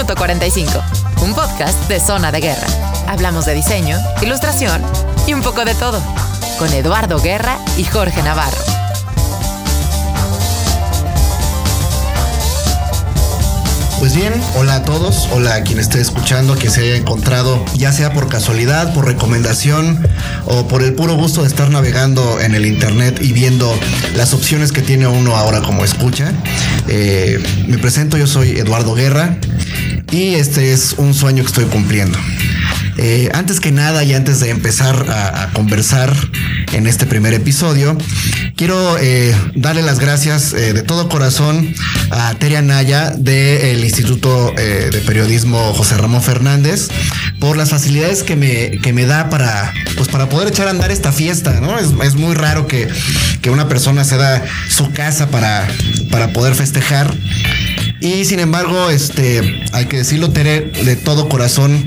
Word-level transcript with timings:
Minuto 0.00 0.16
45, 0.16 0.82
un 1.24 1.34
podcast 1.34 1.86
de 1.90 2.00
Zona 2.00 2.32
de 2.32 2.40
Guerra. 2.40 2.66
Hablamos 3.06 3.44
de 3.44 3.52
diseño, 3.52 3.98
ilustración 4.22 4.80
y 5.26 5.34
un 5.34 5.42
poco 5.42 5.62
de 5.66 5.74
todo, 5.74 6.02
con 6.58 6.72
Eduardo 6.72 7.20
Guerra 7.20 7.58
y 7.76 7.84
Jorge 7.84 8.22
Navarro. 8.22 8.56
Pues 13.98 14.14
bien, 14.14 14.32
hola 14.56 14.76
a 14.76 14.84
todos, 14.86 15.28
hola 15.32 15.56
a 15.56 15.62
quien 15.64 15.78
esté 15.78 16.00
escuchando, 16.00 16.56
que 16.56 16.70
se 16.70 16.80
haya 16.80 16.96
encontrado, 16.96 17.62
ya 17.74 17.92
sea 17.92 18.14
por 18.14 18.30
casualidad, 18.30 18.94
por 18.94 19.04
recomendación 19.04 20.08
o 20.46 20.66
por 20.66 20.82
el 20.82 20.94
puro 20.94 21.14
gusto 21.16 21.42
de 21.42 21.48
estar 21.48 21.68
navegando 21.68 22.40
en 22.40 22.54
el 22.54 22.64
internet 22.64 23.18
y 23.20 23.34
viendo 23.34 23.70
las 24.16 24.32
opciones 24.32 24.72
que 24.72 24.80
tiene 24.80 25.06
uno 25.06 25.36
ahora 25.36 25.60
como 25.60 25.84
escucha. 25.84 26.32
Eh, 26.88 27.38
me 27.66 27.76
presento, 27.76 28.16
yo 28.16 28.26
soy 28.26 28.52
Eduardo 28.52 28.94
Guerra 28.94 29.36
y 30.10 30.34
este 30.34 30.72
es 30.72 30.94
un 30.98 31.14
sueño 31.14 31.42
que 31.42 31.48
estoy 31.48 31.64
cumpliendo. 31.66 32.18
Eh, 32.96 33.30
antes 33.32 33.60
que 33.60 33.72
nada 33.72 34.04
y 34.04 34.12
antes 34.12 34.40
de 34.40 34.50
empezar 34.50 35.06
a, 35.08 35.50
conversar 35.52 36.12
en 36.72 36.86
este 36.86 37.06
primer 37.06 37.32
episodio, 37.32 37.96
quiero 38.56 38.98
eh, 38.98 39.34
darle 39.54 39.82
las 39.82 39.98
gracias 39.98 40.52
eh, 40.52 40.74
de 40.74 40.82
todo 40.82 41.08
corazón 41.08 41.74
a 42.10 42.34
Teria 42.34 42.62
Naya 42.62 43.10
del 43.10 43.82
Instituto 43.84 44.52
de 44.54 45.02
Periodismo 45.06 45.72
José 45.72 45.96
Ramón 45.96 46.22
Fernández 46.22 46.88
por 47.40 47.56
las 47.56 47.70
facilidades 47.70 48.22
que 48.22 48.36
me, 48.36 48.78
que 48.82 48.92
me 48.92 49.06
da 49.06 49.30
para, 49.30 49.72
pues 49.96 50.08
para 50.08 50.28
poder 50.28 50.48
echar 50.48 50.68
a 50.68 50.70
andar 50.70 50.90
esta 50.90 51.10
fiesta, 51.10 51.60
¿no? 51.60 51.78
Es, 51.78 52.14
muy 52.14 52.34
raro 52.34 52.66
que, 52.66 52.88
que, 53.40 53.50
una 53.50 53.66
persona 53.66 54.04
se 54.04 54.16
da 54.16 54.44
su 54.68 54.92
casa 54.92 55.28
para, 55.30 55.66
para 56.10 56.32
poder 56.32 56.54
festejar. 56.54 57.12
Y 58.00 58.24
sin 58.24 58.40
embargo, 58.40 58.88
este, 58.90 59.62
hay 59.72 59.86
que 59.86 59.98
decirlo, 59.98 60.30
Tere, 60.30 60.70
de 60.84 60.96
todo 60.96 61.28
corazón, 61.28 61.86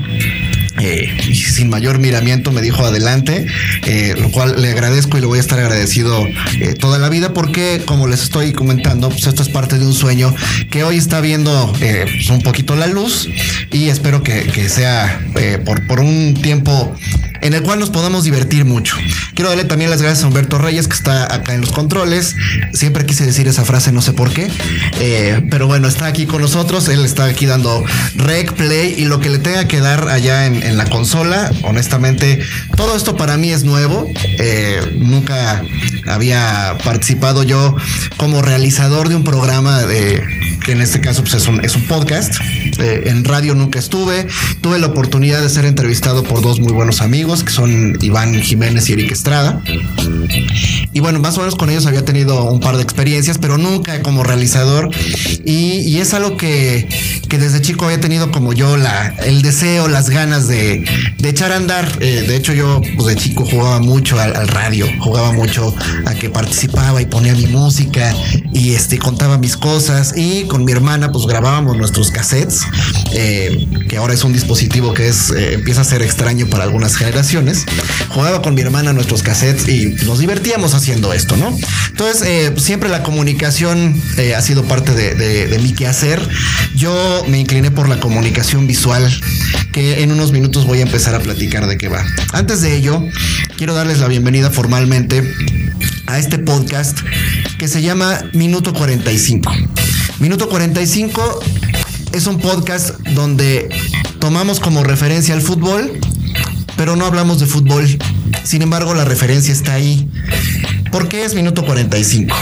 eh, 0.80 1.16
y 1.28 1.34
sin 1.34 1.70
mayor 1.70 1.98
miramiento 1.98 2.52
me 2.52 2.60
dijo 2.60 2.84
adelante, 2.84 3.46
eh, 3.86 4.14
lo 4.18 4.30
cual 4.30 4.60
le 4.60 4.70
agradezco 4.70 5.16
y 5.16 5.20
le 5.20 5.26
voy 5.26 5.38
a 5.38 5.40
estar 5.40 5.58
agradecido 5.58 6.26
eh, 6.60 6.74
toda 6.78 6.98
la 6.98 7.08
vida 7.08 7.32
porque 7.32 7.82
como 7.84 8.08
les 8.08 8.22
estoy 8.22 8.52
comentando, 8.52 9.08
pues 9.08 9.26
esto 9.26 9.42
es 9.42 9.48
parte 9.48 9.78
de 9.78 9.86
un 9.86 9.94
sueño 9.94 10.34
que 10.70 10.82
hoy 10.84 10.96
está 10.96 11.20
viendo 11.20 11.72
pues 11.78 12.28
un 12.28 12.42
poquito 12.42 12.74
la 12.74 12.86
luz 12.86 13.28
y 13.70 13.88
espero 13.88 14.22
que, 14.22 14.42
que 14.44 14.68
sea 14.68 15.20
por, 15.64 15.86
por 15.86 16.00
un 16.00 16.34
tiempo 16.34 16.96
en 17.44 17.52
el 17.52 17.62
cual 17.62 17.78
nos 17.78 17.90
podamos 17.90 18.24
divertir 18.24 18.64
mucho. 18.64 18.96
Quiero 19.34 19.50
darle 19.50 19.64
también 19.64 19.90
las 19.90 20.00
gracias 20.00 20.24
a 20.24 20.28
Humberto 20.28 20.56
Reyes, 20.56 20.88
que 20.88 20.94
está 20.94 21.32
acá 21.32 21.52
en 21.52 21.60
los 21.60 21.72
controles. 21.72 22.34
Siempre 22.72 23.04
quise 23.04 23.26
decir 23.26 23.46
esa 23.46 23.66
frase, 23.66 23.92
no 23.92 24.00
sé 24.00 24.14
por 24.14 24.32
qué. 24.32 24.50
Eh, 24.98 25.46
pero 25.50 25.66
bueno, 25.66 25.86
está 25.86 26.06
aquí 26.06 26.24
con 26.24 26.40
nosotros. 26.40 26.88
Él 26.88 27.04
está 27.04 27.26
aquí 27.26 27.44
dando 27.44 27.84
rec, 28.16 28.54
play 28.54 28.94
y 28.96 29.04
lo 29.04 29.20
que 29.20 29.28
le 29.28 29.38
tenga 29.38 29.68
que 29.68 29.80
dar 29.80 30.08
allá 30.08 30.46
en, 30.46 30.76
la 30.78 30.86
consola. 30.86 31.52
Honestamente, 31.64 32.40
todo 32.76 32.96
esto 32.96 33.14
para 33.14 33.36
mí 33.36 33.52
es 33.52 33.62
nuevo. 33.62 34.08
Eh, 34.38 34.80
nunca 34.98 35.62
había 36.06 36.78
participado 36.82 37.42
yo 37.42 37.76
como 38.16 38.40
realizador 38.40 39.10
de 39.10 39.16
un 39.16 39.24
programa 39.24 39.82
de 39.82 40.22
que 40.64 40.72
en 40.72 40.80
este 40.80 41.00
caso 41.00 41.22
pues, 41.22 41.34
es, 41.34 41.46
un, 41.46 41.64
es 41.64 41.76
un 41.76 41.82
podcast. 41.82 42.34
Eh, 42.78 43.04
en 43.06 43.24
radio 43.24 43.54
nunca 43.54 43.78
estuve. 43.78 44.26
Tuve 44.60 44.78
la 44.78 44.88
oportunidad 44.88 45.42
de 45.42 45.48
ser 45.48 45.66
entrevistado 45.66 46.24
por 46.24 46.42
dos 46.42 46.58
muy 46.58 46.72
buenos 46.72 47.00
amigos, 47.02 47.44
que 47.44 47.52
son 47.52 47.98
Iván 48.00 48.34
Jiménez 48.40 48.88
y 48.88 48.94
Eric 48.94 49.12
Estrada. 49.12 49.62
Y 50.92 51.00
bueno, 51.00 51.20
más 51.20 51.36
o 51.36 51.40
menos 51.40 51.54
con 51.54 51.70
ellos 51.70 51.86
había 51.86 52.04
tenido 52.04 52.44
un 52.44 52.60
par 52.60 52.76
de 52.76 52.82
experiencias, 52.82 53.38
pero 53.38 53.58
nunca 53.58 54.02
como 54.02 54.24
realizador. 54.24 54.90
Y, 55.44 55.98
es 55.98 56.14
algo 56.14 56.36
que, 56.36 56.88
que, 57.28 57.38
desde 57.38 57.60
chico 57.60 57.84
había 57.84 58.00
tenido 58.00 58.30
como 58.30 58.52
yo 58.52 58.76
la, 58.76 59.08
el 59.24 59.42
deseo, 59.42 59.88
las 59.88 60.10
ganas 60.10 60.48
de, 60.48 60.84
de 61.18 61.28
echar 61.28 61.52
a 61.52 61.56
andar. 61.56 61.90
Eh, 62.00 62.24
de 62.26 62.36
hecho, 62.36 62.52
yo 62.52 62.80
pues, 62.96 63.06
de 63.06 63.16
chico 63.16 63.44
jugaba 63.44 63.80
mucho 63.80 64.20
al, 64.20 64.48
radio, 64.48 64.86
jugaba 65.00 65.32
mucho 65.32 65.74
a 66.06 66.14
que 66.14 66.30
participaba 66.30 67.00
y 67.00 67.06
ponía 67.06 67.34
mi 67.34 67.46
música 67.46 68.14
y 68.52 68.74
este, 68.74 68.98
contaba 68.98 69.38
mis 69.38 69.56
cosas. 69.56 70.14
Con 70.54 70.64
mi 70.64 70.70
hermana, 70.70 71.10
pues 71.10 71.26
grabábamos 71.26 71.76
nuestros 71.76 72.12
cassettes, 72.12 72.60
eh, 73.12 73.66
que 73.88 73.96
ahora 73.96 74.14
es 74.14 74.22
un 74.22 74.32
dispositivo 74.32 74.94
que 74.94 75.08
es, 75.08 75.30
eh, 75.30 75.54
empieza 75.54 75.80
a 75.80 75.84
ser 75.84 76.00
extraño 76.00 76.46
para 76.46 76.62
algunas 76.62 76.94
generaciones. 76.94 77.66
Jugaba 78.10 78.40
con 78.40 78.54
mi 78.54 78.60
hermana 78.60 78.92
nuestros 78.92 79.24
cassettes 79.24 79.66
y 79.66 79.96
nos 80.06 80.20
divertíamos 80.20 80.74
haciendo 80.74 81.12
esto, 81.12 81.36
¿no? 81.36 81.58
Entonces, 81.88 82.22
eh, 82.24 82.54
siempre 82.56 82.88
la 82.88 83.02
comunicación 83.02 84.00
ha 84.36 84.40
sido 84.42 84.62
parte 84.62 84.94
de, 84.94 85.16
de 85.48 85.58
mi 85.58 85.72
quehacer. 85.72 86.20
Yo 86.76 87.24
me 87.26 87.40
incliné 87.40 87.72
por 87.72 87.88
la 87.88 87.98
comunicación 87.98 88.68
visual, 88.68 89.12
que 89.72 90.04
en 90.04 90.12
unos 90.12 90.30
minutos 90.30 90.68
voy 90.68 90.78
a 90.78 90.82
empezar 90.82 91.16
a 91.16 91.18
platicar 91.18 91.66
de 91.66 91.76
qué 91.78 91.88
va. 91.88 92.04
Antes 92.32 92.60
de 92.60 92.76
ello, 92.76 93.02
quiero 93.56 93.74
darles 93.74 93.98
la 93.98 94.06
bienvenida 94.06 94.52
formalmente 94.52 95.34
a 96.06 96.20
este 96.20 96.38
podcast 96.38 97.00
que 97.58 97.66
se 97.66 97.82
llama 97.82 98.20
Minuto 98.34 98.72
45. 98.72 99.52
Minuto 100.20 100.48
45 100.48 101.40
es 102.12 102.26
un 102.26 102.38
podcast 102.38 102.98
donde 103.00 103.68
tomamos 104.20 104.60
como 104.60 104.84
referencia 104.84 105.34
al 105.34 105.42
fútbol, 105.42 105.98
pero 106.76 106.96
no 106.96 107.04
hablamos 107.04 107.40
de 107.40 107.46
fútbol. 107.46 107.86
Sin 108.44 108.62
embargo, 108.62 108.94
la 108.94 109.04
referencia 109.04 109.52
está 109.52 109.74
ahí. 109.74 110.08
¿Por 110.92 111.08
qué 111.08 111.24
es 111.24 111.34
minuto 111.34 111.64
45? 111.64 112.34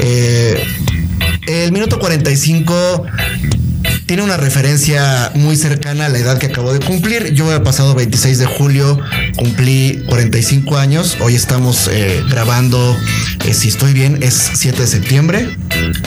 Eh, 0.00 0.62
el 1.46 1.72
minuto 1.72 1.98
45 1.98 3.06
tiene 4.08 4.22
una 4.22 4.38
referencia 4.38 5.30
muy 5.34 5.54
cercana 5.54 6.06
a 6.06 6.08
la 6.08 6.18
edad 6.18 6.38
que 6.38 6.46
acabo 6.46 6.72
de 6.72 6.80
cumplir. 6.80 7.34
Yo 7.34 7.54
he 7.54 7.60
pasado 7.60 7.94
26 7.94 8.38
de 8.38 8.46
julio, 8.46 8.98
cumplí 9.36 10.02
45 10.08 10.78
años. 10.78 11.18
Hoy 11.20 11.34
estamos 11.34 11.90
eh, 11.92 12.24
grabando, 12.30 12.98
eh, 13.44 13.52
si 13.52 13.68
estoy 13.68 13.92
bien, 13.92 14.22
es 14.22 14.50
7 14.54 14.80
de 14.80 14.86
septiembre. 14.86 15.58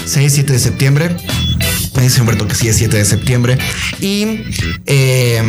6, 0.03 0.33
7 0.33 0.51
de 0.51 0.59
septiembre. 0.59 1.15
Me 1.95 2.01
dice 2.01 2.21
Humberto 2.21 2.47
que 2.47 2.55
sí 2.55 2.67
es 2.67 2.77
7 2.77 2.97
de 2.97 3.05
septiembre. 3.05 3.59
Y 3.99 4.45
eh, 4.87 5.43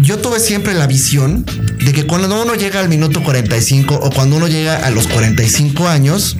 yo 0.00 0.18
tuve 0.18 0.40
siempre 0.40 0.72
la 0.72 0.86
visión 0.86 1.44
de 1.44 1.92
que 1.92 2.06
cuando 2.06 2.42
uno 2.42 2.54
llega 2.54 2.80
al 2.80 2.88
minuto 2.88 3.22
45 3.22 3.96
o 3.96 4.10
cuando 4.10 4.36
uno 4.36 4.48
llega 4.48 4.78
a 4.78 4.88
los 4.90 5.08
45 5.08 5.88
años, 5.88 6.38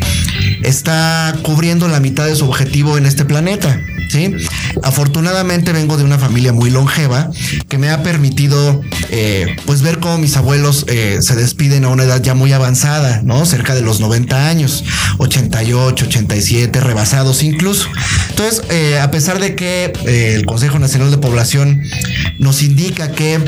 está 0.62 1.36
cubriendo 1.42 1.88
la 1.88 2.00
mitad 2.00 2.25
de 2.25 2.36
su 2.36 2.47
objetivo 2.47 2.97
en 2.97 3.04
este 3.04 3.26
planeta. 3.26 3.78
¿Sí? 4.10 4.34
Afortunadamente 4.82 5.72
vengo 5.72 5.97
de 5.97 6.04
una 6.04 6.19
familia 6.19 6.53
muy 6.53 6.71
longeva 6.71 7.31
que 7.69 7.78
me 7.78 7.91
ha 7.91 8.03
permitido 8.03 8.81
eh, 9.10 9.56
pues 9.66 9.82
ver 9.82 9.98
cómo 9.98 10.19
mis 10.19 10.37
abuelos 10.37 10.84
eh, 10.88 11.19
se 11.21 11.37
despiden 11.37 11.84
a 11.84 11.88
una 11.88 12.04
edad 12.04 12.22
ya 12.22 12.34
muy 12.34 12.53
avanzada, 12.53 13.21
¿no? 13.22 13.47
Cerca 13.47 13.75
de 13.75 13.82
los 13.82 14.00
90 14.00 14.48
años, 14.48 14.84
88, 15.19 16.06
87, 16.06 16.81
rebasados 16.81 17.43
incluso. 17.43 17.88
Entonces, 18.31 18.62
eh, 18.71 18.98
a 18.98 19.10
pesar 19.10 19.38
de 19.38 19.54
que 19.54 19.93
el 20.06 20.47
Consejo 20.47 20.78
Nacional 20.78 21.10
de 21.10 21.19
Población 21.19 21.82
nos 22.38 22.62
indica 22.62 23.12
que 23.12 23.38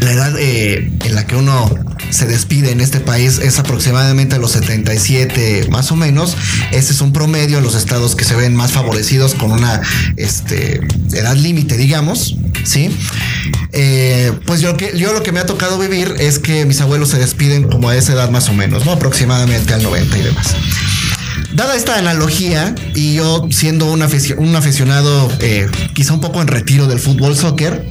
la 0.00 0.12
edad 0.12 0.38
en 0.38 1.14
la 1.14 1.26
que 1.26 1.36
uno 1.36 1.70
se 2.10 2.26
despide 2.26 2.70
en 2.70 2.80
este 2.80 3.00
país 3.00 3.38
es 3.38 3.58
aproximadamente 3.58 4.36
a 4.36 4.38
los 4.38 4.52
77 4.52 5.68
más 5.70 5.90
o 5.92 5.96
menos. 5.96 6.36
Este 6.72 6.92
es 6.92 7.00
un 7.00 7.12
promedio 7.12 7.58
en 7.58 7.64
los 7.64 7.74
estados 7.74 8.14
que 8.14 8.24
se 8.24 8.34
ven 8.36 8.54
más 8.54 8.72
favorecidos 8.72 9.34
con 9.34 9.52
una 9.52 9.80
este, 10.16 10.80
edad 11.12 11.36
límite, 11.36 11.76
digamos, 11.76 12.36
¿sí? 12.64 12.90
Eh, 13.72 14.32
pues 14.46 14.60
yo, 14.60 14.76
yo 14.76 15.12
lo 15.12 15.22
que 15.22 15.32
me 15.32 15.40
ha 15.40 15.46
tocado 15.46 15.78
vivir 15.78 16.14
es 16.18 16.38
que 16.38 16.64
mis 16.64 16.80
abuelos 16.80 17.10
se 17.10 17.18
despiden 17.18 17.64
como 17.64 17.88
a 17.88 17.96
esa 17.96 18.12
edad 18.12 18.30
más 18.30 18.48
o 18.48 18.54
menos, 18.54 18.84
¿no? 18.84 18.92
Aproximadamente 18.92 19.74
al 19.74 19.82
90 19.82 20.18
y 20.18 20.22
demás. 20.22 20.56
Dada 21.52 21.74
esta 21.74 21.96
analogía, 21.96 22.74
y 22.94 23.14
yo 23.14 23.48
siendo 23.50 23.86
un, 23.86 24.02
aficionado 24.02 25.32
eh, 25.40 25.68
quizá 25.94 26.12
un 26.12 26.20
poco 26.20 26.42
en 26.42 26.48
retiro 26.48 26.86
del 26.86 26.98
fútbol 26.98 27.34
soccer, 27.34 27.86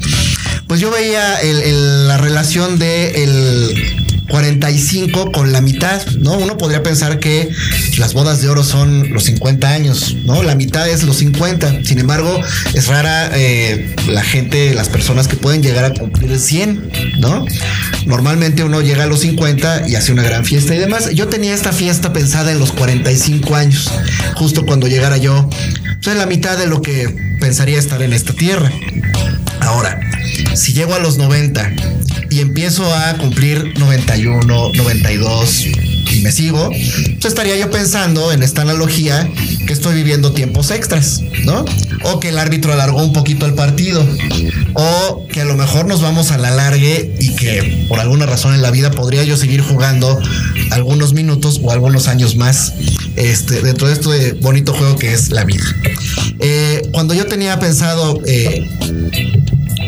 pues 0.68 0.80
yo 0.80 0.92
veía 0.92 1.40
la 1.44 2.18
relación 2.18 2.80
de 2.80 3.24
el 3.24 3.96
45 4.30 5.32
con 5.32 5.52
la 5.52 5.62
mitad, 5.62 6.06
¿no? 6.18 6.38
Uno 6.38 6.58
podría 6.58 6.82
pensar 6.84 7.20
que 7.20 7.50
las 7.98 8.14
bodas 8.14 8.42
de 8.42 8.50
oro 8.50 8.64
son 8.64 9.14
los 9.14 9.26
50 9.26 9.70
años, 9.70 10.16
¿no? 10.26 10.42
La 10.44 10.56
mitad 10.56 10.90
es 10.90 11.04
los 11.04 11.18
50. 11.18 11.84
Sin 11.84 12.00
embargo, 12.00 12.42
es 12.74 12.88
rara 12.88 13.30
eh, 13.34 13.96
la 14.08 14.24
gente, 14.24 14.74
las 14.74 14.90
personas 14.90 15.28
que 15.28 15.36
pueden 15.36 15.62
llegar 15.62 15.86
a 15.86 15.94
cumplir 15.94 16.38
100, 16.38 17.20
¿no? 17.20 17.46
Normalmente 18.06 18.64
uno 18.64 18.82
llega 18.82 19.04
a 19.04 19.08
los 19.08 19.22
50 19.22 19.88
y 19.88 19.96
hace 19.96 20.12
una 20.12 20.24
gran 20.24 20.44
fiesta 20.44 20.74
y 20.76 20.80
demás. 20.80 21.12
Yo 21.12 21.28
tenía 21.28 21.54
esta 21.54 21.72
fiesta 21.72 22.12
pensada 22.12 22.52
en 22.52 22.60
los 22.60 22.72
45 22.72 23.56
años, 23.56 23.92
justo 24.36 24.66
cuando 24.66 24.88
llegara 24.88 25.18
yo, 25.18 25.50
pues 26.04 26.18
la 26.18 26.26
mitad 26.26 26.58
de 26.58 26.68
lo 26.68 26.82
que 26.82 27.38
pensaría 27.40 27.78
estar 27.78 28.02
en 28.02 28.14
esta 28.14 28.34
tierra. 28.34 28.72
Ahora, 29.60 30.00
si 30.56 30.74
llego 30.74 30.94
a 30.94 31.00
los 31.00 31.18
90 31.18 31.74
y 32.30 32.40
empiezo 32.40 32.94
a 32.94 33.18
cumplir 33.18 33.74
91, 33.78 34.72
92, 34.76 35.66
y 36.12 36.22
me 36.22 36.32
sigo, 36.32 36.70
pues 36.70 37.26
estaría 37.26 37.58
yo 37.58 37.70
pensando 37.70 38.32
en 38.32 38.44
esta 38.44 38.62
analogía 38.62 39.30
que 39.66 39.74
estoy 39.74 39.96
viviendo 39.96 40.34
tiempos 40.34 40.72
extras, 40.72 41.22
¿no? 41.44 41.66
O 42.04 42.20
que 42.20 42.30
el 42.30 42.38
árbitro 42.38 42.72
alargó 42.74 43.04
un 43.04 43.14
poquito 43.14 43.46
el 43.46 43.54
partido, 43.54 44.06
o 44.74 45.28
que 45.32 45.42
a 45.42 45.46
lo 45.46 45.56
mejor 45.56 45.88
nos 45.88 46.02
vamos 46.02 46.32
a 46.32 46.38
la 46.38 46.52
largue 46.52 47.16
y 47.20 47.36
que 47.36 47.86
por 47.90 48.00
alguna 48.00 48.26
razón 48.26 48.54
en 48.54 48.62
la 48.62 48.72
vida 48.72 48.92
podría 48.92 49.24
yo 49.24 49.38
seguir 49.38 49.62
jugando 49.62 50.20
algunos 50.72 51.14
minutos 51.14 51.60
o 51.64 51.72
algunos 51.72 52.08
años 52.08 52.36
más 52.36 52.74
este, 53.16 53.62
dentro 53.62 53.88
de 53.88 53.94
este 53.94 54.34
bonito 54.34 54.74
juego 54.74 54.98
que 54.98 55.14
es 55.14 55.30
la 55.32 55.44
vida. 55.44 55.66
Eh, 56.40 56.82
cuando 56.92 57.14
yo 57.14 57.26
tenía 57.26 57.60
pensado 57.60 58.22
eh, 58.26 58.68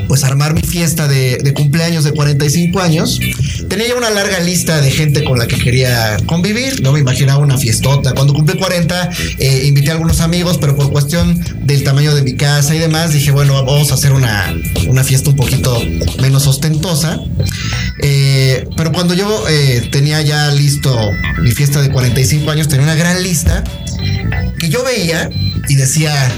pues 0.08 0.24
armar 0.24 0.54
mi 0.54 0.62
fiesta 0.62 1.08
de, 1.08 1.54
cumpleaños 1.54 2.04
de 2.04 2.12
45 2.12 2.80
años, 2.80 3.20
tenía 3.68 3.88
ya 3.88 3.96
una 3.96 4.10
larga 4.10 4.40
lista 4.40 4.82
de 4.82 4.92
gente 4.92 5.24
con 5.24 5.40
la 5.40 5.48
que 5.48 5.58
quería 5.58 6.18
convivir, 6.26 6.82
no 6.82 6.92
me 6.92 7.00
imaginaba 7.00 7.40
una 7.40 7.58
fiestota. 7.58 8.14
Cuando 8.14 8.34
cumplí 8.34 8.58
40, 8.58 9.10
eh, 9.40 9.64
invité 9.66 9.90
a 9.90 9.94
algunos 9.94 10.22
amigos, 10.22 10.58
pero 10.60 10.76
por 10.76 10.92
cuestión 10.92 11.40
del 11.64 11.84
tamaño 11.84 12.14
de 12.16 12.22
mi 12.22 12.36
casa 12.36 12.76
y 12.76 12.80
demás, 12.80 13.14
dije, 13.14 13.32
bueno, 13.32 13.54
vamos 13.66 13.92
a 13.92 13.96
hacer 13.96 14.12
una, 14.12 14.56
una 14.88 15.04
fiesta 15.04 15.30
un 15.30 15.36
poquito 15.36 15.82
menos 16.22 16.48
ostentosa. 16.48 17.20
Eh, 18.02 18.68
pero 18.76 18.92
cuando 18.92 19.14
yo 19.14 19.44
eh, 19.50 19.88
tenía 19.92 20.22
ya 20.22 20.52
listo 20.52 20.96
mi 21.42 21.52
fiesta 21.52 21.82
de 21.82 21.90
45 21.90 22.52
años, 22.52 22.68
tenía 22.68 22.84
una 22.84 22.96
gran 22.96 23.22
lista 23.24 23.64
que 24.60 24.70
yo 24.70 24.84
veía 24.84 25.30
y 25.68 25.76
decía, 25.76 26.32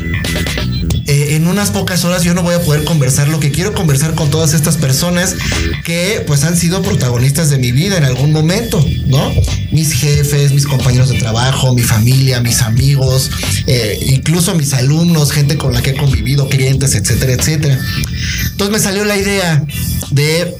eh, 1.10 1.36
en 1.36 1.48
unas 1.48 1.72
pocas 1.72 2.06
horas 2.06 2.22
yo 2.22 2.36
no 2.36 2.44
voy 2.44 2.54
a 2.54 2.62
poder 2.62 2.84
conversar 2.84 3.30
lo 3.30 3.40
que 3.40 3.50
quiero 3.50 3.74
conversar 3.74 4.14
con 4.14 4.30
todas 4.30 4.54
estas 4.54 4.78
personas 4.78 5.36
que 5.84 6.24
pues 6.28 6.44
han 6.44 6.56
sido 6.56 6.84
protagonistas 6.84 7.50
de 7.50 7.58
mi 7.58 7.72
vida 7.72 7.98
en 7.98 8.04
algún 8.04 8.32
momento, 8.32 8.80
¿no? 9.08 9.34
Mis 9.72 9.92
jefes, 9.94 10.52
mis 10.52 10.68
compañeros 10.68 11.10
de 11.10 11.18
trabajo, 11.18 11.74
mi 11.74 11.82
familia, 11.82 12.42
mis 12.42 12.62
amigos, 12.62 13.32
eh, 13.66 13.98
incluso 14.06 14.54
mis 14.54 14.72
alumnos, 14.76 15.32
gente 15.32 15.58
con 15.58 15.74
la 15.74 15.82
que 15.82 15.92
he 15.92 15.96
convivido, 15.96 16.48
clientes, 16.48 16.94
etcétera, 16.94 17.34
etcétera. 17.34 17.80
Entonces 18.52 18.72
me 18.72 18.80
salió 18.80 19.04
la 19.04 19.18
idea 19.18 19.66
de 20.12 20.54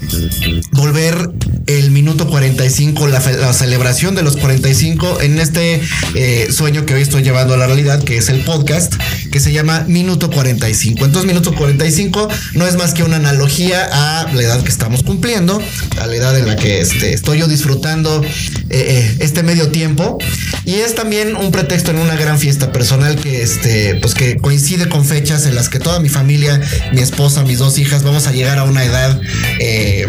volver 0.72 1.30
el 1.66 1.90
minuto 1.90 2.28
45, 2.28 3.06
la, 3.06 3.20
la 3.20 3.52
celebración 3.52 4.14
de 4.14 4.22
los 4.22 4.36
45 4.36 5.20
en 5.20 5.38
este 5.38 5.80
eh, 6.14 6.48
sueño 6.50 6.84
que 6.86 6.94
hoy 6.94 7.02
estoy 7.02 7.22
llevando 7.22 7.54
a 7.54 7.56
la 7.56 7.66
realidad, 7.66 8.02
que 8.02 8.16
es 8.16 8.28
el 8.28 8.42
podcast, 8.44 8.94
que 9.30 9.40
se 9.40 9.52
llama 9.52 9.84
Minuto 9.86 10.30
45. 10.30 11.04
Entonces, 11.04 11.26
Minuto 11.26 11.54
45 11.54 12.28
no 12.54 12.66
es 12.66 12.76
más 12.76 12.94
que 12.94 13.02
una 13.02 13.16
analogía 13.16 13.88
a 13.90 14.32
la 14.32 14.42
edad 14.42 14.62
que 14.62 14.70
estamos 14.70 15.02
cumpliendo, 15.02 15.60
a 16.00 16.06
la 16.06 16.14
edad 16.14 16.38
en 16.38 16.46
la 16.46 16.56
que 16.56 16.80
este, 16.80 17.12
estoy 17.12 17.38
yo 17.38 17.46
disfrutando 17.46 18.22
eh, 18.22 18.28
eh, 18.70 19.16
este 19.20 19.42
medio 19.42 19.68
tiempo. 19.68 20.18
Y 20.64 20.74
es 20.74 20.94
también 20.94 21.36
un 21.36 21.52
pretexto 21.52 21.90
en 21.90 21.98
una 21.98 22.16
gran 22.16 22.38
fiesta 22.38 22.72
personal 22.72 23.16
que, 23.16 23.42
este, 23.42 23.96
pues 23.96 24.14
que 24.14 24.36
coincide 24.36 24.88
con 24.88 25.04
fechas 25.04 25.46
en 25.46 25.54
las 25.54 25.68
que 25.68 25.78
toda 25.78 26.00
mi 26.00 26.08
familia, 26.08 26.60
mi 26.92 27.00
esposa, 27.00 27.42
mis 27.44 27.58
dos 27.58 27.78
hijas, 27.78 28.02
vamos 28.02 28.26
a 28.26 28.32
llegar 28.32 28.58
a 28.58 28.64
una 28.64 28.84
edad 28.84 29.20
eh, 29.58 30.06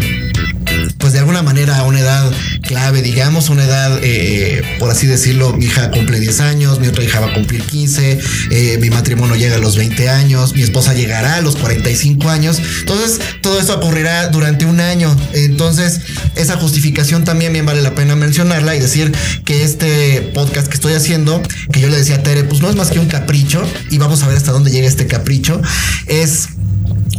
pues 0.98 1.12
de 1.12 1.18
alguna 1.18 1.42
manera 1.42 1.78
a 1.78 1.84
una 1.84 2.00
edad 2.00 2.30
clave, 2.62 3.02
digamos, 3.02 3.50
una 3.50 3.64
edad, 3.64 3.98
eh, 4.02 4.62
por 4.78 4.90
así 4.90 5.06
decirlo, 5.06 5.52
mi 5.52 5.66
hija 5.66 5.90
cumple 5.90 6.20
10 6.20 6.40
años, 6.40 6.80
mi 6.80 6.86
otra 6.86 7.04
hija 7.04 7.20
va 7.20 7.28
a 7.28 7.34
cumplir 7.34 7.62
15, 7.62 8.18
eh, 8.50 8.78
mi 8.80 8.90
matrimonio 8.90 9.36
llega 9.36 9.56
a 9.56 9.58
los 9.58 9.76
20 9.76 10.08
años, 10.08 10.54
mi 10.54 10.62
esposa 10.62 10.94
llegará 10.94 11.36
a 11.36 11.40
los 11.40 11.56
45 11.56 12.28
años, 12.28 12.60
entonces 12.80 13.20
todo 13.40 13.58
esto 13.58 13.74
ocurrirá 13.76 14.28
durante 14.28 14.64
un 14.64 14.80
año, 14.80 15.14
entonces 15.32 16.00
esa 16.36 16.56
justificación 16.56 17.24
también 17.24 17.52
bien 17.52 17.66
vale 17.66 17.82
la 17.82 17.94
pena 17.94 18.16
mencionarla 18.16 18.76
y 18.76 18.80
decir 18.80 19.12
que 19.44 19.64
este 19.64 20.30
podcast 20.34 20.68
que 20.68 20.74
estoy 20.74 20.94
haciendo, 20.94 21.42
que 21.72 21.80
yo 21.80 21.88
le 21.88 21.96
decía 21.96 22.16
a 22.16 22.22
Tere, 22.22 22.44
pues 22.44 22.60
no 22.60 22.70
es 22.70 22.76
más 22.76 22.90
que 22.90 22.98
un 22.98 23.06
capricho 23.06 23.62
y 23.90 23.98
vamos 23.98 24.22
a 24.22 24.28
ver 24.28 24.36
hasta 24.36 24.52
dónde 24.52 24.70
llega 24.70 24.86
este 24.86 25.06
capricho, 25.06 25.60
es 26.06 26.48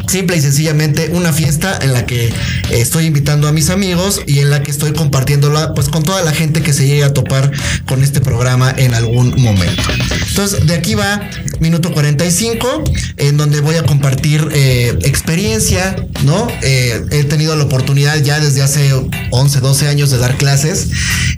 simple 0.08 0.38
y 0.38 0.42
sencillamente 0.42 1.10
una 1.14 1.34
fiesta 1.34 1.78
en 1.82 1.94
la 1.94 2.06
que 2.06 2.32
estoy 2.72 3.06
invitando 3.06 3.48
a 3.48 3.52
mis 3.52 3.70
amigos 3.70 4.22
y 4.28 4.40
en 4.40 4.50
la 4.50 4.64
que 4.64 4.72
estoy 4.72 4.94
compartiéndola 4.94 5.74
pues 5.74 5.90
con 5.90 6.04
toda 6.04 6.22
la 6.24 6.32
gente 6.34 6.62
que 6.62 6.74
se 6.74 6.88
llegue 6.88 7.04
a 7.04 7.14
topar 7.14 7.52
con 7.88 8.04
este 8.04 8.22
programa 8.22 8.74
en 8.78 8.94
algún 8.94 9.34
momento. 9.42 9.84
Entonces 10.30 10.66
de 10.66 10.76
aquí 10.76 10.96
va 10.96 11.22
minuto 11.60 11.92
45 11.92 12.84
en 13.18 13.38
donde 13.38 13.62
voy 13.62 13.76
a 13.76 13.84
compartir 13.84 14.48
eh, 14.54 14.98
experiencia, 15.04 15.96
¿no? 16.24 16.48
Eh, 16.62 17.04
he 17.12 17.24
tenido 17.24 17.56
la 17.56 17.64
oportunidad 17.64 18.22
ya 18.22 18.40
desde 18.40 18.62
hace 18.62 18.92
11, 19.32 19.60
12 19.60 19.88
años 19.88 20.12
de 20.12 20.18
dar 20.18 20.38
clases 20.38 20.90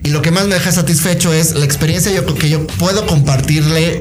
y 0.06 0.10
lo 0.10 0.22
que 0.22 0.30
más 0.30 0.46
me 0.46 0.54
deja 0.54 0.72
satisfecho 0.72 1.34
es 1.34 1.56
la 1.56 1.66
experiencia 1.66 2.12
yo, 2.12 2.26
que 2.36 2.48
yo 2.48 2.68
puedo 2.68 3.08
compartirle, 3.08 3.98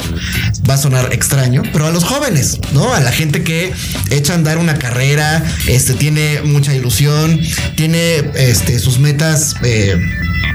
va 0.68 0.74
a 0.74 0.78
sonar 0.78 1.12
extraño, 1.14 1.62
pero 1.72 1.86
a 1.86 1.90
los 1.90 2.04
jóvenes, 2.04 2.58
¿no? 2.72 2.92
A 2.92 3.00
la 3.00 3.10
gente 3.10 3.42
que 3.42 3.72
echa 4.10 4.34
a 4.34 4.36
andar 4.36 4.53
una 4.58 4.78
carrera, 4.78 5.42
este, 5.66 5.94
tiene 5.94 6.42
mucha 6.42 6.74
ilusión, 6.74 7.40
tiene 7.76 8.30
este, 8.36 8.78
sus 8.78 8.98
metas. 8.98 9.54
Eh, 9.62 9.96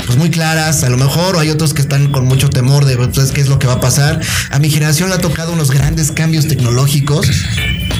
pues 0.05 0.17
muy 0.17 0.31
claras, 0.31 0.83
a 0.83 0.89
lo 0.89 0.97
mejor, 0.97 1.35
o 1.35 1.39
hay 1.39 1.51
otros 1.51 1.75
que 1.75 1.81
están 1.81 2.11
con 2.11 2.25
mucho 2.25 2.49
temor 2.49 2.85
de 2.85 2.97
pues, 2.97 3.31
qué 3.31 3.41
es 3.41 3.47
lo 3.47 3.59
que 3.59 3.67
va 3.67 3.73
a 3.73 3.81
pasar. 3.81 4.19
A 4.49 4.57
mi 4.57 4.69
generación 4.71 5.09
le 5.09 5.15
ha 5.15 5.19
tocado 5.19 5.53
unos 5.53 5.69
grandes 5.69 6.11
cambios 6.11 6.47
tecnológicos 6.47 7.27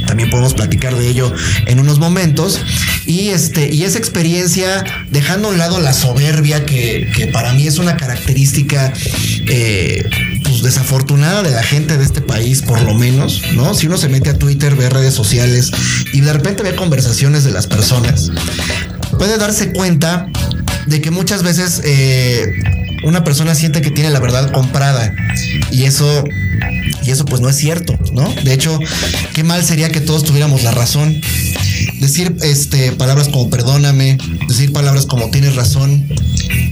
también 0.10 0.32
podemos 0.32 0.56
platicar 0.56 0.96
de 0.96 1.08
ello 1.08 1.32
en 1.68 1.80
unos 1.80 2.00
momentos. 2.00 2.60
Y, 3.06 3.30
este, 3.30 3.72
y 3.72 3.84
esa 3.84 4.00
experiencia, 4.00 4.84
dejando 5.12 5.50
a 5.50 5.52
un 5.52 5.60
lado 5.60 5.80
la 5.80 5.94
soberbia, 5.94 6.66
que, 6.66 7.30
para 7.32 7.54
mí 7.54 7.68
es 7.68 7.78
una 7.78 7.96
característica 7.96 8.92
eh, 9.48 10.04
pues 10.60 10.76
desafortunada 10.76 11.42
de 11.42 11.52
la 11.52 11.64
gente 11.64 11.98
de 11.98 12.04
este 12.04 12.22
país, 12.22 12.62
por 12.62 12.82
lo 12.82 12.94
menos, 12.94 13.42
¿no? 13.54 13.74
Si 13.74 13.88
uno 13.88 13.98
se 13.98 14.10
mete 14.10 14.30
a 14.30 14.38
Twitter, 14.38 14.76
ve 14.76 14.90
redes 14.90 15.14
sociales 15.14 15.72
y 16.12 16.22
de 16.22 16.34
repente 16.34 16.64
ve 16.64 16.76
conversaciones 16.76 17.44
de 17.46 17.52
las 17.52 17.68
personas, 17.68 18.30
puede 19.18 19.38
darse 19.38 19.72
cuenta 19.72 20.28
de 20.86 21.02
que 21.02 21.12
muchas 21.12 21.44
veces 21.44 21.82
eh, 21.86 22.46
una 23.04 23.24
persona 23.24 23.56
siente 23.56 23.82
que 23.82 23.92
tiene 23.92 24.10
la 24.10 24.20
verdad 24.20 24.52
comprada 24.52 25.14
y 25.72 25.84
eso 25.84 26.26
y 27.04 27.12
eso 27.12 27.24
pues 27.24 27.40
no 27.40 27.50
es 27.50 27.56
cierto, 27.56 27.98
¿no? 28.12 28.34
De 28.44 28.54
hecho, 28.54 28.78
qué 29.34 29.44
mal 29.44 29.64
sería 29.64 29.90
que 29.90 30.02
todos 30.02 30.24
tuviéramos 30.24 30.64
la 30.64 30.72
razón. 30.72 31.22
Decir 32.00 32.36
este, 32.42 32.92
palabras 32.94 33.28
como 33.30 33.50
perdóname, 33.50 34.18
decir 34.48 34.72
palabras 34.72 35.06
como 35.06 35.30
tienes 35.30 35.56
razón, 35.56 36.08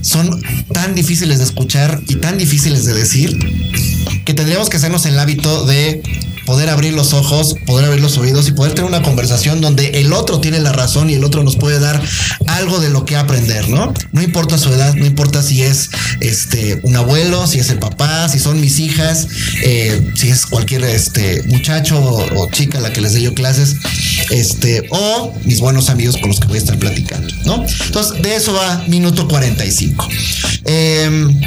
son 0.01 0.41
tan 0.73 0.95
difíciles 0.95 1.39
de 1.39 1.43
escuchar 1.43 2.01
y 2.07 2.15
tan 2.15 2.37
difíciles 2.37 2.85
de 2.85 2.93
decir 2.93 3.37
que 4.25 4.33
tendríamos 4.33 4.69
que 4.69 4.77
hacernos 4.77 5.05
el 5.05 5.19
hábito 5.19 5.65
de 5.65 6.01
poder 6.47 6.69
abrir 6.69 6.93
los 6.93 7.13
ojos, 7.13 7.57
poder 7.65 7.85
abrir 7.87 8.01
los 8.01 8.17
oídos 8.17 8.47
y 8.47 8.53
poder 8.53 8.73
tener 8.73 8.89
una 8.89 9.01
conversación 9.01 9.59
donde 9.59 9.99
el 9.99 10.13
otro 10.13 10.39
tiene 10.39 10.59
la 10.61 10.71
razón 10.71 11.09
y 11.09 11.13
el 11.15 11.25
otro 11.25 11.43
nos 11.43 11.57
puede 11.57 11.77
dar 11.77 12.01
algo 12.47 12.79
de 12.79 12.89
lo 12.89 13.03
que 13.03 13.17
aprender, 13.17 13.67
¿no? 13.67 13.93
No 14.13 14.21
importa 14.21 14.57
su 14.57 14.69
edad, 14.69 14.93
no 14.93 15.05
importa 15.05 15.43
si 15.43 15.61
es 15.61 15.89
este 16.21 16.79
un 16.83 16.95
abuelo, 16.95 17.45
si 17.47 17.59
es 17.59 17.69
el 17.69 17.79
papá, 17.79 18.29
si 18.29 18.39
son 18.39 18.61
mis 18.61 18.79
hijas, 18.79 19.27
eh, 19.61 20.09
si 20.15 20.29
es 20.29 20.45
cualquier 20.45 20.85
este 20.85 21.43
muchacho 21.43 22.01
o, 22.01 22.49
chica 22.49 22.77
a 22.77 22.81
la 22.81 22.93
que 22.93 23.01
les 23.01 23.13
dé 23.13 23.21
yo 23.21 23.33
clases, 23.33 23.75
este, 24.29 24.87
o 24.89 25.33
mis 25.43 25.59
buenos 25.59 25.89
amigos 25.89 26.15
con 26.15 26.29
los 26.29 26.39
que 26.39 26.47
voy 26.47 26.55
a 26.55 26.59
estar 26.59 26.79
platicando, 26.79 27.27
¿no? 27.43 27.65
Entonces, 27.87 28.21
de 28.21 28.35
eso 28.35 28.53
va 28.53 28.85
minuto 28.87 29.27
45. 29.27 30.07
Eh, 30.63 31.03
em, 31.03 31.37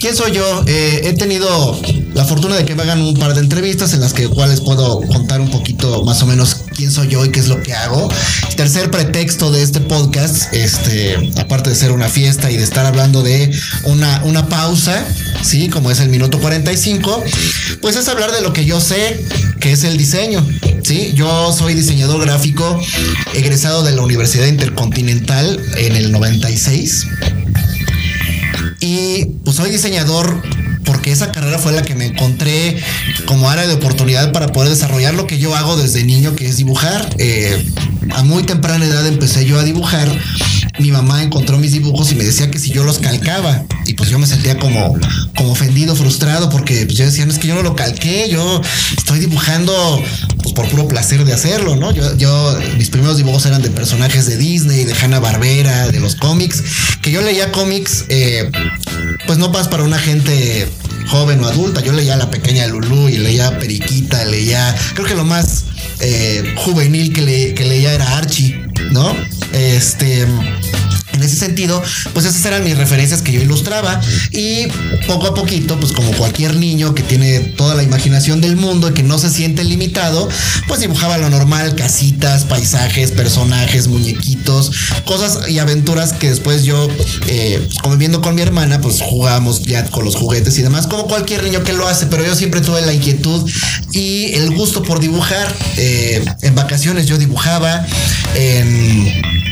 ¿Quién 0.00 0.14
soy 0.14 0.32
yo? 0.32 0.64
Eh, 0.66 1.00
he 1.04 1.12
tenido 1.14 1.80
la 2.14 2.24
fortuna 2.24 2.56
de 2.56 2.64
que 2.64 2.74
me 2.74 2.82
hagan 2.82 3.00
un 3.00 3.14
par 3.14 3.34
de 3.34 3.40
entrevistas 3.40 3.94
en 3.94 4.00
las 4.00 4.12
que 4.12 4.28
cuales 4.28 4.60
puedo 4.60 5.00
contar 5.00 5.40
un 5.40 5.50
poquito 5.50 6.04
más 6.04 6.22
o 6.22 6.26
menos 6.26 6.56
quién 6.76 6.90
soy 6.90 7.08
yo 7.08 7.24
y 7.24 7.30
qué 7.30 7.40
es 7.40 7.48
lo 7.48 7.62
que 7.62 7.72
hago. 7.72 8.08
Tercer 8.56 8.90
pretexto 8.90 9.50
de 9.50 9.62
este 9.62 9.80
podcast, 9.80 10.52
este, 10.52 11.32
aparte 11.38 11.70
de 11.70 11.76
ser 11.76 11.92
una 11.92 12.08
fiesta 12.08 12.50
y 12.50 12.56
de 12.56 12.62
estar 12.62 12.84
hablando 12.84 13.22
de 13.22 13.50
una, 13.84 14.22
una 14.24 14.46
pausa, 14.48 15.04
sí, 15.42 15.68
como 15.68 15.90
es 15.90 16.00
el 16.00 16.10
minuto 16.10 16.38
45, 16.38 17.24
pues 17.80 17.96
es 17.96 18.06
hablar 18.08 18.30
de 18.32 18.42
lo 18.42 18.52
que 18.52 18.64
yo 18.64 18.80
sé, 18.80 19.24
que 19.60 19.72
es 19.72 19.84
el 19.84 19.96
diseño. 19.96 20.46
Sí, 20.82 21.12
yo 21.14 21.50
soy 21.52 21.72
diseñador 21.72 22.20
gráfico 22.20 22.78
egresado 23.32 23.82
de 23.84 23.92
la 23.92 24.02
Universidad 24.02 24.46
Intercontinental 24.46 25.58
en 25.78 25.96
el 25.96 26.12
96. 26.12 27.06
Y 28.80 29.26
pues 29.44 29.56
soy 29.56 29.70
diseñador 29.70 30.42
porque 30.84 31.12
esa 31.12 31.32
carrera 31.32 31.58
fue 31.58 31.72
la 31.72 31.82
que 31.82 31.94
me 31.94 32.06
encontré 32.06 32.76
como 33.26 33.48
área 33.48 33.66
de 33.66 33.74
oportunidad 33.74 34.32
para 34.32 34.48
poder 34.48 34.70
desarrollar 34.70 35.14
lo 35.14 35.26
que 35.26 35.38
yo 35.38 35.56
hago 35.56 35.76
desde 35.76 36.04
niño, 36.04 36.34
que 36.36 36.46
es 36.46 36.56
dibujar. 36.56 37.08
Eh, 37.18 37.64
a 38.10 38.22
muy 38.22 38.42
temprana 38.42 38.84
edad 38.84 39.06
empecé 39.06 39.46
yo 39.46 39.58
a 39.58 39.64
dibujar. 39.64 40.08
Mi 40.78 40.90
mamá 40.90 41.22
encontró 41.22 41.58
mis 41.58 41.72
dibujos 41.72 42.10
y 42.12 42.16
me 42.16 42.24
decía 42.24 42.50
que 42.50 42.58
si 42.58 42.70
yo 42.70 42.84
los 42.84 42.98
calcaba. 42.98 43.64
Y 43.86 43.94
pues 43.94 44.10
yo 44.10 44.18
me 44.18 44.26
sentía 44.26 44.58
como, 44.58 44.98
como 45.36 45.52
ofendido, 45.52 45.94
frustrado, 45.94 46.50
porque 46.50 46.84
pues 46.84 46.98
yo 46.98 47.04
decía, 47.04 47.26
no 47.26 47.32
es 47.32 47.38
que 47.38 47.48
yo 47.48 47.54
no 47.54 47.62
lo 47.62 47.76
calqué, 47.76 48.28
yo 48.28 48.60
estoy 48.96 49.20
dibujando 49.20 50.02
por 50.54 50.68
puro 50.68 50.88
placer 50.88 51.24
de 51.24 51.32
hacerlo, 51.32 51.76
¿no? 51.76 51.90
Yo, 51.92 52.58
mis 52.76 52.90
primeros 52.90 53.16
dibujos 53.16 53.44
eran 53.46 53.62
de 53.62 53.70
personajes 53.70 54.26
de 54.26 54.36
Disney, 54.36 54.84
de 54.84 54.94
Hanna 54.94 55.18
Barbera, 55.18 55.88
de 55.88 56.00
los 56.00 56.14
cómics, 56.14 56.62
que 57.02 57.10
yo 57.10 57.20
leía 57.20 57.52
cómics, 57.52 58.04
eh, 58.08 58.50
pues 59.26 59.38
no 59.38 59.52
pasa 59.52 59.70
para 59.70 59.82
una 59.82 59.98
gente 59.98 60.68
joven 61.08 61.42
o 61.44 61.48
adulta. 61.48 61.80
Yo 61.80 61.92
leía 61.92 62.16
La 62.16 62.30
Pequeña 62.30 62.66
Lulú 62.66 63.08
y 63.08 63.18
leía 63.18 63.58
Periquita, 63.58 64.24
leía, 64.24 64.74
creo 64.94 65.06
que 65.06 65.14
lo 65.14 65.24
más 65.24 65.64
eh, 66.00 66.54
juvenil 66.56 67.12
que, 67.12 67.54
que 67.54 67.64
leía 67.64 67.92
era 67.92 68.16
Archie, 68.16 68.68
¿no? 68.90 69.14
Este 69.52 70.26
en 71.14 71.22
ese 71.22 71.36
sentido, 71.36 71.82
pues 72.12 72.26
esas 72.26 72.44
eran 72.44 72.64
mis 72.64 72.76
referencias 72.76 73.22
que 73.22 73.32
yo 73.32 73.40
ilustraba 73.40 74.00
y 74.30 74.66
poco 75.06 75.28
a 75.28 75.34
poquito, 75.34 75.78
pues 75.78 75.92
como 75.92 76.12
cualquier 76.12 76.56
niño 76.56 76.94
que 76.94 77.02
tiene 77.02 77.40
toda 77.40 77.74
la 77.74 77.82
imaginación 77.82 78.40
del 78.40 78.56
mundo 78.56 78.90
y 78.90 78.94
que 78.94 79.02
no 79.02 79.18
se 79.18 79.30
siente 79.30 79.64
limitado, 79.64 80.28
pues 80.68 80.80
dibujaba 80.80 81.18
lo 81.18 81.30
normal, 81.30 81.74
casitas, 81.74 82.44
paisajes, 82.44 83.12
personajes, 83.12 83.88
muñequitos, 83.88 84.72
cosas 85.04 85.48
y 85.48 85.58
aventuras 85.58 86.12
que 86.12 86.30
después 86.30 86.64
yo, 86.64 86.88
eh, 87.28 87.66
conviviendo 87.82 88.20
con 88.20 88.34
mi 88.34 88.42
hermana, 88.42 88.80
pues 88.80 89.00
jugábamos 89.00 89.62
ya 89.62 89.84
con 89.86 90.04
los 90.04 90.16
juguetes 90.16 90.58
y 90.58 90.62
demás, 90.62 90.86
como 90.86 91.06
cualquier 91.06 91.42
niño 91.44 91.62
que 91.62 91.72
lo 91.72 91.86
hace, 91.88 92.06
pero 92.06 92.24
yo 92.24 92.34
siempre 92.34 92.60
tuve 92.60 92.82
la 92.82 92.92
inquietud 92.92 93.48
y 93.92 94.34
el 94.34 94.50
gusto 94.54 94.82
por 94.82 95.00
dibujar. 95.00 95.54
Eh, 95.76 96.24
en 96.42 96.54
vacaciones 96.54 97.06
yo 97.06 97.18
dibujaba, 97.18 97.86
en 98.34 99.43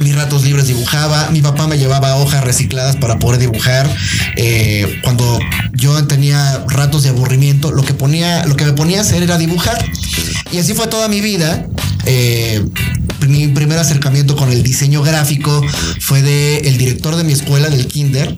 mis 0.00 0.14
ratos 0.14 0.44
libres 0.44 0.66
dibujaba, 0.66 1.30
mi 1.30 1.40
papá 1.40 1.66
me 1.66 1.78
llevaba 1.78 2.16
hojas 2.16 2.44
recicladas 2.44 2.96
para 2.96 3.18
poder 3.18 3.40
dibujar. 3.40 3.88
Eh, 4.36 5.00
cuando 5.02 5.38
yo 5.72 6.06
tenía 6.06 6.64
ratos 6.68 7.02
de 7.02 7.10
aburrimiento, 7.10 7.70
lo 7.70 7.82
que 7.82 7.94
ponía, 7.94 8.44
lo 8.46 8.56
que 8.56 8.64
me 8.64 8.72
ponía 8.72 8.98
a 8.98 9.02
hacer 9.02 9.22
era 9.22 9.38
dibujar. 9.38 9.84
Y 10.52 10.58
así 10.58 10.74
fue 10.74 10.86
toda 10.86 11.08
mi 11.08 11.20
vida. 11.20 11.66
Eh, 12.04 12.64
mi 13.26 13.48
primer 13.48 13.78
acercamiento 13.78 14.36
con 14.36 14.52
el 14.52 14.62
diseño 14.62 15.02
gráfico 15.02 15.64
fue 16.00 16.22
de 16.22 16.58
el 16.58 16.78
director 16.78 17.16
de 17.16 17.24
mi 17.24 17.32
escuela 17.32 17.68
del 17.68 17.86
kinder 17.88 18.32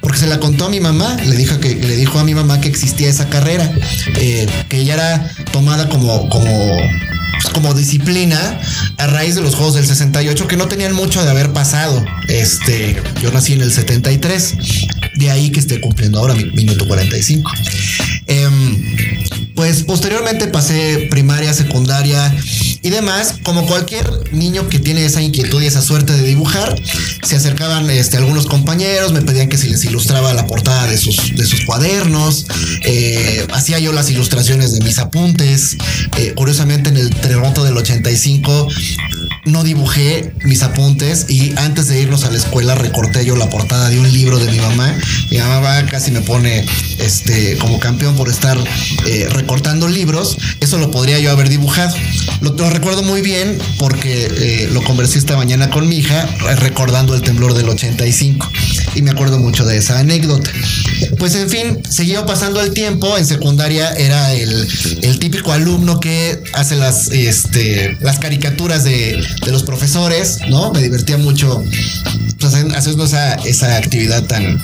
porque 0.00 0.18
se 0.18 0.26
la 0.26 0.40
contó 0.40 0.66
a 0.66 0.68
mi 0.68 0.80
mamá 0.80 1.16
le 1.24 1.36
dijo 1.36 1.60
que 1.60 1.76
le 1.76 1.94
dijo 1.94 2.18
a 2.18 2.24
mi 2.24 2.34
mamá 2.34 2.60
que 2.60 2.68
existía 2.68 3.08
esa 3.08 3.28
carrera 3.28 3.70
eh, 4.16 4.48
que 4.68 4.78
ella 4.78 4.94
era 4.94 5.30
tomada 5.52 5.88
como 5.88 6.28
como 6.28 6.50
como 7.50 7.74
disciplina 7.74 8.60
a 8.98 9.06
raíz 9.06 9.34
de 9.34 9.42
los 9.42 9.54
juegos 9.54 9.74
del 9.74 9.86
68 9.86 10.46
que 10.46 10.56
no 10.56 10.68
tenían 10.68 10.94
mucho 10.94 11.22
de 11.22 11.30
haber 11.30 11.52
pasado. 11.52 12.04
Este, 12.28 13.00
yo 13.20 13.32
nací 13.32 13.54
en 13.54 13.62
el 13.62 13.72
73, 13.72 14.54
de 15.16 15.30
ahí 15.30 15.50
que 15.50 15.60
esté 15.60 15.80
cumpliendo 15.80 16.18
ahora 16.18 16.34
mi 16.34 16.44
minuto 16.44 16.86
45. 16.86 17.50
Em, 18.26 18.96
pues 19.54 19.82
posteriormente 19.82 20.46
pasé 20.46 21.08
primaria, 21.10 21.52
secundaria 21.52 22.34
y 22.82 22.90
demás, 22.90 23.36
como 23.44 23.64
cualquier 23.66 24.32
niño 24.32 24.68
que 24.68 24.80
tiene 24.80 25.04
esa 25.04 25.22
inquietud 25.22 25.62
y 25.62 25.66
esa 25.66 25.80
suerte 25.80 26.12
de 26.12 26.22
dibujar, 26.22 26.74
se 27.22 27.36
acercaban 27.36 27.88
este, 27.90 28.16
algunos 28.16 28.46
compañeros, 28.46 29.12
me 29.12 29.22
pedían 29.22 29.48
que 29.48 29.56
si 29.56 29.68
les 29.68 29.84
ilustraba 29.84 30.32
la 30.34 30.46
portada 30.46 30.88
de 30.88 30.98
sus, 30.98 31.36
de 31.36 31.46
sus 31.46 31.64
cuadernos, 31.64 32.46
eh, 32.84 33.46
hacía 33.52 33.78
yo 33.78 33.92
las 33.92 34.10
ilustraciones 34.10 34.72
de 34.72 34.80
mis 34.80 34.98
apuntes, 34.98 35.76
eh, 36.18 36.32
curiosamente 36.34 36.88
en 36.90 36.96
el 36.96 37.10
terremoto 37.14 37.62
del 37.62 37.76
85 37.76 38.68
no 39.44 39.64
dibujé 39.64 40.32
mis 40.44 40.62
apuntes 40.62 41.26
y 41.28 41.52
antes 41.56 41.88
de 41.88 42.00
irnos 42.00 42.24
a 42.24 42.30
la 42.30 42.36
escuela 42.36 42.76
recorté 42.76 43.24
yo 43.24 43.34
la 43.34 43.50
portada 43.50 43.88
de 43.88 43.98
un 43.98 44.12
libro 44.12 44.38
de 44.38 44.50
mi 44.50 44.58
mamá. 44.58 44.94
Mi 45.30 45.38
mamá 45.38 45.84
casi 45.86 46.12
me 46.12 46.20
pone 46.20 46.64
este 46.98 47.56
como 47.58 47.80
campeón 47.80 48.14
por 48.16 48.28
estar 48.28 48.56
eh, 49.06 49.28
recortando 49.30 49.88
libros. 49.88 50.36
Eso 50.60 50.78
lo 50.78 50.90
podría 50.90 51.18
yo 51.18 51.30
haber 51.30 51.48
dibujado. 51.48 51.96
Lo, 52.40 52.52
recuerdo 52.70 53.02
muy 53.02 53.20
bien 53.20 53.58
porque 53.78 54.28
eh, 54.30 54.68
lo 54.72 54.82
conversé 54.84 55.18
esta 55.18 55.36
mañana 55.36 55.70
con 55.70 55.88
mi 55.88 55.96
hija 55.96 56.26
recordando 56.58 57.14
el 57.14 57.22
temblor 57.22 57.54
del 57.54 57.68
85 57.68 58.50
y 58.94 59.02
me 59.02 59.10
acuerdo 59.10 59.38
mucho 59.38 59.64
de 59.64 59.78
esa 59.78 59.98
anécdota. 59.98 60.50
Pues 61.18 61.34
en 61.34 61.50
fin, 61.50 61.82
siguió 61.88 62.24
pasando 62.26 62.60
el 62.60 62.72
tiempo. 62.72 63.18
En 63.18 63.26
secundaria 63.26 63.92
era 63.94 64.32
el, 64.34 64.68
el 65.02 65.18
típico 65.18 65.52
alumno 65.52 65.98
que 65.98 66.40
hace 66.52 66.76
las, 66.76 67.08
este, 67.10 67.96
las 68.00 68.18
caricaturas 68.18 68.84
de, 68.84 69.24
de 69.44 69.52
los 69.52 69.62
profesores, 69.62 70.38
¿no? 70.48 70.72
Me 70.72 70.82
divertía 70.82 71.18
mucho 71.18 71.62
pues, 72.42 72.54
haciendo 72.54 73.04
esa, 73.04 73.34
esa 73.34 73.76
actividad 73.76 74.24
tan, 74.24 74.60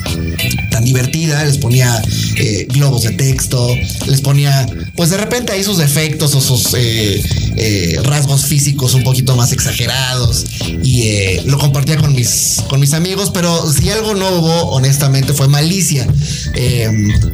tan 0.70 0.84
divertida. 0.84 1.44
Les 1.44 1.58
ponía 1.58 2.02
eh, 2.37 2.66
globos 2.70 3.04
de 3.04 3.12
texto, 3.12 3.68
les 4.06 4.20
ponía, 4.20 4.66
pues 4.96 5.10
de 5.10 5.16
repente 5.16 5.52
ahí 5.52 5.62
sus 5.62 5.78
defectos 5.78 6.34
o 6.34 6.40
sus 6.40 6.75
eh, 6.75 7.22
eh, 7.56 8.00
rasgos 8.02 8.46
físicos 8.46 8.94
un 8.94 9.04
poquito 9.04 9.37
más 9.37 9.52
exagerados 9.52 10.44
y 10.82 11.40
lo 11.46 11.58
compartía 11.58 11.96
con 11.96 12.14
mis, 12.14 12.62
con 12.68 12.80
mis 12.80 12.94
amigos, 12.94 13.30
pero 13.32 13.70
si 13.70 13.88
algo 13.90 14.14
no 14.14 14.28
hubo, 14.30 14.70
honestamente, 14.70 15.32
fue 15.32 15.46
malicia. 15.46 16.06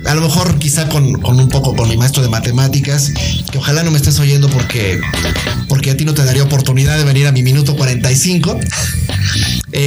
a 0.05 0.15
lo 0.15 0.21
mejor 0.21 0.59
quizá 0.59 0.89
con, 0.89 1.21
con, 1.23 1.41
un 1.41 1.49
poco 1.49 1.75
con 1.75 1.89
mi 1.89 1.97
maestro 1.97 2.23
de 2.23 2.29
matemáticas, 2.29 3.13
que 3.51 3.59
ojalá 3.59 3.83
no 3.83 3.91
me 3.91 3.97
estés 3.97 4.19
oyendo 4.19 4.49
porque, 4.51 5.01
porque 5.69 5.91
a 5.91 5.97
ti 5.97 6.05
no 6.05 6.13
te 6.13 6.25
daría 6.25 6.43
oportunidad 6.43 6.99
de 6.99 7.05
venir 7.05 7.24
a 7.27 7.33
mi 7.33 7.43
minuto 7.43 7.77
45. 7.77 8.61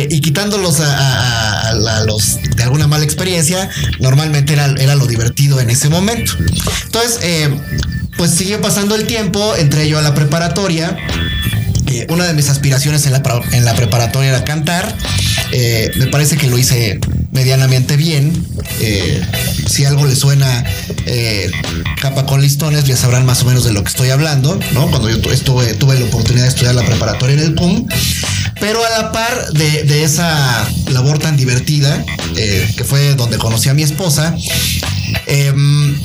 y 0.10 0.20
quitándolos 0.22 0.79
a, 0.82 2.03
los 2.06 2.39
de 2.56 2.63
alguna 2.63 2.88
mala 2.88 3.03
experiencia, 3.03 3.70
normalmente 4.00 4.53
era, 4.53 4.74
era 4.79 4.96
lo 4.96 5.06
divertido 5.06 5.60
en 5.60 5.70
ese 5.70 5.89
momento. 5.89 6.34
Entonces, 6.86 7.20
eh, 7.22 7.50
pues 8.17 8.32
siguió 8.32 8.60
pasando 8.62 8.96
el 8.96 9.06
tiempo, 9.06 9.56
entré 9.56 9.88
yo 9.88 10.00
a 10.00 10.01
la 10.01 10.13
preparatoria. 10.13 10.98
Eh, 11.88 12.06
una 12.10 12.25
de 12.25 12.34
mis 12.34 12.50
aspiraciones 12.50 13.06
en 13.06 13.13
la, 13.13 13.22
en 13.51 13.63
la 13.63 13.75
preparatoria 13.75 14.29
era 14.29 14.44
cantar. 14.44 14.94
Eh, 15.51 15.91
me 15.96 16.08
parece 16.08 16.36
que 16.36 16.48
lo 16.48 16.58
hice 16.58 17.00
medianamente 17.32 17.96
bien. 17.96 18.34
Si 19.67 19.86
algo 19.86 20.05
le 20.05 20.15
suena 20.15 20.63
capa 22.01 22.25
con 22.25 22.41
listones, 22.41 22.86
ya 22.86 22.96
sabrán 22.96 23.25
más 23.25 23.41
o 23.43 23.46
menos 23.46 23.63
de 23.63 23.74
lo 23.74 23.84
que 23.84 23.89
estoy 23.89 24.10
hablando, 24.10 24.60
¿no? 24.74 24.88
Cuando 24.89 25.10
yo 25.10 25.31
estuve, 25.31 25.74
tuve 25.74 26.00
la 26.00 26.05
oportunidad 26.05 26.43
de 26.43 26.50
estudiar 26.50 26.75
la 26.75 26.84
preparatoria 26.84 27.36
en 27.36 27.41
el 27.41 27.53
PUM. 27.53 27.88
Pero 28.60 28.84
a 28.84 28.89
la 29.01 29.12
par 29.12 29.51
de, 29.53 30.03
esa 30.03 30.67
labor 30.89 31.19
tan 31.19 31.38
divertida, 31.38 32.03
que 32.36 32.84
fue 32.84 33.15
donde 33.15 33.38
conocí 33.38 33.69
a 33.69 33.74
mi 33.74 33.84
esposa, 33.84 34.36
Em, 35.25 36.00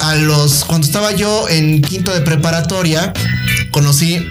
a 0.00 0.14
los, 0.16 0.64
cuando 0.64 0.86
estaba 0.86 1.12
yo 1.12 1.48
en 1.48 1.82
quinto 1.82 2.12
de 2.12 2.20
preparatoria, 2.20 3.12
conocí 3.70 4.26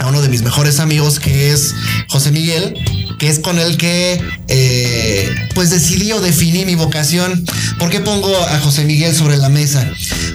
a 0.00 0.06
uno 0.06 0.22
de 0.22 0.28
mis 0.28 0.42
mejores 0.42 0.80
amigos 0.80 1.18
que 1.18 1.50
es 1.50 1.74
José 2.08 2.30
Miguel, 2.30 2.74
que 3.22 3.28
es 3.28 3.38
con 3.38 3.60
el 3.60 3.76
que 3.76 4.20
eh, 4.48 5.32
pues 5.54 5.70
decidí 5.70 6.10
o 6.10 6.20
definí 6.20 6.64
mi 6.64 6.74
vocación. 6.74 7.44
¿Por 7.78 7.88
qué 7.88 8.00
pongo 8.00 8.36
a 8.36 8.58
José 8.58 8.84
Miguel 8.84 9.14
sobre 9.14 9.36
la 9.36 9.48
mesa? 9.48 9.88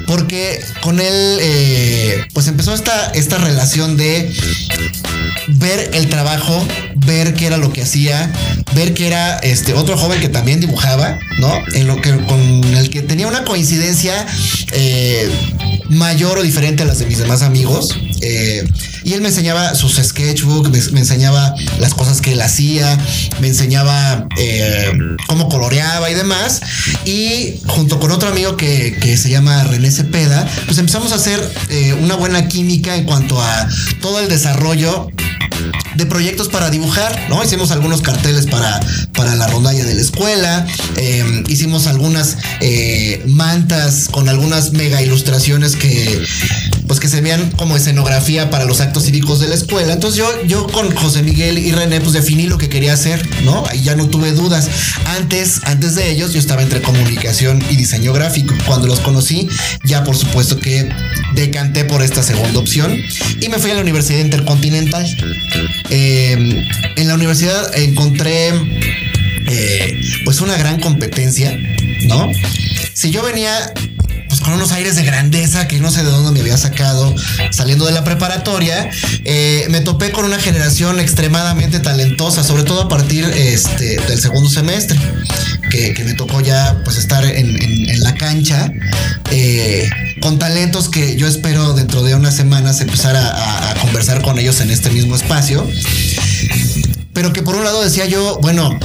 Porque 0.06 0.62
con 0.82 1.02
él 1.02 1.38
eh, 1.42 2.26
pues 2.34 2.48
empezó 2.48 2.74
esta, 2.74 3.08
esta 3.08 3.40
relación 3.40 3.98
de 3.98 4.34
ver 5.50 5.92
el 5.96 6.08
trabajo, 6.08 6.66
ver 6.96 7.34
qué 7.34 7.48
era 7.48 7.58
lo 7.58 7.74
que 7.74 7.82
hacía, 7.82 8.32
ver 8.74 8.94
que 8.94 9.08
era 9.08 9.36
este 9.40 9.74
otro 9.74 9.98
joven 9.98 10.22
que 10.22 10.30
también 10.30 10.62
dibujaba, 10.62 11.20
¿no? 11.40 11.54
En 11.74 11.88
lo 11.88 12.00
que 12.00 12.12
con 12.12 12.64
el 12.74 12.90
que 12.90 13.02
tenía 13.02 13.28
una 13.28 13.44
coincidencia 13.44 14.26
eh, 14.72 15.30
mayor 15.90 16.38
o 16.38 16.42
diferente 16.42 16.84
a 16.84 16.86
las 16.86 17.00
de 17.00 17.06
mis 17.06 17.18
demás 17.18 17.42
amigos. 17.42 17.98
Y 19.08 19.14
él 19.14 19.22
me 19.22 19.30
enseñaba 19.30 19.74
sus 19.74 19.96
sketchbooks, 19.96 20.92
me, 20.92 21.00
enseñaba 21.00 21.56
las 21.80 21.94
cosas 21.94 22.20
que 22.20 22.34
él 22.34 22.42
hacía, 22.42 22.77
me 23.40 23.48
enseñaba 23.48 24.28
eh, 24.38 24.92
cómo 25.28 25.50
coloreaba 25.50 26.10
y 26.10 26.14
demás. 26.14 26.62
Y 27.06 27.60
junto 27.68 28.00
con 28.00 28.12
otro 28.12 28.30
amigo 28.30 28.58
que, 28.58 28.98
que 29.02 29.18
se 29.18 29.30
llama 29.30 29.64
René 29.64 29.92
Cepeda, 29.92 30.48
pues 30.66 30.78
empezamos 30.78 31.12
a 31.12 31.16
hacer 31.16 31.40
una 32.02 32.16
buena 32.16 32.48
química 32.48 32.96
en 32.96 33.06
cuanto 33.06 33.42
a 33.42 33.68
todo 34.02 34.20
el 34.20 34.30
desarrollo 34.30 35.08
de 35.96 36.06
proyectos 36.06 36.48
para 36.50 36.70
dibujar, 36.70 37.28
¿no? 37.30 37.44
Hicimos 37.44 37.72
algunos 37.72 38.02
carteles 38.02 38.46
para, 38.46 38.80
para 39.14 39.36
la 39.36 39.48
rondalla 39.48 39.84
de 39.84 39.96
la 39.96 40.02
escuela, 40.02 40.66
em, 40.96 41.44
hicimos 41.48 41.88
algunas 41.88 42.38
eh, 42.62 43.24
mantas 43.28 44.08
con 44.12 44.30
algunas 44.30 44.74
mega 44.74 45.02
ilustraciones 45.02 45.76
que, 45.76 46.24
pues 46.88 47.00
que 47.00 47.10
se 47.10 47.22
vean 47.22 47.52
como 47.52 47.76
escenografía 47.76 48.50
para 48.50 48.66
los 48.66 48.80
actos 48.80 49.04
cívicos 49.04 49.40
de 49.40 49.48
la 49.48 49.56
escuela. 49.56 49.94
Entonces 49.94 50.18
yo, 50.18 50.30
yo 50.46 50.68
con 50.68 50.96
José 50.96 51.22
Miguel 51.22 51.58
y 51.58 51.72
René, 51.72 52.00
pues 52.00 52.14
definí 52.14 52.48
lo 52.48 52.58
que 52.58 52.70
quería 52.70 52.94
hacer, 52.94 53.22
¿no? 53.44 53.66
Ahí 53.68 53.84
ya 53.84 53.96
no 53.96 54.08
tuve 54.08 54.32
dudas. 54.32 54.70
Antes, 55.06 55.62
antes 55.64 55.96
de 55.96 56.10
ellos, 56.10 56.34
yo 56.34 56.40
estaba 56.40 56.62
entre 56.62 56.82
comunicación 56.82 57.64
y 57.70 57.76
diseño 57.76 58.14
gráfico. 58.14 58.54
Cuando 58.66 58.88
los 58.88 59.02
conocí, 59.02 59.50
ya 59.84 60.04
por 60.04 60.16
supuesto 60.16 60.60
que 60.60 60.90
decanté 61.36 61.84
por 61.86 62.02
esta 62.02 62.24
segunda 62.24 62.60
opción 62.60 62.98
y 63.42 63.50
me 63.50 63.58
fui 63.60 63.72
a 63.72 63.74
la 63.74 63.82
Universidad 63.82 64.20
Intercontinental. 64.20 65.06
Em, 65.90 66.66
en 66.96 67.08
la 67.08 67.14
universidad 67.14 67.78
encontré 67.78 68.50
eh, 69.50 70.02
pues 70.24 70.42
una 70.42 70.58
gran 70.58 70.80
competencia, 70.80 71.58
¿no? 72.08 72.32
Si 72.94 73.12
yo 73.12 73.24
venía 73.24 73.74
con 74.48 74.54
unos 74.54 74.72
aires 74.72 74.96
de 74.96 75.04
grandeza 75.04 75.68
que 75.68 75.78
no 75.78 75.92
sé 75.92 76.06
de 76.06 76.10
dónde 76.10 76.32
me 76.32 76.40
había 76.40 76.56
sacado 76.56 77.14
saliendo 77.52 77.86
de 77.86 77.92
la 77.92 78.06
preparatoria, 78.06 78.90
eh, 79.26 79.68
me 79.70 79.82
topé 79.82 80.12
con 80.12 80.24
una 80.24 80.40
generación 80.40 81.02
extremadamente 81.02 81.82
talentosa, 81.82 82.46
sobre 82.46 82.64
todo 82.64 82.84
a 82.84 82.88
partir 82.88 83.26
este, 83.26 83.98
del 84.08 84.18
segundo 84.18 84.50
semestre, 84.50 84.98
que, 85.70 86.02
me 86.06 86.14
tocó 86.14 86.40
ya 86.40 86.80
pues 86.86 86.96
estar 86.96 87.26
en, 87.26 88.00
la 88.00 88.16
cancha. 88.16 88.72
Eh, 89.32 89.90
con 90.22 90.40
talentos 90.40 90.88
que 90.88 91.18
yo 91.18 91.28
espero 91.28 91.74
dentro 91.74 92.02
de 92.04 92.16
unas 92.16 92.34
semanas 92.34 92.80
empezar 92.80 93.18
a 93.18 93.76
conversar 93.82 94.22
con 94.22 94.40
ellos 94.40 94.62
en 94.62 94.72
este 94.72 94.90
mismo 94.92 95.18
espacio 95.18 95.68
pero 97.18 97.34
que 97.34 97.42
por 97.42 97.56
un 97.56 97.64
lado 97.64 97.82
decía 97.82 98.06
yo, 98.06 98.38
bueno, 98.44 98.78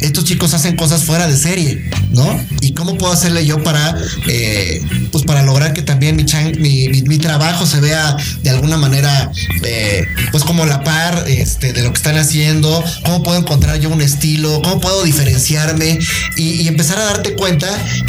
estos 0.00 0.24
chicos 0.24 0.54
hacen 0.54 0.76
cosas 0.76 1.04
fuera 1.04 1.26
de 1.26 1.36
serie, 1.36 1.90
¿no? 2.10 2.40
¿Y 2.60 2.72
cómo 2.72 2.96
puedo 2.96 3.12
hacerle 3.12 3.46
yo 3.46 3.62
para, 3.62 3.96
eh, 4.28 4.80
pues 5.10 5.24
para 5.24 5.42
lograr 5.42 5.72
que 5.72 5.82
también 5.82 6.16
mi, 6.16 6.88
mi, 6.88 7.18
trabajo 7.18 7.66
se 7.66 7.80
vea 7.80 8.16
de 8.42 8.50
alguna 8.50 8.76
manera, 8.76 9.30
eh, 9.62 10.06
pues 10.30 10.44
como 10.44 10.66
la 10.66 10.82
par 10.84 11.24
este, 11.26 11.72
de 11.72 11.82
lo 11.82 11.92
que 11.92 11.96
están 11.96 12.16
haciendo? 12.16 12.84
¿Cómo 13.04 13.22
puedo 13.22 13.38
encontrar 13.38 13.78
yo 13.80 13.88
un 13.90 14.02
estilo? 14.02 14.60
¿Cómo 14.62 14.80
puedo 14.80 15.04
diferenciarme? 15.04 15.98
Y, 16.36 16.68
empezar 16.68 16.98
a 16.98 17.04
darte 17.04 17.34
cuenta 17.34 17.68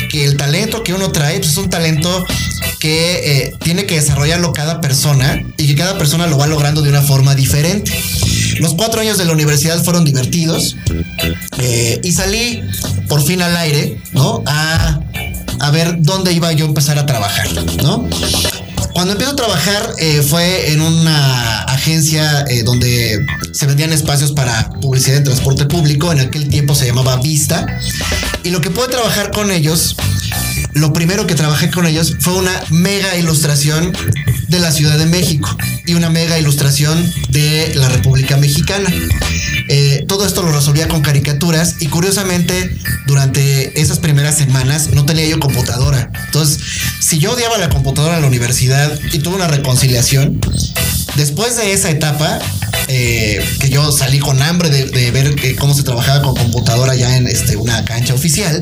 que 0.10 0.26
el 0.26 0.38
talento 0.38 0.82
que 0.84 0.94
uno 0.94 1.12
trae 1.12 1.38
pues 1.40 1.52
es 1.52 1.58
un 1.58 1.70
talento 1.70 2.26
que 2.80 3.46
eh, 3.46 3.54
tiene 3.64 3.86
que 3.86 3.96
desarrollarlo 3.96 4.54
cada 4.54 4.82
persona 4.82 5.44
y 5.58 5.68
que 5.68 5.76
cada 5.76 5.98
persona 5.98 6.28
lo 6.28 6.38
va 6.38 6.48
logrando 6.48 6.82
de 6.82 6.90
una 6.90 7.02
forma 7.02 7.36
diferente. 7.36 7.92
Los 8.60 8.74
cuatro 8.74 9.02
años 9.02 9.18
de 9.18 9.26
la 9.26 9.34
universidad 9.34 9.84
fueron 9.84 10.06
divertidos 10.06 10.78
y 12.04 12.12
salí 12.12 12.62
por 13.08 13.22
fin 13.22 13.42
al 13.42 13.56
aire, 13.58 14.02
¿no? 14.14 14.44
A, 14.46 15.00
a 15.60 15.72
ver 15.72 15.98
dónde 16.00 16.34
iba 16.34 16.52
yo 16.54 16.66
a 16.66 16.68
empezar 16.70 16.98
a 17.00 17.06
trabajar, 17.06 17.48
¿no? 17.84 18.08
Cuando 18.96 19.12
empiezo 19.12 19.34
a 19.34 19.36
trabajar 19.36 19.94
eh, 19.98 20.22
fue 20.22 20.72
en 20.72 20.80
una 20.80 21.64
agencia 21.64 22.46
eh, 22.48 22.64
donde 22.64 23.26
se 23.52 23.66
vendían 23.66 23.92
espacios 23.92 24.32
para 24.32 24.70
publicidad 24.70 25.18
en 25.18 25.26
transporte 25.26 25.66
público. 25.66 26.14
En 26.14 26.22
aquel 26.22 26.48
tiempo 26.48 26.74
se 26.76 26.86
llamaba 26.86 27.18
Vista. 27.18 27.66
Y 28.44 28.52
lo 28.52 28.62
que 28.62 28.72
pude 28.72 28.88
trabajar 28.88 29.32
con 29.32 29.52
ellos, 29.52 29.98
lo 30.76 30.94
primero 30.94 31.28
que 31.28 31.36
trabajé 31.36 31.72
con 31.72 31.86
ellos 31.86 32.16
fue 32.22 32.36
una 32.36 32.54
mega 32.70 33.18
ilustración 33.18 33.92
de 34.48 34.60
la 34.60 34.72
Ciudad 34.72 34.98
de 34.98 35.08
México 35.08 35.50
y 35.86 35.96
una 35.96 36.10
mega 36.10 36.40
ilustración 36.40 37.12
de 37.32 37.74
la 37.76 37.90
República 37.90 38.38
Mexicana. 38.38 38.90
Eh, 39.68 40.06
todo 40.08 40.26
esto 40.26 40.44
lo 40.44 40.52
resolvía 40.52 40.88
con 40.88 41.02
caricaturas 41.02 41.76
y 41.80 41.88
curiosamente 41.88 42.78
durante 43.08 43.80
esas 43.80 44.00
primeras 44.00 44.38
semanas 44.38 44.90
no 44.92 45.06
tenía 45.06 45.26
yo 45.26 45.40
computadora. 45.40 46.12
Entonces, 46.26 46.60
si 47.00 47.20
yo 47.20 47.34
odiaba 47.34 47.58
la 47.58 47.70
computadora 47.70 48.16
en 48.16 48.22
la 48.22 48.28
universidad 48.28 49.00
y 49.12 49.20
tuve 49.20 49.36
una 49.36 49.48
reconciliación, 49.48 50.40
después 51.16 51.58
de 51.58 51.74
esa 51.74 51.90
etapa, 51.90 52.40
eh, 52.88 53.44
que 53.60 53.70
yo 53.70 53.92
salí 53.92 54.20
con 54.20 54.42
hambre 54.42 54.70
de, 54.70 55.12
ver 55.12 55.36
eh, 55.44 55.56
cómo 55.58 55.74
se 55.74 55.84
trabajaba 55.84 56.22
con 56.22 56.36
computadora 56.36 56.96
ya 56.96 57.18
en 57.18 57.28
este, 57.28 57.56
una 57.56 57.84
cancha 57.86 58.14
oficial, 58.14 58.62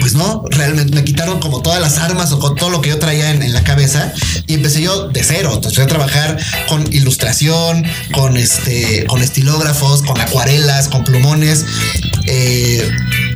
pues 0.00 0.14
no, 0.14 0.44
realmente 0.50 0.94
me 0.94 1.04
quitaron 1.04 1.40
como 1.40 1.62
todas 1.62 1.80
las 1.80 1.98
armas 1.98 2.30
o 2.32 2.38
con 2.38 2.56
todo 2.56 2.70
lo 2.70 2.80
que 2.80 2.90
yo 2.90 2.98
traía 2.98 3.30
en, 3.30 3.52
la 3.52 3.64
cabeza 3.64 4.12
y 4.46 4.54
empecé 4.54 4.82
yo 4.82 5.08
de 5.08 5.22
cero. 5.22 5.52
Entonces 5.54 5.82
a 5.82 5.86
trabajar 5.86 6.38
con 6.68 6.92
ilustración, 6.92 7.84
con 8.12 8.36
este, 8.36 9.04
con 9.06 9.22
estilógrafos, 9.22 10.02
con 10.02 10.20
acuarelas, 10.20 10.88
con 10.88 11.04
plumones. 11.04 11.64
Eh, 12.26 12.86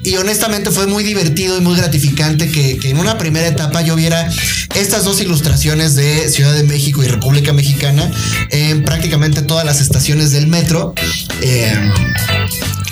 y 0.08 0.16
honestamente 0.16 0.70
fue 0.70 0.86
muy 0.86 1.04
divertido 1.04 1.58
y 1.58 1.60
muy 1.60 1.76
gratificante 1.76 2.50
que, 2.50 2.78
en 2.82 2.98
una 2.98 3.18
primera 3.18 3.46
etapa 3.46 3.82
yo 3.82 3.94
viera 3.94 4.26
estas 4.74 5.04
dos 5.04 5.20
ilustraciones 5.20 5.94
de 5.96 6.30
Ciudad 6.30 6.54
de 6.54 6.62
México 6.62 7.02
y 7.02 7.08
República 7.08 7.52
Mexicana 7.52 8.10
en 8.50 8.84
prácticamente 8.84 9.42
todas 9.42 9.66
las 9.66 9.82
estaciones 9.82 10.30
del 10.30 10.46
metro. 10.46 10.94
Eh, 11.42 11.92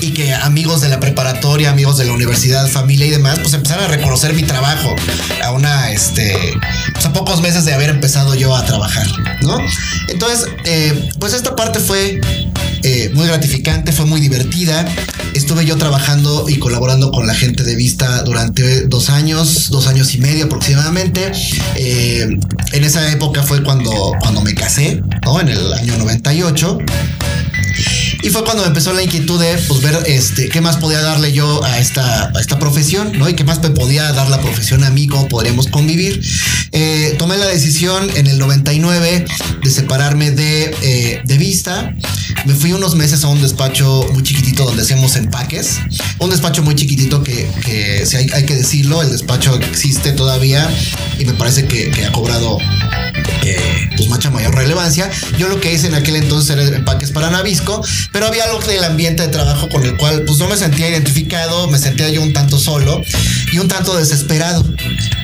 y 0.00 0.11
que 0.11 0.35
amigos 0.35 0.82
de 0.82 0.90
la 0.90 1.00
preparatoria, 1.00 1.70
amigos 1.70 1.96
de 1.96 2.04
la 2.04 2.12
universidad, 2.12 2.68
familia 2.68 3.06
y 3.06 3.11
demás, 3.11 3.38
pues 3.38 3.54
empezaron 3.54 3.85
a 3.85 3.88
reconocer 3.88 4.35
mi 4.35 4.42
trabajo 4.42 4.94
a 5.42 5.52
una, 5.52 5.90
este, 5.90 6.37
pues 6.92 7.06
a 7.06 7.14
pocos 7.14 7.40
meses 7.40 7.64
de 7.64 7.73
haber 7.73 7.88
empezado 7.88 8.35
yo 8.35 8.55
a 8.55 8.62
trabajar, 8.66 9.07
¿no? 9.40 9.59
Entonces, 10.09 10.48
eh, 10.66 11.11
pues 11.18 11.33
esta 11.33 11.57
parte 11.57 11.81
fue 11.81 12.20
eh, 12.83 13.11
muy 13.14 13.26
gratificante, 13.26 13.90
fue 13.90 14.07
muy 14.07 14.20
divertida. 14.20 14.87
Estuve 15.35 15.64
yo 15.64 15.76
trabajando 15.76 16.48
y 16.48 16.59
colaborando 16.59 17.06
con 17.11 17.27
la 17.27 17.35
gente 17.35 17.62
de 17.62 17.77
Vista 17.77 18.23
durante 18.23 18.87
dos 18.87 19.11
años, 19.11 19.71
dos 19.71 19.87
años 19.87 20.14
y 20.14 20.19
medio 20.19 20.47
aproximadamente. 20.47 21.33
Eh, 21.77 22.38
en 22.73 22.85
esa 22.85 23.11
época 23.12 23.42
fue 23.42 23.62
cuando, 23.62 24.12
cuando 24.21 24.42
me 24.42 24.55
casé, 24.55 25.03
¿no? 25.25 25.40
En 25.40 25.49
el 25.49 25.73
año 25.73 25.97
98. 25.99 26.79
Y 28.27 28.31
fue 28.31 28.43
cuando 28.43 28.65
me 28.65 28.71
empezó 28.71 28.93
la 28.93 29.05
inquietud 29.05 29.41
de 29.41 29.57
pues, 29.69 29.83
ver 29.83 30.03
este, 30.07 30.49
qué 30.49 30.61
más 30.61 30.79
podía 30.79 31.01
darle 31.01 31.33
yo 31.33 31.62
a 31.62 31.79
esta, 31.79 32.33
esta 32.41 32.59
profesión, 32.59 33.12
¿no? 33.17 33.29
Y 33.29 33.35
qué 33.35 33.45
más 33.45 33.62
me 33.62 33.71
podía 33.71 34.11
dar 34.11 34.29
la 34.29 34.41
profesión 34.41 34.83
a 34.83 34.91
mí, 34.91 35.07
cómo 35.07 35.29
podríamos 35.29 35.69
convivir. 35.69 36.21
Eh, 36.73 37.15
tomé 37.19 37.37
la 37.37 37.47
decisión 37.47 38.11
en 38.17 38.27
el 38.27 38.41
99 38.41 39.27
de 39.62 39.71
separarme 39.71 40.33
de, 40.33 40.75
eh, 40.83 41.21
de 41.25 41.39
vista. 41.39 41.95
Me 42.47 42.55
fui 42.55 42.73
unos 42.73 42.97
meses 42.97 43.23
a 43.23 43.29
un 43.29 43.41
despacho 43.41 44.11
muy 44.12 44.25
chiquitito 44.25 44.65
donde 44.65 44.83
hacemos 44.83 45.15
empaques. 45.15 45.77
Un 46.19 46.31
despacho 46.31 46.65
muy 46.65 46.75
chiquitito 46.75 47.23
que, 47.23 47.49
que 47.65 48.07
si 48.07 48.17
hay, 48.17 48.29
hay, 48.35 48.45
que 48.45 48.57
decirlo, 48.57 49.03
el 49.03 49.12
despacho 49.12 49.55
existe 49.55 50.11
todavía 50.11 50.69
y 51.21 51.25
me 51.27 51.35
parece 51.35 51.69
que, 51.69 51.93
que 51.93 52.05
ha 52.05 52.11
cobrado 52.11 52.59
eh, 53.43 53.91
pues 53.97 54.09
mucha 54.09 54.31
mayor 54.31 54.55
relevancia. 54.55 55.11
Yo 55.39 55.49
lo 55.49 55.61
que 55.61 55.73
hice 55.73 55.87
en 55.87 55.95
aquel 55.95 56.17
entonces 56.17 56.51
era 56.51 56.77
empaques 56.77 57.12
para 57.12 57.31
Navisco, 57.31 57.83
pero 58.16 58.29
había 58.29 58.44
algo 58.44 58.61
del 58.61 58.83
ambiente 58.83 59.24
de 59.24 59.29
trabajo 59.29 59.68
con 59.68 59.85
el 59.85 59.94
cual 59.98 60.22
pues 60.26 60.38
no 60.38 60.48
me 60.48 60.57
sentía 60.57 60.88
identificado, 60.88 61.68
me 61.68 61.76
sentía 61.76 62.09
yo 62.09 62.22
un 62.22 62.33
tanto 62.33 62.59
solo 62.59 63.02
y 63.52 63.59
un 63.59 63.68
tanto 63.68 63.94
desesperado. 63.94 64.64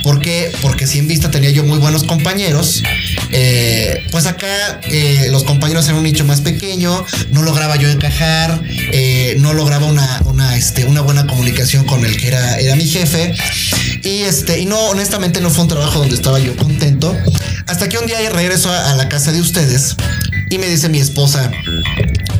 ¿Por 0.03 0.21
qué? 0.21 0.53
Porque 0.61 0.87
si 0.87 0.99
en 0.99 1.09
vista 1.09 1.31
tenía 1.31 1.49
yo 1.49 1.65
muy 1.65 1.79
buenos 1.79 2.05
compañeros, 2.05 2.83
eh, 3.31 4.07
pues 4.11 4.27
acá 4.27 4.79
eh, 4.83 5.29
los 5.31 5.45
compañeros 5.45 5.87
eran 5.87 5.97
un 5.97 6.03
nicho 6.03 6.27
más 6.27 6.43
pequeño, 6.43 7.03
no 7.31 7.43
lograba 7.43 7.77
yo 7.77 7.89
encajar, 7.89 8.61
no 9.39 9.55
lograba 9.55 9.87
una, 9.87 10.21
una, 10.27 10.55
este, 10.59 10.85
una 10.85 11.01
buena 11.01 11.27
comunicación 11.27 11.87
con 11.87 12.05
el 12.05 12.19
que 12.19 12.29
era, 12.29 12.59
era 12.59 12.77
mi 12.77 12.87
jefe 12.87 13.35
y 14.03 14.23
este, 14.25 14.59
y 14.59 14.67
no, 14.67 14.79
honestamente 14.89 15.41
no 15.41 15.49
fue 15.49 15.63
un 15.63 15.69
trabajo 15.69 16.01
donde 16.01 16.15
estaba 16.15 16.39
yo 16.41 16.57
contento. 16.57 17.17
Hasta 17.67 17.89
que 17.89 17.97
un 17.99 18.07
día 18.07 18.19
regreso 18.31 18.71
a, 18.71 18.95
la 18.97 19.09
casa 19.09 19.33
de 19.33 19.41
ustedes 19.41 19.97
y 20.53 20.59
me 20.59 20.69
dice 20.69 20.91
mi 20.91 20.99
esposa, 20.99 21.51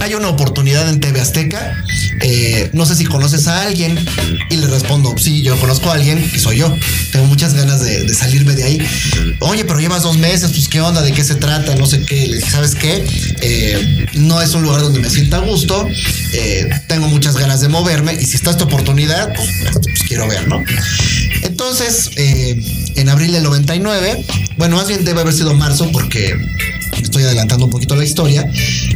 hay 0.01 0.13
una 0.13 0.29
oportunidad 0.29 0.87
en 0.91 1.01
TV 1.01 1.19
Azteca, 1.19 1.83
eh, 2.21 2.69
no 2.75 2.85
sé 2.85 2.95
si 2.95 3.07
conoces 3.07 3.47
a 3.49 3.63
alguien. 3.63 3.99
Y 4.51 4.57
le 4.57 4.67
respondo, 4.67 5.15
sí, 5.17 5.43
yo 5.43 5.59
conozco 5.59 5.91
a 5.91 5.95
alguien, 5.95 6.31
que 6.31 6.39
soy 6.39 6.59
yo. 6.59 6.77
Tengo 7.11 7.25
muchas 7.25 7.55
ganas 7.55 7.81
de, 7.81 8.13
salirme 8.13 8.55
de 8.55 8.65
ahí. 8.65 8.89
Oye, 9.41 9.65
pero 9.65 9.81
llevas 9.81 10.03
dos 10.03 10.19
meses, 10.19 10.51
pues 10.53 10.69
qué 10.69 10.83
onda, 10.83 11.01
de 11.01 11.13
qué 11.13 11.25
se 11.25 11.37
trata, 11.37 11.75
no 11.77 11.87
sé 11.87 12.03
qué. 12.03 12.39
¿sabes 12.47 12.75
qué? 12.75 13.03
Eh, 13.41 14.07
no 14.15 14.43
es 14.43 14.53
un 14.53 14.63
lugar 14.63 14.83
donde 14.83 15.01
me 15.01 15.09
sienta 15.09 15.39
a 15.39 15.41
gusto, 15.41 15.89
eh, 16.35 16.69
tengo 16.89 17.09
muchas 17.09 17.39
ganas 17.39 17.63
de 17.63 17.69
moverme 17.69 18.13
y 18.13 18.27
si 18.27 18.37
está 18.37 18.51
esta 18.51 18.65
oportunidad, 18.65 19.33
pues, 19.35 19.49
pues 19.73 20.03
quiero 20.07 20.29
ver, 20.29 20.49
¿no? 20.49 20.63
Entonces, 21.43 22.11
en 22.17 23.09
abril 23.09 23.33
del 23.33 23.43
99, 23.43 24.25
bueno, 24.59 24.77
más 24.77 24.89
bien 24.89 25.05
debe 25.05 25.23
haber 25.23 25.33
sido 25.33 25.55
marzo 25.55 25.91
porque 25.93 26.37
estoy 27.13 27.25
adelantando 27.25 27.67
un 27.67 27.71
poquito 27.71 27.95
la 27.95 28.05
historia. 28.05 28.51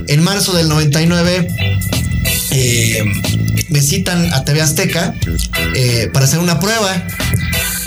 En 0.08 0.22
marzo 0.24 0.54
del 0.54 0.70
99 0.70 1.48
eh, 2.50 3.04
me 3.68 3.82
citan 3.82 4.32
a 4.32 4.42
TV 4.42 4.62
Azteca 4.62 5.14
eh, 5.74 6.08
para 6.14 6.24
hacer 6.24 6.38
una 6.38 6.58
prueba. 6.58 7.06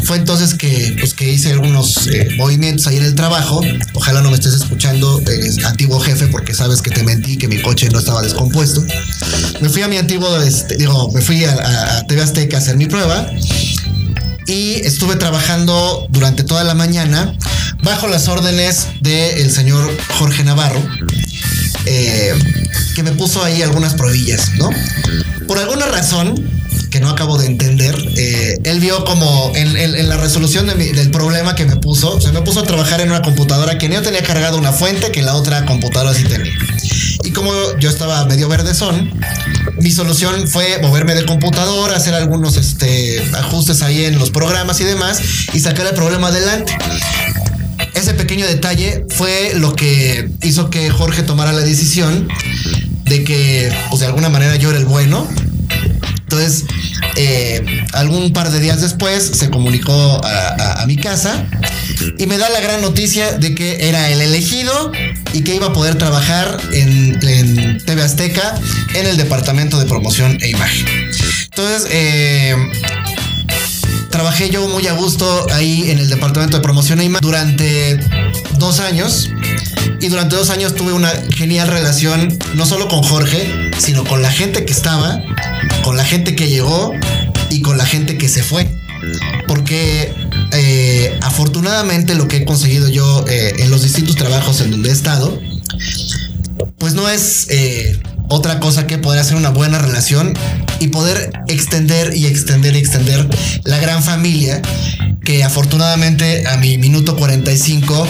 Fue 0.03 0.17
entonces 0.17 0.53
que, 0.53 0.95
pues, 0.99 1.15
que 1.15 1.27
hice 1.27 1.51
algunos 1.51 2.05
eh, 2.07 2.27
movimientos 2.37 2.85
ahí 2.85 2.97
en 2.97 3.05
el 3.05 3.15
trabajo. 3.15 3.61
Ojalá 3.93 4.21
no 4.21 4.29
me 4.29 4.35
estés 4.35 4.53
escuchando, 4.53 5.19
antiguo 5.65 5.99
jefe, 5.99 6.27
porque 6.27 6.53
sabes 6.53 6.83
que 6.83 6.91
te 6.91 7.01
mentí, 7.01 7.35
que 7.35 7.47
mi 7.47 7.59
coche 7.59 7.89
no 7.89 7.97
estaba 7.97 8.21
descompuesto. 8.21 8.85
Me 9.61 9.69
fui 9.69 9.81
a 9.81 9.87
mi 9.87 9.97
antiguo, 9.97 10.39
este, 10.43 10.77
digo, 10.77 11.11
me 11.11 11.21
fui 11.21 11.43
a, 11.45 11.97
a 11.97 12.05
TV 12.05 12.21
Azteca 12.21 12.57
a 12.57 12.59
hacer 12.59 12.77
mi 12.77 12.85
prueba 12.85 13.27
y 14.45 14.81
estuve 14.83 15.15
trabajando 15.15 16.07
durante 16.11 16.43
toda 16.43 16.63
la 16.63 16.75
mañana 16.75 17.35
bajo 17.81 18.07
las 18.07 18.27
órdenes 18.27 18.87
del 19.01 19.51
señor 19.51 19.89
Jorge 20.17 20.43
Navarro, 20.43 20.81
eh, 21.85 22.33
que 22.95 23.03
me 23.03 23.11
puso 23.11 23.43
ahí 23.43 23.61
algunas 23.61 23.93
probillas, 23.93 24.51
¿no? 24.57 24.69
Por 25.47 25.57
alguna 25.57 25.85
razón 25.87 26.35
que 26.91 26.99
no 26.99 27.09
acabo 27.09 27.37
de 27.37 27.45
entender, 27.45 27.95
eh, 28.17 28.57
él 28.63 28.79
vio 28.79 29.03
como 29.05 29.51
en, 29.55 30.09
la 30.09 30.17
resolución 30.17 30.65
del 30.65 31.11
problema 31.11 31.55
que 31.55 31.65
me 31.65 31.75
puso, 31.75 32.19
se 32.19 32.31
me 32.31 32.41
puso 32.41 32.61
a 32.61 32.63
trabajar 32.63 33.01
en 33.01 33.09
una 33.09 33.21
computadora 33.21 33.77
que 33.77 33.89
no 33.89 34.01
tenía 34.01 34.23
cargado 34.23 34.57
una 34.57 34.71
fuente 34.71 35.11
que 35.11 35.21
la 35.21 35.35
otra 35.35 35.65
computadora 35.65 36.13
sí 36.13 36.23
tenía 36.23 36.53
y 37.23 37.31
como 37.31 37.51
yo 37.79 37.89
estaba 37.89 38.25
medio 38.25 38.47
verde 38.47 38.73
son, 38.73 39.11
mi 39.77 39.91
solución 39.91 40.47
fue 40.47 40.79
moverme 40.81 41.15
de 41.15 41.25
computadora, 41.25 41.95
hacer 41.95 42.13
algunos 42.13 42.57
este, 42.57 43.21
ajustes 43.37 43.81
ahí 43.81 44.05
en 44.05 44.17
los 44.17 44.31
programas 44.31 44.79
y 44.79 44.83
demás 44.83 45.21
y 45.53 45.59
sacar 45.59 45.85
el 45.87 45.93
problema 45.93 46.29
adelante. 46.29 46.75
Ese 47.99 48.13
pequeño 48.13 48.47
detalle 48.47 49.05
fue 49.09 49.51
lo 49.55 49.75
que 49.75 50.29
hizo 50.41 50.69
que 50.69 50.89
Jorge 50.89 51.21
tomara 51.21 51.51
la 51.51 51.59
decisión 51.59 52.29
de 53.03 53.25
que, 53.25 53.69
pues 53.89 53.99
de 53.99 54.05
alguna 54.05 54.29
manera 54.29 54.55
yo 54.55 54.69
era 54.69 54.79
el 54.79 54.85
bueno. 54.85 55.27
Entonces, 56.19 56.63
eh, 57.17 57.83
algún 57.91 58.31
par 58.31 58.51
de 58.51 58.61
días 58.61 58.79
después 58.79 59.21
se 59.33 59.49
comunicó 59.49 59.91
a, 60.23 60.85
mi 60.87 60.95
casa 60.95 61.45
y 62.17 62.25
me 62.25 62.37
da 62.37 62.49
la 62.49 62.61
gran 62.61 62.81
noticia 62.81 63.33
de 63.33 63.53
que 63.53 63.89
era 63.89 64.09
el 64.09 64.21
elegido 64.21 64.93
y 65.33 65.41
que 65.41 65.55
iba 65.55 65.67
a 65.67 65.73
poder 65.73 65.95
trabajar 65.97 66.57
en, 66.71 67.19
TV 67.19 68.01
Azteca 68.01 68.55
en 68.93 69.07
el 69.07 69.17
departamento 69.17 69.77
de 69.77 69.85
promoción 69.85 70.37
e 70.39 70.47
imagen. 70.51 70.85
Entonces, 71.49 71.85
eh, 71.91 72.55
trabajé 74.19 74.49
yo 74.49 74.67
muy 74.67 74.85
a 74.85 74.91
gusto 74.91 75.47
ahí 75.53 75.91
en 75.91 75.97
el 75.97 76.09
departamento 76.09 76.57
de 76.57 76.61
promoción 76.61 76.99
e 76.99 77.05
imagen 77.05 77.21
durante 77.25 77.97
dos 78.57 78.81
años. 78.81 79.29
Y 80.01 80.09
durante 80.09 80.35
dos 80.35 80.49
años 80.49 80.75
tuve 80.75 80.91
una 80.91 81.09
genial 81.33 81.69
relación, 81.69 82.37
no 82.53 82.65
solo 82.65 82.89
con 82.89 83.01
Jorge, 83.01 83.71
sino 83.77 84.03
con 84.03 84.21
la 84.21 84.29
gente 84.29 84.65
que 84.65 84.73
estaba, 84.73 85.23
con 85.85 85.95
la 85.95 86.03
gente 86.03 86.35
que 86.35 86.49
llegó 86.49 86.91
y 87.49 87.61
con 87.61 87.77
la 87.77 87.85
gente 87.85 88.17
que 88.17 88.27
se 88.27 88.43
fue. 88.43 88.69
Porque 89.47 90.13
eh, 90.51 91.17
afortunadamente 91.21 92.13
lo 92.13 92.27
que 92.27 92.37
he 92.37 92.45
conseguido 92.45 92.89
yo 92.89 93.23
eh, 93.29 93.53
en 93.59 93.69
los 93.69 93.83
distintos 93.83 94.17
trabajos 94.17 94.59
en 94.59 94.71
donde 94.71 94.89
he 94.89 94.91
estado, 94.91 95.39
pues 96.77 96.93
no 96.93 97.07
es 97.07 97.47
eh, 97.51 97.97
otra 98.29 98.59
cosa 98.59 98.87
que 98.87 98.97
poder 98.97 99.19
hacer 99.19 99.35
una 99.35 99.49
buena 99.49 99.79
relación 99.79 100.33
y 100.79 100.87
poder 100.87 101.31
extender 101.47 102.15
y 102.15 102.25
extender 102.25 102.75
y 102.75 102.79
extender 102.79 103.27
la 103.63 103.79
gran 103.79 104.01
familia 104.03 104.61
que 105.23 105.43
afortunadamente 105.43 106.47
a 106.47 106.57
mi 106.57 106.77
minuto 106.77 107.15
45 107.15 108.07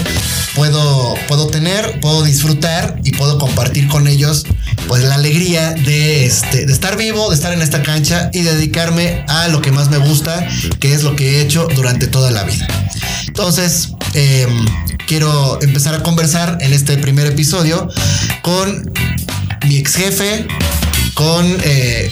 puedo, 0.55 1.15
puedo 1.27 1.47
tener, 1.47 1.99
puedo 1.99 2.23
disfrutar 2.23 2.99
y 3.03 3.11
puedo 3.11 3.37
compartir 3.37 3.87
con 3.87 4.07
ellos 4.07 4.45
pues 4.87 5.03
la 5.03 5.15
alegría 5.15 5.71
de, 5.73 6.25
este, 6.25 6.65
de 6.65 6.73
estar 6.73 6.97
vivo, 6.97 7.29
de 7.29 7.35
estar 7.35 7.53
en 7.53 7.61
esta 7.61 7.83
cancha 7.83 8.29
y 8.33 8.41
dedicarme 8.41 9.23
a 9.27 9.47
lo 9.49 9.61
que 9.61 9.71
más 9.71 9.89
me 9.89 9.97
gusta, 9.97 10.47
que 10.79 10.93
es 10.93 11.03
lo 11.03 11.15
que 11.15 11.37
he 11.37 11.41
hecho 11.41 11.67
durante 11.75 12.07
toda 12.07 12.31
la 12.31 12.43
vida. 12.43 12.67
Entonces, 13.27 13.89
em, 14.13 14.65
quiero 15.07 15.61
empezar 15.61 15.95
a 15.95 16.03
conversar 16.03 16.57
en 16.61 16.73
este 16.73 16.97
primer 16.97 17.27
episodio 17.27 17.87
con 18.41 18.91
mi 19.67 19.77
ex 19.77 19.95
jefe, 19.95 20.45
con 21.13 21.57
eh, 21.63 22.11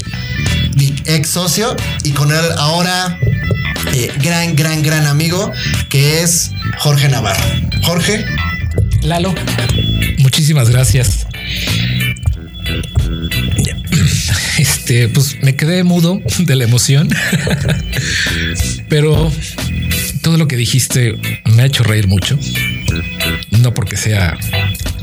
mi 0.75 0.93
ex 1.05 1.29
socio 1.29 1.75
y 2.03 2.11
con 2.11 2.31
él 2.31 2.45
ahora 2.57 3.19
eh, 3.93 4.11
gran, 4.21 4.55
gran, 4.55 4.83
gran 4.83 5.05
amigo 5.07 5.51
que 5.89 6.21
es 6.21 6.51
Jorge 6.79 7.09
Navarro. 7.09 7.43
Jorge. 7.83 8.25
Lalo, 9.01 9.33
muchísimas 10.19 10.69
gracias. 10.69 11.27
Este, 14.57 15.07
pues 15.09 15.37
me 15.41 15.55
quedé 15.55 15.83
mudo 15.83 16.21
de 16.39 16.55
la 16.55 16.63
emoción, 16.63 17.09
pero 18.89 19.31
todo 20.27 20.35
lo 20.37 20.49
que 20.49 20.57
dijiste 20.57 21.17
me 21.45 21.63
ha 21.63 21.65
hecho 21.67 21.85
reír 21.85 22.09
mucho. 22.09 22.37
No 23.61 23.73
porque 23.73 23.95
sea, 23.95 24.37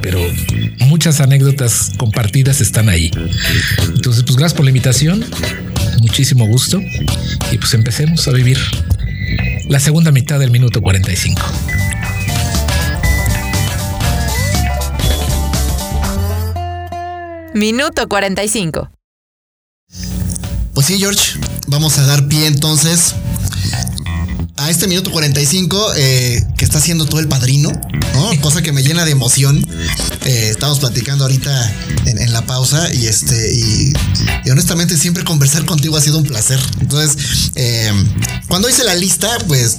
pero 0.02 0.20
muchas 0.80 1.22
anécdotas 1.22 1.92
compartidas 1.96 2.60
están 2.60 2.90
ahí. 2.90 3.10
Entonces, 3.94 4.22
pues 4.24 4.37
gracias 4.37 4.52
por 4.52 4.66
la 4.66 4.70
invitación. 4.70 5.24
Muchísimo 6.02 6.46
gusto. 6.46 6.78
Y 7.50 7.56
pues 7.56 7.72
empecemos 7.72 8.28
a 8.28 8.32
vivir 8.32 8.58
la 9.66 9.80
segunda 9.80 10.12
mitad 10.12 10.38
del 10.38 10.50
minuto 10.50 10.82
45. 10.82 11.40
Minuto 17.54 18.06
45. 18.10 18.90
Pues 20.74 20.87
sí, 20.87 20.98
George, 20.98 21.38
vamos 21.68 21.96
a 21.96 22.04
dar 22.04 22.28
pie 22.28 22.46
entonces 22.46 23.14
a 24.57 24.70
este 24.70 24.87
minuto 24.87 25.11
45 25.11 25.94
eh, 25.96 26.42
que 26.57 26.64
está 26.64 26.78
haciendo 26.78 27.07
todo 27.07 27.20
el 27.20 27.28
padrino, 27.28 27.70
cosa 28.40 28.62
que 28.62 28.72
me 28.72 28.83
llena 28.83 29.04
de 29.04 29.12
emoción. 29.12 29.66
Eh, 30.24 30.48
estamos 30.50 30.80
platicando 30.80 31.24
ahorita 31.24 31.72
en, 32.07 32.33
la 32.33 32.46
pausa 32.46 32.92
y 32.92 33.07
este 33.07 33.52
honestamente 34.50 34.96
siempre 34.96 35.24
conversar 35.24 35.64
contigo 35.64 35.96
ha 35.96 36.00
sido 36.00 36.18
un 36.18 36.24
placer. 36.24 36.60
Entonces, 36.80 37.50
eh, 37.54 37.92
cuando 38.48 38.68
hice 38.68 38.84
la 38.84 38.94
lista, 38.94 39.28
pues 39.46 39.78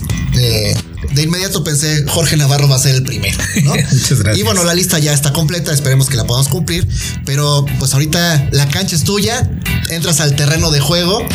de 1.14 1.22
inmediato 1.22 1.64
pensé 1.64 2.06
Jorge 2.08 2.36
Navarro 2.38 2.68
va 2.68 2.76
a 2.76 2.80
ser 2.80 2.96
el 2.96 3.04
primero. 3.04 3.38
Muchas 3.64 4.20
gracias. 4.20 4.38
Y 4.38 4.44
bueno, 4.44 4.64
la 4.64 4.74
lista 4.74 5.00
ya 5.00 5.14
está 5.14 5.34
completa, 5.34 5.72
esperemos 5.74 6.10
que 6.10 6.18
la 6.18 6.26
podamos 6.26 6.50
cumplir, 6.50 6.88
pero 7.26 7.66
pues 7.80 7.94
ahorita 7.94 8.50
la 8.52 8.68
cancha 8.70 8.96
es 8.96 9.04
tuya, 9.04 9.50
entras 9.90 10.20
al 10.20 10.36
terreno 10.36 10.72
de 10.72 10.80
juego 10.80 11.26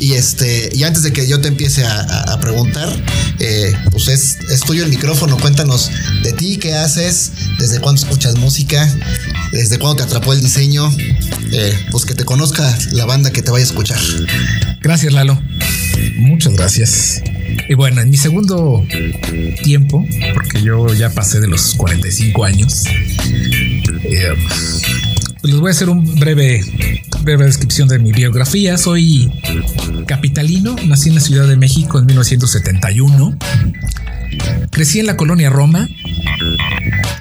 y 0.00 0.14
este, 0.14 0.70
y 0.72 0.84
antes 0.84 1.02
de 1.02 1.12
que 1.12 1.28
yo 1.28 1.40
te 1.42 1.48
empiece 1.48 1.84
a, 1.84 2.38
preguntar, 2.40 2.88
eh, 3.38 3.74
pues 3.90 4.08
es, 4.08 4.38
tuyo 4.66 4.82
el 4.82 4.88
micrófono. 4.88 5.36
Cuéntanos 5.36 5.90
de 6.22 6.32
ti, 6.32 6.56
qué 6.56 6.74
haces, 6.74 7.32
desde 7.58 7.80
cuándo 7.80 8.00
escuchas 8.00 8.36
música, 8.36 8.90
desde 9.52 9.78
cuándo 9.78 9.96
te 9.96 10.02
atrapó 10.04 10.32
el 10.32 10.40
diseño. 10.40 10.90
Eh, 11.52 11.86
pues 11.90 12.06
que 12.06 12.14
te 12.14 12.24
conozca 12.50 12.78
la 12.92 13.04
banda 13.04 13.30
que 13.30 13.42
te 13.42 13.50
vaya 13.50 13.64
a 13.64 13.66
escuchar. 13.66 13.98
Gracias, 14.80 15.12
Lalo. 15.12 15.40
Muchas 16.16 16.54
gracias. 16.54 17.22
Y 17.68 17.74
bueno, 17.74 18.00
en 18.00 18.10
mi 18.10 18.16
segundo 18.16 18.84
tiempo, 19.62 20.04
porque 20.34 20.62
yo 20.62 20.92
ya 20.94 21.10
pasé 21.10 21.40
de 21.40 21.48
los 21.48 21.74
45 21.74 22.44
años, 22.44 22.84
eh, 22.86 24.34
pues 25.40 25.52
les 25.52 25.60
voy 25.60 25.68
a 25.68 25.72
hacer 25.72 25.88
un 25.88 26.18
breve 26.18 26.60
breve 27.22 27.44
descripción 27.44 27.88
de 27.88 27.98
mi 27.98 28.12
biografía. 28.12 28.76
Soy 28.78 29.30
capitalino, 30.06 30.74
nací 30.86 31.08
en 31.10 31.16
la 31.16 31.20
Ciudad 31.20 31.46
de 31.46 31.56
México 31.56 31.98
en 31.98 32.06
1971. 32.06 33.36
Crecí 34.70 35.00
en 35.00 35.06
la 35.06 35.16
colonia 35.16 35.50
Roma 35.50 35.88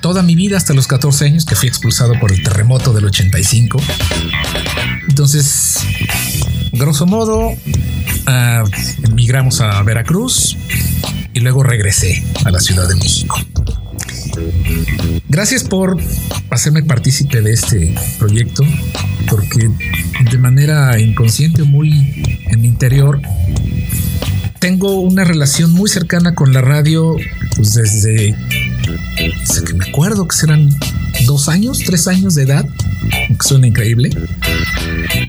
toda 0.01 0.23
mi 0.23 0.35
vida 0.35 0.57
hasta 0.57 0.73
los 0.73 0.87
14 0.87 1.25
años 1.25 1.45
que 1.45 1.55
fui 1.55 1.67
expulsado 1.67 2.13
por 2.19 2.31
el 2.31 2.41
terremoto 2.41 2.93
del 2.93 3.05
85. 3.05 3.79
Entonces, 5.07 5.79
grosso 6.71 7.05
modo, 7.05 7.49
uh, 7.49 9.07
emigramos 9.07 9.61
a 9.61 9.81
Veracruz 9.83 10.57
y 11.33 11.39
luego 11.39 11.63
regresé 11.63 12.23
a 12.45 12.51
la 12.51 12.59
Ciudad 12.59 12.87
de 12.87 12.95
México. 12.95 13.37
Gracias 15.27 15.63
por 15.63 15.97
hacerme 16.49 16.83
partícipe 16.83 17.41
de 17.41 17.53
este 17.53 17.95
proyecto, 18.17 18.63
porque 19.29 19.69
de 20.31 20.37
manera 20.37 20.99
inconsciente, 20.99 21.63
muy 21.63 22.23
en 22.47 22.61
mi 22.61 22.67
interior, 22.67 23.21
tengo 24.59 24.99
una 24.99 25.23
relación 25.23 25.71
muy 25.71 25.89
cercana 25.89 26.35
con 26.35 26.53
la 26.53 26.61
radio, 26.61 27.15
pues 27.55 27.73
desde, 27.73 28.35
desde 29.17 29.63
que 29.65 29.73
me 29.73 29.85
acuerdo 29.87 30.27
que 30.27 30.35
serán 30.35 30.69
dos 31.25 31.47
años, 31.47 31.79
tres 31.85 32.07
años 32.07 32.35
de 32.35 32.43
edad, 32.43 32.65
suena 33.41 33.67
increíble, 33.67 34.09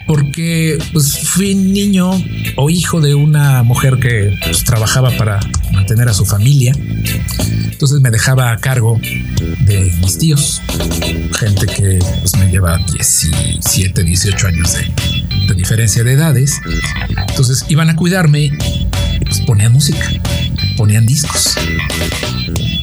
porque 0.06 0.78
pues 0.92 1.18
fui 1.28 1.54
niño 1.54 2.10
o 2.56 2.70
hijo 2.70 3.00
de 3.00 3.14
una 3.14 3.62
mujer 3.62 3.98
que 3.98 4.34
pues, 4.44 4.64
trabajaba 4.64 5.10
para 5.16 5.40
mantener 5.72 6.08
a 6.08 6.14
su 6.14 6.24
familia, 6.24 6.74
entonces 7.70 8.00
me 8.00 8.10
dejaba 8.10 8.52
a 8.52 8.58
cargo 8.58 8.98
de 9.00 9.92
mis 10.00 10.18
tíos, 10.18 10.60
gente 11.38 11.66
que 11.66 11.98
pues, 12.20 12.36
me 12.36 12.50
lleva 12.50 12.78
17, 12.92 14.04
18 14.04 14.46
años 14.46 14.72
de, 14.74 15.46
de 15.48 15.54
diferencia 15.54 16.04
de 16.04 16.12
edades, 16.12 16.60
entonces 17.28 17.64
iban 17.68 17.90
a 17.90 17.96
cuidarme 17.96 18.50
pues 19.24 19.40
ponían 19.42 19.72
música, 19.72 20.08
ponían 20.76 21.06
discos. 21.06 21.54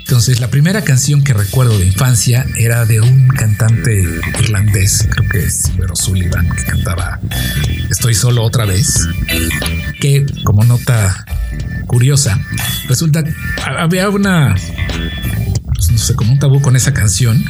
Entonces, 0.07 0.39
la 0.39 0.49
primera 0.49 0.85
canción 0.85 1.21
que 1.21 1.33
recuerdo 1.33 1.77
de 1.77 1.85
infancia 1.85 2.45
era 2.55 2.85
de 2.85 3.01
un 3.01 3.27
cantante 3.27 4.05
irlandés, 4.39 5.05
creo 5.11 5.29
que 5.29 5.39
es 5.39 5.63
Silver 5.63 5.89
Sullivan, 5.95 6.47
que 6.47 6.63
cantaba 6.63 7.19
Estoy 7.89 8.15
solo 8.15 8.43
otra 8.43 8.63
vez, 8.63 9.05
que 9.99 10.25
como 10.45 10.63
nota 10.63 11.25
curiosa, 11.87 12.39
resulta 12.87 13.21
había 13.77 14.09
una 14.09 14.55
pues, 15.75 15.91
no 15.91 15.97
sé, 15.97 16.15
como 16.15 16.31
un 16.31 16.39
tabú 16.39 16.61
con 16.61 16.77
esa 16.77 16.93
canción, 16.93 17.43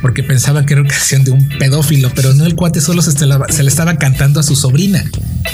porque 0.00 0.22
pensaba 0.22 0.64
que 0.64 0.74
era 0.74 0.82
una 0.82 0.90
canción 0.90 1.24
de 1.24 1.32
un 1.32 1.48
pedófilo, 1.48 2.10
pero 2.14 2.34
no 2.34 2.46
el 2.46 2.54
cuate 2.54 2.80
solo 2.80 3.02
se, 3.02 3.14
le 3.26 3.68
estaba 3.68 3.96
cantando 3.96 4.38
a 4.38 4.44
su 4.44 4.54
sobrina, 4.54 5.04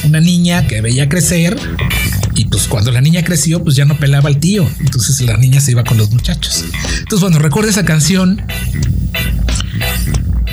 una 0.04 0.20
niña 0.20 0.66
que 0.66 0.80
veía 0.80 1.08
crecer 1.08 1.58
y 2.34 2.46
pues 2.46 2.68
cuando 2.68 2.90
la 2.90 3.00
niña 3.00 3.22
creció, 3.22 3.62
pues 3.62 3.76
ya 3.76 3.84
no 3.84 3.96
pelaba 3.98 4.28
al 4.28 4.38
tío. 4.38 4.68
Entonces 4.80 5.20
la 5.20 5.36
niña 5.36 5.60
se 5.60 5.72
iba 5.72 5.84
con 5.84 5.98
los 5.98 6.10
muchachos. 6.10 6.64
Entonces, 6.98 7.20
bueno, 7.20 7.38
recuerdo 7.38 7.70
esa 7.70 7.84
canción. 7.84 8.42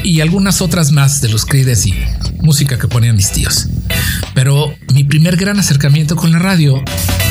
y 0.03 0.21
algunas 0.21 0.61
otras 0.61 0.91
más 0.91 1.19
de 1.21 1.27
los 1.27 1.45
Creedence 1.45 1.89
y 1.89 1.95
música 2.41 2.77
que 2.77 2.87
ponían 2.87 3.15
mis 3.15 3.31
tíos. 3.31 3.67
Pero 4.33 4.73
mi 4.93 5.03
primer 5.03 5.35
gran 5.35 5.59
acercamiento 5.59 6.15
con 6.15 6.31
la 6.31 6.39
radio 6.39 6.81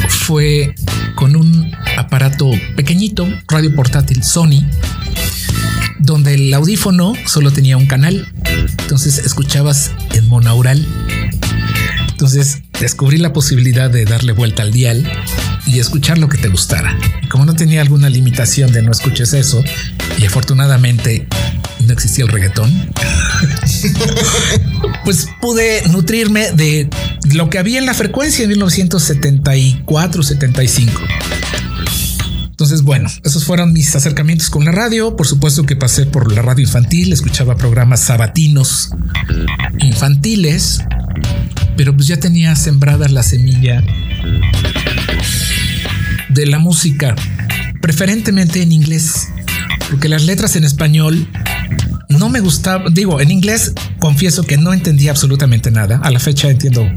fue 0.09 0.75
con 1.15 1.37
un 1.37 1.73
aparato 1.97 2.51
pequeñito, 2.77 3.27
radio 3.49 3.75
portátil 3.75 4.23
Sony, 4.23 4.63
donde 5.99 6.35
el 6.35 6.53
audífono 6.53 7.15
solo 7.27 7.51
tenía 7.51 7.77
un 7.77 7.87
canal. 7.87 8.27
Entonces 8.83 9.19
escuchabas 9.19 9.93
en 10.13 10.29
monaural. 10.29 10.87
Entonces 12.17 12.63
descubrí 12.81 13.19
la 13.19 13.35
posibilidad 13.35 13.91
de 13.91 14.07
darle 14.07 14.33
vuelta 14.33 14.63
al 14.63 14.73
dial 14.73 15.07
y 15.67 15.81
escuchar 15.81 16.17
lo 16.17 16.31
que 16.31 16.39
te 16.39 16.49
gustara. 16.49 16.99
como 17.29 17.45
no 17.45 17.55
tenía 17.55 17.83
alguna 17.83 18.09
limitación 18.09 18.73
de 18.73 18.81
no 18.81 18.91
escuches 18.91 19.35
eso, 19.35 19.63
y 20.17 20.25
afortunadamente 20.25 21.29
no 21.87 21.93
existía 21.93 22.25
el 22.25 22.31
reggaetón, 22.31 22.73
pues 25.05 25.29
pude 25.43 25.87
nutrirme 25.89 26.53
de 26.53 26.89
lo 27.35 27.51
que 27.51 27.59
había 27.59 27.81
en 27.81 27.85
la 27.85 27.93
frecuencia 27.93 28.45
en 28.45 28.49
1974, 28.49 30.23
75. 30.23 30.99
Entonces, 32.47 32.81
bueno, 32.81 33.11
esos 33.25 33.45
fueron 33.45 33.75
mis 33.75 33.95
acercamientos 33.95 34.49
con 34.49 34.65
la 34.65 34.73
radio. 34.73 35.17
Por 35.17 35.27
supuesto 35.27 35.65
que 35.65 35.77
pasé 35.77 36.07
por 36.07 36.33
la 36.33 36.41
radio 36.41 36.65
infantil, 36.65 37.13
escuchaba 37.13 37.57
programas 37.57 38.01
sabatinos 38.01 38.93
infantiles, 39.81 40.81
pero 41.77 41.95
pues 41.95 42.09
ya 42.09 42.19
tenía 42.19 42.55
sembrada 42.57 43.09
la 43.09 43.23
semilla 43.23 43.83
de 46.29 46.47
la 46.47 46.59
música, 46.59 47.15
preferentemente 47.81 48.63
en 48.63 48.73
inglés, 48.73 49.29
porque 49.91 50.09
las 50.09 50.25
letras 50.25 50.57
en 50.57 50.65
español 50.65 51.29
no 52.09 52.29
me 52.29 52.41
gustaba, 52.41 52.85
digo, 52.91 53.21
en 53.21 53.31
inglés 53.31 53.73
confieso 53.99 54.43
que 54.43 54.57
no 54.57 54.73
entendía 54.73 55.11
absolutamente 55.11 55.71
nada. 55.71 56.01
A 56.03 56.11
la 56.11 56.19
fecha 56.19 56.51
entiendo 56.51 56.89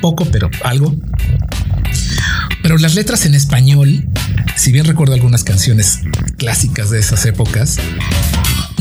poco, 0.00 0.24
pero 0.26 0.50
algo. 0.62 0.94
Pero 2.62 2.78
las 2.78 2.94
letras 2.94 3.26
en 3.26 3.34
español, 3.34 4.06
si 4.56 4.72
bien 4.72 4.86
recuerdo 4.86 5.14
algunas 5.14 5.44
canciones 5.44 6.00
clásicas 6.38 6.90
de 6.90 6.98
esas 6.98 7.26
épocas, 7.26 7.78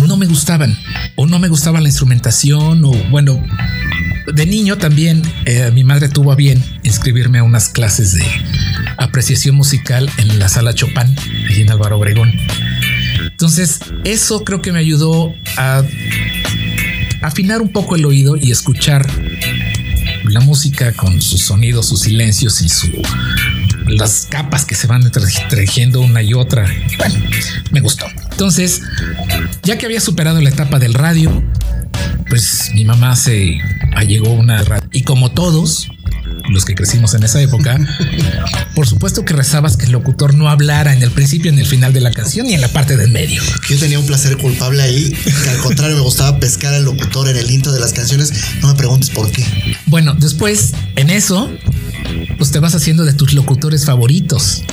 no 0.07 0.17
me 0.17 0.25
gustaban 0.25 0.77
o 1.15 1.25
no 1.25 1.39
me 1.39 1.47
gustaba 1.47 1.81
la 1.81 1.87
instrumentación 1.87 2.83
o 2.85 2.91
bueno, 3.09 3.41
de 4.31 4.45
niño 4.45 4.77
también 4.77 5.21
eh, 5.45 5.71
mi 5.73 5.83
madre 5.83 6.09
tuvo 6.09 6.31
a 6.31 6.35
bien 6.35 6.63
inscribirme 6.83 7.39
a 7.39 7.43
unas 7.43 7.69
clases 7.69 8.13
de 8.13 8.25
apreciación 8.97 9.55
musical 9.55 10.09
en 10.17 10.39
la 10.39 10.49
sala 10.49 10.73
Chopin, 10.73 11.15
allí 11.49 11.61
en 11.61 11.71
Álvaro 11.71 11.97
Obregón. 11.97 12.31
Entonces, 13.21 13.79
eso 14.03 14.43
creo 14.43 14.61
que 14.61 14.71
me 14.71 14.79
ayudó 14.79 15.33
a 15.57 15.83
afinar 17.21 17.61
un 17.61 17.69
poco 17.69 17.95
el 17.95 18.05
oído 18.05 18.35
y 18.35 18.51
escuchar 18.51 19.05
la 20.25 20.39
música 20.39 20.93
con 20.93 21.21
sus 21.21 21.41
sonidos, 21.41 21.87
sus 21.87 22.01
silencios 22.01 22.61
y 22.61 22.69
su 22.69 22.89
las 23.87 24.27
capas 24.29 24.65
que 24.65 24.75
se 24.75 24.87
van 24.87 25.09
tejiendo 25.49 26.01
una 26.01 26.21
y 26.21 26.33
otra. 26.33 26.65
Bueno, 26.97 27.15
me 27.71 27.81
gustó. 27.81 28.05
Entonces, 28.31 28.81
ya 29.63 29.77
que 29.77 29.85
había 29.85 29.99
superado 29.99 30.41
la 30.41 30.49
etapa 30.49 30.79
del 30.79 30.93
radio, 30.93 31.43
pues 32.33 32.71
mi 32.73 32.83
mamá 32.83 33.15
se 33.15 33.59
allegó 33.95 34.33
una 34.33 34.63
radio 34.63 34.89
y 34.91 35.03
como 35.03 35.33
todos, 35.33 35.89
los 36.49 36.65
que 36.65 36.73
crecimos 36.73 37.13
en 37.13 37.21
esa 37.21 37.39
época, 37.39 37.77
por 38.75 38.87
supuesto 38.87 39.23
que 39.23 39.35
rezabas 39.35 39.77
que 39.77 39.85
el 39.85 39.91
locutor 39.91 40.33
no 40.33 40.49
hablara 40.49 40.95
en 40.95 41.03
el 41.03 41.11
principio, 41.11 41.51
en 41.51 41.59
el 41.59 41.67
final 41.67 41.93
de 41.93 42.01
la 42.01 42.09
canción 42.09 42.49
y 42.49 42.55
en 42.55 42.61
la 42.61 42.69
parte 42.69 42.97
del 42.97 43.11
medio. 43.11 43.39
Yo 43.69 43.77
tenía 43.77 43.99
un 43.99 44.07
placer 44.07 44.35
culpable 44.37 44.81
ahí, 44.81 45.11
que 45.43 45.49
al 45.51 45.59
contrario 45.59 45.95
me 45.95 46.01
gustaba 46.01 46.39
pescar 46.39 46.73
al 46.73 46.85
locutor 46.85 47.29
en 47.29 47.37
el 47.37 47.51
intro 47.51 47.71
de 47.71 47.79
las 47.79 47.93
canciones. 47.93 48.33
No 48.63 48.69
me 48.69 48.73
preguntes 48.73 49.11
por 49.11 49.29
qué. 49.29 49.45
Bueno, 49.85 50.15
después 50.15 50.73
en 50.95 51.11
eso, 51.11 51.51
pues 52.39 52.49
te 52.49 52.57
vas 52.57 52.73
haciendo 52.73 53.05
de 53.05 53.13
tus 53.13 53.35
locutores 53.35 53.85
favoritos. 53.85 54.63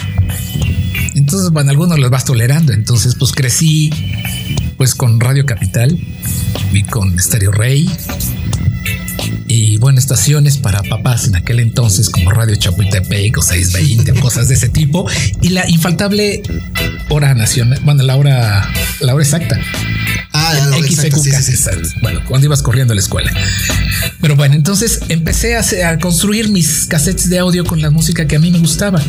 Entonces, 1.15 1.51
bueno, 1.51 1.73
algunos 1.73 1.99
los 1.99 2.09
vas 2.09 2.25
tolerando. 2.25 2.73
Entonces, 2.73 3.17
pues 3.17 3.33
crecí 3.33 3.91
pues 4.81 4.95
con 4.95 5.21
Radio 5.21 5.45
Capital 5.45 5.95
y 6.73 6.85
con 6.85 7.21
Stereo 7.21 7.53
Rey 7.53 7.87
y 9.47 9.77
bueno, 9.77 9.99
estaciones 9.99 10.57
para 10.57 10.83
papás 10.83 11.27
en 11.27 11.37
aquel 11.37 11.61
entonces 11.61 12.09
como 12.09 12.31
Radio 12.31 12.57
Chapultepec 12.57 13.37
o 13.37 13.43
620 13.43 14.19
cosas 14.21 14.49
de 14.49 14.55
ese 14.55 14.71
tipo 14.71 15.07
y 15.43 15.51
la 15.51 15.69
infaltable 15.69 16.43
hora 17.11 17.35
nacional, 17.35 17.79
bueno, 17.85 18.03
la 18.05 18.17
hora, 18.17 18.73
la 19.01 19.15
hora 19.15 19.23
exacta. 19.23 19.61
Ah, 20.33 20.55
la 20.55 20.79
Bueno, 22.01 22.21
cuando 22.27 22.47
ibas 22.47 22.63
corriendo 22.63 22.93
a 22.93 22.95
la 22.95 23.03
escuela. 23.03 23.31
Pero 24.23 24.35
bueno, 24.35 24.55
entonces 24.55 25.01
empecé 25.11 25.57
a, 25.57 25.91
a 25.91 25.99
construir 25.99 26.49
mis 26.49 26.87
cassettes 26.87 27.29
de 27.29 27.39
audio 27.39 27.67
con 27.67 27.83
la 27.83 27.91
música 27.91 28.27
que 28.27 28.37
a 28.37 28.39
mí 28.39 28.51
me 28.51 28.61
gustaba. 28.61 29.03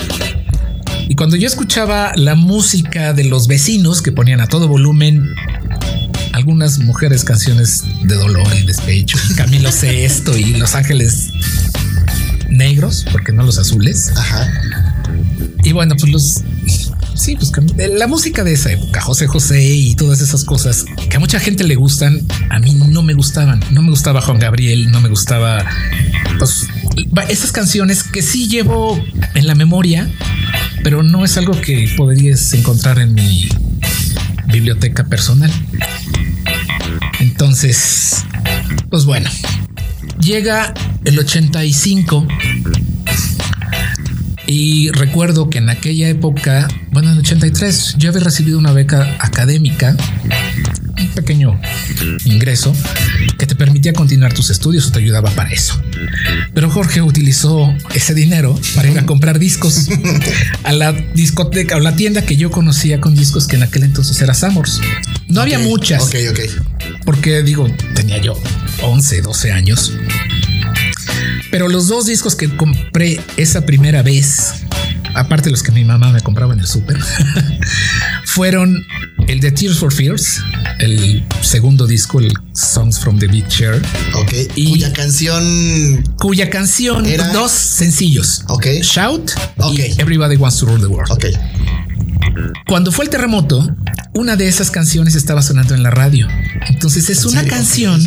Y 1.07 1.15
cuando 1.15 1.35
yo 1.35 1.45
escuchaba 1.45 2.13
la 2.15 2.35
música 2.35 3.13
de 3.13 3.25
los 3.25 3.47
vecinos 3.47 4.01
que 4.01 4.11
ponían 4.11 4.39
a 4.39 4.47
todo 4.47 4.67
volumen 4.67 5.35
algunas 6.41 6.79
mujeres 6.79 7.23
canciones 7.23 7.83
de 8.01 8.15
dolor 8.15 8.47
y 8.59 8.65
despecho. 8.65 9.15
Camilo 9.37 9.71
sé 9.71 10.05
esto 10.05 10.35
y 10.35 10.55
Los 10.55 10.73
Ángeles 10.73 11.29
negros, 12.49 13.05
porque 13.11 13.31
no 13.31 13.43
los 13.43 13.59
azules. 13.59 14.11
Ajá. 14.15 14.51
Y 15.63 15.71
bueno, 15.71 15.95
pues 15.95 16.11
los 16.11 16.41
sí, 17.13 17.35
pues 17.35 17.51
la 17.77 18.07
música 18.07 18.43
de 18.43 18.53
esa 18.53 18.71
época, 18.71 19.01
José 19.01 19.27
José 19.27 19.63
y 19.63 19.93
todas 19.93 20.19
esas 20.21 20.43
cosas 20.43 20.85
que 21.11 21.17
a 21.17 21.19
mucha 21.19 21.39
gente 21.39 21.63
le 21.63 21.75
gustan, 21.75 22.19
a 22.49 22.57
mí 22.57 22.73
no 22.73 23.03
me 23.03 23.13
gustaban. 23.13 23.63
No 23.69 23.83
me 23.83 23.91
gustaba 23.91 24.19
Juan 24.19 24.39
Gabriel, 24.39 24.89
no 24.89 24.99
me 24.99 25.09
gustaba 25.09 25.63
pues 26.39 26.65
esas 27.29 27.51
canciones 27.51 28.01
que 28.01 28.23
sí 28.23 28.47
llevo 28.47 28.99
en 29.35 29.45
la 29.45 29.53
memoria, 29.53 30.09
pero 30.83 31.03
no 31.03 31.23
es 31.23 31.37
algo 31.37 31.61
que 31.61 31.93
podrías 31.95 32.51
encontrar 32.53 32.97
en 32.97 33.13
mi 33.13 33.47
biblioteca 34.47 35.03
personal. 35.03 35.51
Entonces, 37.19 38.25
pues 38.89 39.05
bueno, 39.05 39.29
llega 40.19 40.73
el 41.05 41.19
85 41.19 42.27
y 44.47 44.91
recuerdo 44.91 45.49
que 45.49 45.59
en 45.59 45.69
aquella 45.69 46.09
época, 46.09 46.67
bueno, 46.91 47.09
en 47.09 47.15
el 47.15 47.19
83, 47.21 47.95
yo 47.97 48.09
había 48.09 48.21
recibido 48.21 48.59
una 48.59 48.73
beca 48.73 49.15
académica, 49.19 49.95
un 50.99 51.07
pequeño 51.09 51.59
ingreso 52.25 52.75
que 53.37 53.47
te 53.47 53.55
permitía 53.55 53.93
continuar 53.93 54.33
tus 54.33 54.49
estudios 54.49 54.87
o 54.87 54.91
te 54.91 54.99
ayudaba 54.99 55.31
para 55.31 55.51
eso. 55.51 55.81
Pero 56.53 56.69
Jorge 56.69 57.01
utilizó 57.01 57.73
ese 57.95 58.13
dinero 58.13 58.59
para 58.75 58.89
ir 58.89 58.99
a 58.99 59.05
comprar 59.05 59.39
discos 59.39 59.87
a 60.63 60.73
la 60.73 60.91
discoteca 60.91 61.77
o 61.77 61.79
la 61.79 61.95
tienda 61.95 62.23
que 62.23 62.35
yo 62.35 62.51
conocía 62.51 62.99
con 62.99 63.15
discos 63.15 63.47
que 63.47 63.55
en 63.55 63.63
aquel 63.63 63.83
entonces 63.83 64.21
era 64.21 64.33
Samors. 64.33 64.81
No 65.27 65.41
había 65.41 65.59
muchas. 65.59 66.03
Ok, 66.03 66.15
ok 66.29 66.70
porque 67.05 67.43
digo, 67.43 67.67
tenía 67.95 68.17
yo 68.19 68.39
11, 68.81 69.21
12 69.21 69.51
años. 69.51 69.93
Pero 71.51 71.67
los 71.67 71.87
dos 71.87 72.05
discos 72.05 72.35
que 72.35 72.55
compré 72.55 73.19
esa 73.37 73.65
primera 73.65 74.01
vez, 74.01 74.53
aparte 75.13 75.45
de 75.45 75.51
los 75.51 75.63
que 75.63 75.71
mi 75.71 75.83
mamá 75.83 76.11
me 76.11 76.21
compraba 76.21 76.53
en 76.53 76.59
el 76.59 76.67
súper, 76.67 76.97
fueron 78.25 78.85
el 79.27 79.39
de 79.39 79.51
Tears 79.51 79.77
for 79.77 79.93
Fears, 79.93 80.41
el 80.79 81.23
segundo 81.41 81.87
disco, 81.87 82.19
el 82.19 82.33
Songs 82.53 82.99
from 82.99 83.19
the 83.19 83.27
Big 83.27 83.47
Chair. 83.47 83.81
Ok. 84.13 84.33
Y 84.55 84.71
cuya 84.71 84.93
canción. 84.93 86.03
Cuya 86.17 86.49
canción, 86.49 87.05
era... 87.05 87.27
dos 87.33 87.51
sencillos. 87.51 88.43
Ok. 88.47 88.67
Shout 88.81 89.31
y 89.73 89.81
Everybody 90.01 90.37
Wants 90.37 90.59
to 90.59 90.65
Rule 90.65 90.79
the 90.79 90.87
World. 90.87 91.11
Ok. 91.11 91.25
Cuando 92.67 92.91
fue 92.91 93.05
el 93.05 93.11
terremoto, 93.11 93.75
una 94.13 94.35
de 94.35 94.47
esas 94.47 94.71
canciones 94.71 95.15
estaba 95.15 95.41
sonando 95.41 95.75
en 95.75 95.83
la 95.83 95.91
radio. 95.91 96.27
Entonces 96.67 97.09
es 97.09 97.25
una 97.25 97.43
canción 97.45 98.01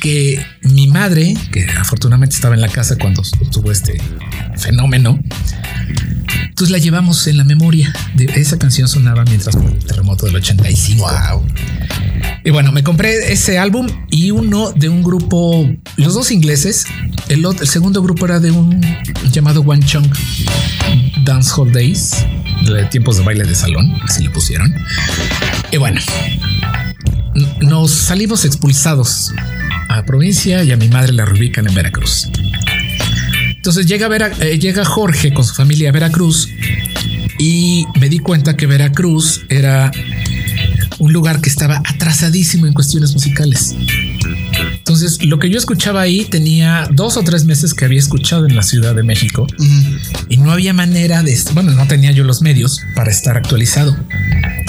que 0.00 0.44
mi 0.62 0.88
madre, 0.88 1.34
que 1.52 1.66
afortunadamente 1.78 2.34
estaba 2.34 2.54
en 2.54 2.60
la 2.60 2.68
casa 2.68 2.96
cuando 2.96 3.22
tuvo 3.50 3.70
este 3.70 4.00
fenómeno, 4.56 5.20
entonces 6.52 6.70
la 6.70 6.76
llevamos 6.76 7.26
en 7.28 7.38
la 7.38 7.44
memoria. 7.44 7.94
De 8.14 8.26
esa 8.26 8.58
canción 8.58 8.86
sonaba 8.86 9.24
mientras 9.24 9.56
el 9.56 9.78
terremoto 9.86 10.26
del 10.26 10.36
85. 10.36 11.00
Wow. 11.00 11.46
Y 12.44 12.50
bueno, 12.50 12.72
me 12.72 12.82
compré 12.82 13.32
ese 13.32 13.58
álbum 13.58 13.86
y 14.10 14.32
uno 14.32 14.70
de 14.70 14.90
un 14.90 15.02
grupo, 15.02 15.66
los 15.96 16.12
dos 16.12 16.30
ingleses. 16.30 16.84
El, 17.30 17.42
el 17.46 17.66
segundo 17.66 18.02
grupo 18.02 18.26
era 18.26 18.38
de 18.38 18.50
un 18.50 18.82
llamado 19.32 19.62
One 19.62 19.82
Chunk 19.86 20.14
Dance 21.24 21.50
Hall 21.56 21.72
Days 21.72 22.16
de 22.66 22.84
tiempos 22.84 23.16
de 23.16 23.24
baile 23.24 23.44
de 23.44 23.54
salón, 23.54 23.90
así 24.04 24.22
le 24.22 24.28
pusieron. 24.28 24.74
Y 25.70 25.78
bueno, 25.78 26.02
nos 27.62 27.92
salimos 27.92 28.44
expulsados 28.44 29.32
a 29.88 30.04
provincia 30.04 30.62
y 30.64 30.72
a 30.72 30.76
mi 30.76 30.88
madre 30.88 31.12
la 31.12 31.24
reubican 31.24 31.66
en 31.66 31.74
Veracruz. 31.74 32.28
Entonces 33.62 33.86
llega, 33.86 34.08
eh, 34.40 34.58
llega 34.58 34.84
Jorge 34.84 35.32
con 35.32 35.44
su 35.44 35.54
familia 35.54 35.90
a 35.90 35.92
Veracruz 35.92 36.48
y 37.38 37.86
me 38.00 38.08
di 38.08 38.18
cuenta 38.18 38.56
que 38.56 38.66
Veracruz 38.66 39.42
era 39.48 39.92
un 40.98 41.12
lugar 41.12 41.40
que 41.40 41.48
estaba 41.48 41.80
atrasadísimo 41.84 42.66
en 42.66 42.72
cuestiones 42.72 43.12
musicales. 43.12 43.76
Entonces, 44.78 45.24
lo 45.24 45.38
que 45.38 45.48
yo 45.48 45.58
escuchaba 45.58 46.00
ahí 46.00 46.24
tenía 46.24 46.88
dos 46.90 47.16
o 47.16 47.22
tres 47.22 47.44
meses 47.44 47.72
que 47.72 47.84
había 47.84 48.00
escuchado 48.00 48.48
en 48.48 48.56
la 48.56 48.64
Ciudad 48.64 48.96
de 48.96 49.04
México 49.04 49.46
y 50.28 50.38
no 50.38 50.50
había 50.50 50.72
manera 50.72 51.22
de, 51.22 51.38
bueno, 51.54 51.70
no 51.70 51.86
tenía 51.86 52.10
yo 52.10 52.24
los 52.24 52.42
medios 52.42 52.80
para 52.96 53.12
estar 53.12 53.36
actualizado. 53.36 53.96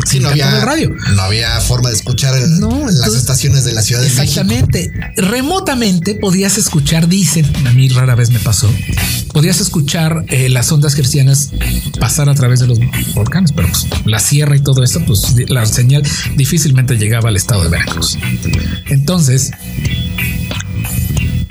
Sí, 0.05 0.19
no 0.19 0.29
había 0.29 0.63
radio. 0.63 0.95
No 1.15 1.21
había 1.21 1.59
forma 1.61 1.89
de 1.89 1.95
escuchar 1.95 2.33
las 2.35 3.13
estaciones 3.13 3.63
de 3.63 3.73
la 3.73 3.81
Ciudad 3.81 4.01
de 4.01 4.07
México. 4.07 4.23
Exactamente. 4.23 4.91
Remotamente 5.15 6.15
podías 6.15 6.57
escuchar, 6.57 7.07
dicen, 7.07 7.45
a 7.65 7.71
mí 7.71 7.89
rara 7.89 8.15
vez 8.15 8.29
me 8.29 8.39
pasó, 8.39 8.69
podías 9.31 9.59
escuchar 9.61 10.25
eh, 10.29 10.49
las 10.49 10.71
ondas 10.71 10.95
cristianas 10.95 11.51
pasar 11.99 12.29
a 12.29 12.35
través 12.35 12.59
de 12.59 12.67
los 12.67 12.79
volcanes, 13.13 13.51
pero 13.51 13.67
pues, 13.67 13.87
la 14.05 14.19
sierra 14.19 14.55
y 14.55 14.61
todo 14.61 14.83
esto, 14.83 15.01
pues 15.05 15.35
la 15.49 15.65
señal 15.65 16.03
difícilmente 16.35 16.97
llegaba 16.97 17.29
al 17.29 17.35
estado 17.35 17.63
de 17.63 17.69
Veracruz. 17.69 18.17
Entonces, 18.87 19.51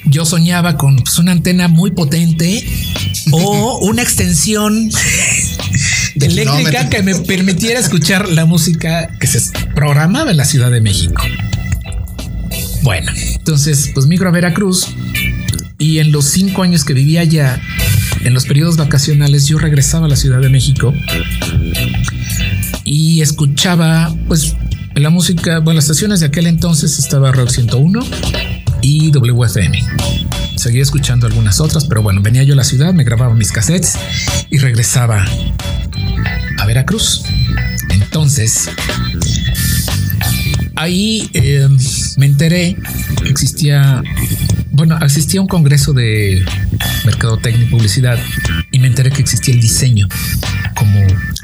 yo 0.04 0.24
soñaba 0.24 0.76
con 0.76 0.96
pues, 0.96 1.18
una 1.18 1.32
antena 1.32 1.68
muy 1.68 1.90
potente 1.90 2.64
o 3.30 3.78
una 3.78 4.02
extensión 4.02 4.90
eléctrica 6.22 6.88
que 6.88 7.02
me 7.02 7.14
permitiera 7.14 7.80
escuchar 7.80 8.28
la 8.28 8.44
música 8.46 9.08
que 9.18 9.26
se 9.26 9.40
programaba 9.74 10.30
en 10.30 10.36
la 10.36 10.44
Ciudad 10.44 10.70
de 10.70 10.80
México. 10.80 11.22
Bueno, 12.82 13.12
entonces 13.34 13.90
pues 13.94 14.06
migro 14.06 14.28
a 14.28 14.32
Veracruz 14.32 14.88
y 15.78 15.98
en 15.98 16.12
los 16.12 16.26
cinco 16.26 16.62
años 16.62 16.84
que 16.84 16.94
vivía 16.94 17.22
allá, 17.22 17.60
en 18.24 18.34
los 18.34 18.46
periodos 18.46 18.76
vacacionales, 18.76 19.46
yo 19.46 19.58
regresaba 19.58 20.06
a 20.06 20.08
la 20.08 20.16
Ciudad 20.16 20.40
de 20.40 20.48
México 20.48 20.94
y 22.84 23.20
escuchaba 23.20 24.14
pues 24.28 24.56
la 24.94 25.10
música, 25.10 25.58
bueno, 25.58 25.76
las 25.76 25.84
estaciones 25.84 26.20
de 26.20 26.26
aquel 26.26 26.46
entonces 26.46 26.98
estaba 26.98 27.32
Rock 27.32 27.48
101 27.48 28.00
y 28.82 29.10
WFM. 29.10 29.82
Seguía 30.56 30.82
escuchando 30.82 31.26
algunas 31.26 31.60
otras, 31.60 31.86
pero 31.86 32.02
bueno, 32.02 32.20
venía 32.20 32.42
yo 32.42 32.52
a 32.54 32.56
la 32.56 32.64
ciudad, 32.64 32.92
me 32.92 33.04
grababa 33.04 33.34
mis 33.34 33.50
cassettes 33.50 33.94
y 34.50 34.58
regresaba 34.58 35.24
Veracruz. 36.72 37.22
Entonces, 37.90 38.70
ahí 40.74 41.28
eh, 41.34 41.68
me 42.16 42.24
enteré 42.24 42.78
que 43.22 43.28
existía, 43.28 44.02
bueno, 44.70 44.98
existía 45.02 45.42
un 45.42 45.48
congreso 45.48 45.92
de 45.92 46.42
mercadotecnia 47.04 47.66
y 47.66 47.70
publicidad 47.70 48.18
y 48.70 48.78
me 48.78 48.86
enteré 48.86 49.10
que 49.10 49.20
existía 49.20 49.52
el 49.52 49.60
diseño 49.60 50.08
como 50.74 50.98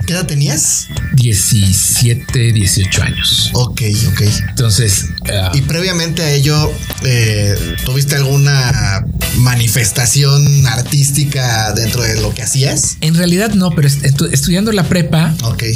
¿Qué 0.07 0.15
edad 0.15 0.27
tenías? 0.27 0.89
17, 1.13 2.53
18 2.53 3.03
años. 3.03 3.51
Ok, 3.53 3.83
ok. 4.11 4.23
Entonces. 4.49 5.11
Ah, 5.31 5.51
y 5.53 5.61
previamente 5.61 6.23
a 6.23 6.33
ello, 6.33 6.73
eh, 7.05 7.55
¿tuviste 7.85 8.17
alguna 8.17 9.05
manifestación 9.39 10.67
artística 10.67 11.73
dentro 11.73 12.03
de 12.03 12.21
lo 12.21 12.35
que 12.35 12.43
hacías? 12.43 12.97
En 13.01 13.15
realidad 13.15 13.55
no, 13.55 13.71
pero 13.71 13.89
estudiando 13.89 14.73
la 14.73 14.85
prepa, 14.85 15.35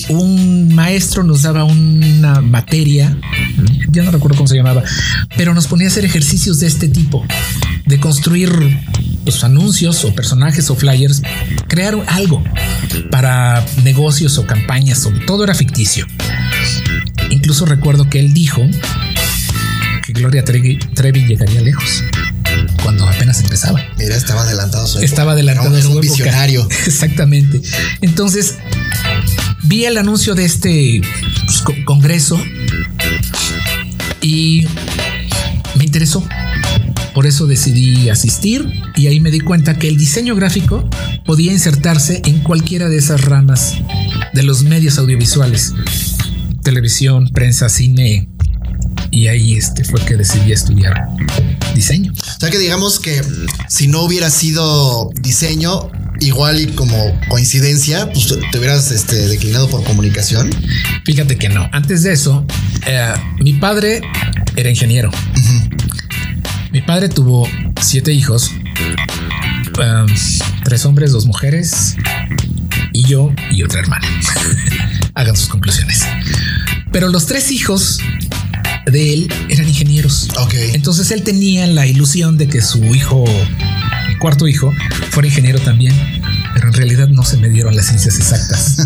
un 0.09 0.75
maestro 0.75 1.25
nos 1.25 1.43
daba 1.43 1.65
una 1.65 2.41
materia, 2.41 3.17
ya 3.89 4.03
no 4.03 4.11
recuerdo 4.11 4.37
cómo 4.37 4.49
se 4.49 4.57
llamaba, 4.57 4.83
pero 5.37 5.55
nos 5.55 5.67
ponía 5.67 5.87
a 5.87 5.91
hacer 5.91 6.05
ejercicios 6.05 6.61
de 6.61 6.67
este 6.67 6.89
tipo, 6.89 7.25
de 7.87 8.01
construir 8.01 8.51
los 9.25 9.45
anuncios 9.45 10.05
o 10.05 10.15
personajes 10.15 10.69
o 10.71 10.75
flyers, 10.75 11.23
crear 11.69 11.97
algo 12.09 12.43
para 13.11 13.65
negocios 13.85 14.39
o 14.39 14.47
campañas, 14.47 15.07
o 15.07 15.13
todo 15.27 15.45
era 15.45 15.55
ficticio. 15.55 16.07
Incluso 17.31 17.65
recuerdo 17.65 18.11
que 18.11 18.19
él 18.19 18.35
dijo 18.35 18.63
que 20.05 20.13
Gloria 20.13 20.45
Trevi, 20.45 20.79
llegaría 21.27 21.61
lejos 21.61 22.03
cuando 22.83 23.09
apenas 23.09 23.41
empezaba. 23.41 23.81
Mira, 23.99 24.17
estaba 24.17 24.43
adelantado. 24.43 25.01
estaba 25.01 25.33
adelantado. 25.33 25.77
Era 25.77 25.89
un 25.89 26.01
visionario. 26.01 26.69
Exactamente. 26.87 27.61
Entonces 28.01 28.57
vi 29.65 29.85
el 29.85 29.99
anuncio 29.99 30.35
de 30.35 30.45
este 30.45 31.01
pues, 31.47 31.63
congreso 31.85 32.41
y 34.21 34.67
me 35.77 35.85
interesó. 35.85 36.27
Por 37.15 37.27
eso 37.27 37.47
decidí 37.47 38.09
asistir 38.09 38.67
y 38.97 39.07
ahí 39.07 39.21
me 39.21 39.31
di 39.31 39.41
cuenta 39.41 39.79
que 39.79 39.89
el 39.89 39.97
diseño 39.97 40.35
gráfico 40.35 40.89
podía 41.27 41.53
insertarse 41.53 42.23
en 42.25 42.41
cualquiera 42.41 42.89
de 42.89 42.97
esas 42.97 43.23
ramas 43.23 43.75
de 44.33 44.43
los 44.43 44.63
medios 44.63 44.99
audiovisuales, 44.99 45.75
televisión, 46.63 47.29
prensa, 47.29 47.69
cine. 47.69 48.32
Y 49.13 49.29
ahí 49.29 49.55
este 49.55 49.85
fue 49.85 50.05
que 50.05 50.17
decidí 50.17 50.53
estudiar 50.53 50.95
diseño. 51.75 52.13
O 52.13 52.41
sea 52.41 52.51
que 52.51 52.59
digamos 52.59 52.99
que 52.99 53.23
si 53.69 53.87
no 53.87 54.03
hubiera 54.03 54.31
sido 54.31 55.11
diseño, 55.21 55.91
igual 56.21 56.61
y 56.61 56.67
como 56.69 56.97
coincidencia, 57.29 58.11
pues 58.13 58.35
te 58.51 58.59
hubieras 58.59 58.91
este, 58.91 59.29
declinado 59.29 59.69
por 59.69 59.85
comunicación. 59.85 60.51
Fíjate 61.05 61.37
que 61.37 61.49
no. 61.49 61.69
Antes 61.73 62.03
de 62.03 62.13
eso, 62.13 62.45
eh, 62.87 63.13
mi 63.41 63.55
padre 63.55 64.01
era 64.57 64.71
ingeniero. 64.71 65.11
Mi 66.73 66.81
padre 66.81 67.11
tuvo 67.11 67.47
siete 67.83 68.15
hijos, 68.15 68.51
um, 69.79 70.07
tres 70.65 70.87
hombres, 70.87 71.13
dos 71.13 71.27
mujeres 71.27 71.97
y 72.95 73.05
yo 73.05 73.31
y 73.51 73.63
otra 73.63 73.81
hermana. 73.81 74.07
Hagan 75.15 75.37
sus 75.37 75.49
conclusiones. 75.49 76.07
Pero 76.91 77.09
los 77.09 77.27
tres 77.27 77.51
hijos 77.51 77.99
de 78.87 79.15
él 79.15 79.33
eran 79.49 79.69
ingenieros. 79.69 80.29
Ok. 80.39 80.55
Entonces 80.75 81.11
él 81.11 81.23
tenía 81.23 81.67
la 81.67 81.87
ilusión 81.87 82.37
de 82.37 82.49
que 82.49 82.63
su 82.63 82.83
hijo, 82.85 83.25
el 84.09 84.19
cuarto 84.19 84.49
hijo, 84.49 84.73
fuera 85.11 85.29
ingeniero 85.29 85.59
también 85.61 85.95
pero 86.55 86.69
en 86.69 86.75
realidad 86.75 87.09
no 87.09 87.25
se 87.25 87.37
me 87.39 87.49
dieron 87.49 87.75
las 87.75 87.87
ciencias 87.87 88.17
exactas. 88.17 88.77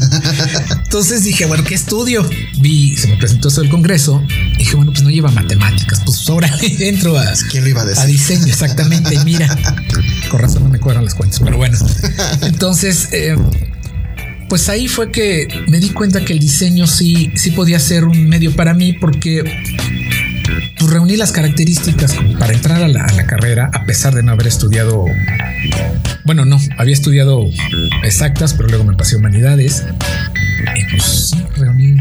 Entonces 0.85 1.25
dije, 1.25 1.47
bueno, 1.47 1.65
¿qué 1.65 1.75
estudio? 1.75 2.29
Vi, 2.59 2.97
se 2.97 3.09
me 3.09 3.17
presentó 3.17 3.49
eso 3.49 3.61
del 3.61 3.71
Congreso. 3.71 4.23
dije, 4.57 4.77
bueno, 4.77 4.93
pues 4.93 5.03
no 5.03 5.11
lleva 5.11 5.31
matemáticas, 5.31 6.01
pues 6.05 6.29
ahora 6.29 6.51
entro 6.61 7.19
a, 7.19 7.33
¿Quién 7.51 7.65
lo 7.65 7.71
iba 7.71 7.83
a, 7.83 7.87
decir? 7.87 8.03
a 8.03 8.07
diseño, 8.07 8.47
exactamente. 8.47 9.19
mira, 9.25 9.57
con 10.31 10.41
razón 10.41 10.65
no 10.65 10.71
me 10.71 10.79
cuadran 10.79 11.05
las 11.05 11.15
cuentas, 11.15 11.41
pero 11.43 11.57
bueno. 11.57 11.77
Entonces, 12.43 13.09
eh, 13.13 13.37
pues 14.49 14.69
ahí 14.69 14.87
fue 14.87 15.11
que 15.11 15.49
me 15.69 15.81
di 15.81 15.91
cuenta 15.91 16.25
que 16.25 16.33
el 16.33 16.39
diseño 16.39 16.87
sí, 16.87 17.33
sí 17.35 17.51
podía 17.51 17.81
ser 17.81 18.05
un 18.05 18.29
medio 18.29 18.55
para 18.55 18.75
mí 18.75 18.93
porque 18.93 19.43
pues 20.79 20.91
reuní 20.91 21.17
las 21.17 21.33
características 21.33 22.15
para 22.39 22.53
entrar 22.53 22.83
a 22.83 22.89
la, 22.89 23.27
carrera, 23.27 23.71
a 23.73 23.85
pesar 23.85 24.15
de 24.15 24.23
no 24.23 24.33
haber 24.33 24.47
estudiado. 24.47 25.05
Bueno, 26.25 26.45
no, 26.45 26.59
había 26.77 26.93
estudiado 26.93 27.47
exactas, 28.05 28.55
pero 28.55 28.69
luego 28.69 28.85
me 28.85 28.95
pasé 28.95 29.17
humanidades. 29.17 29.85
Y 30.77 30.97
pues 30.97 31.33
reuní 31.57 31.97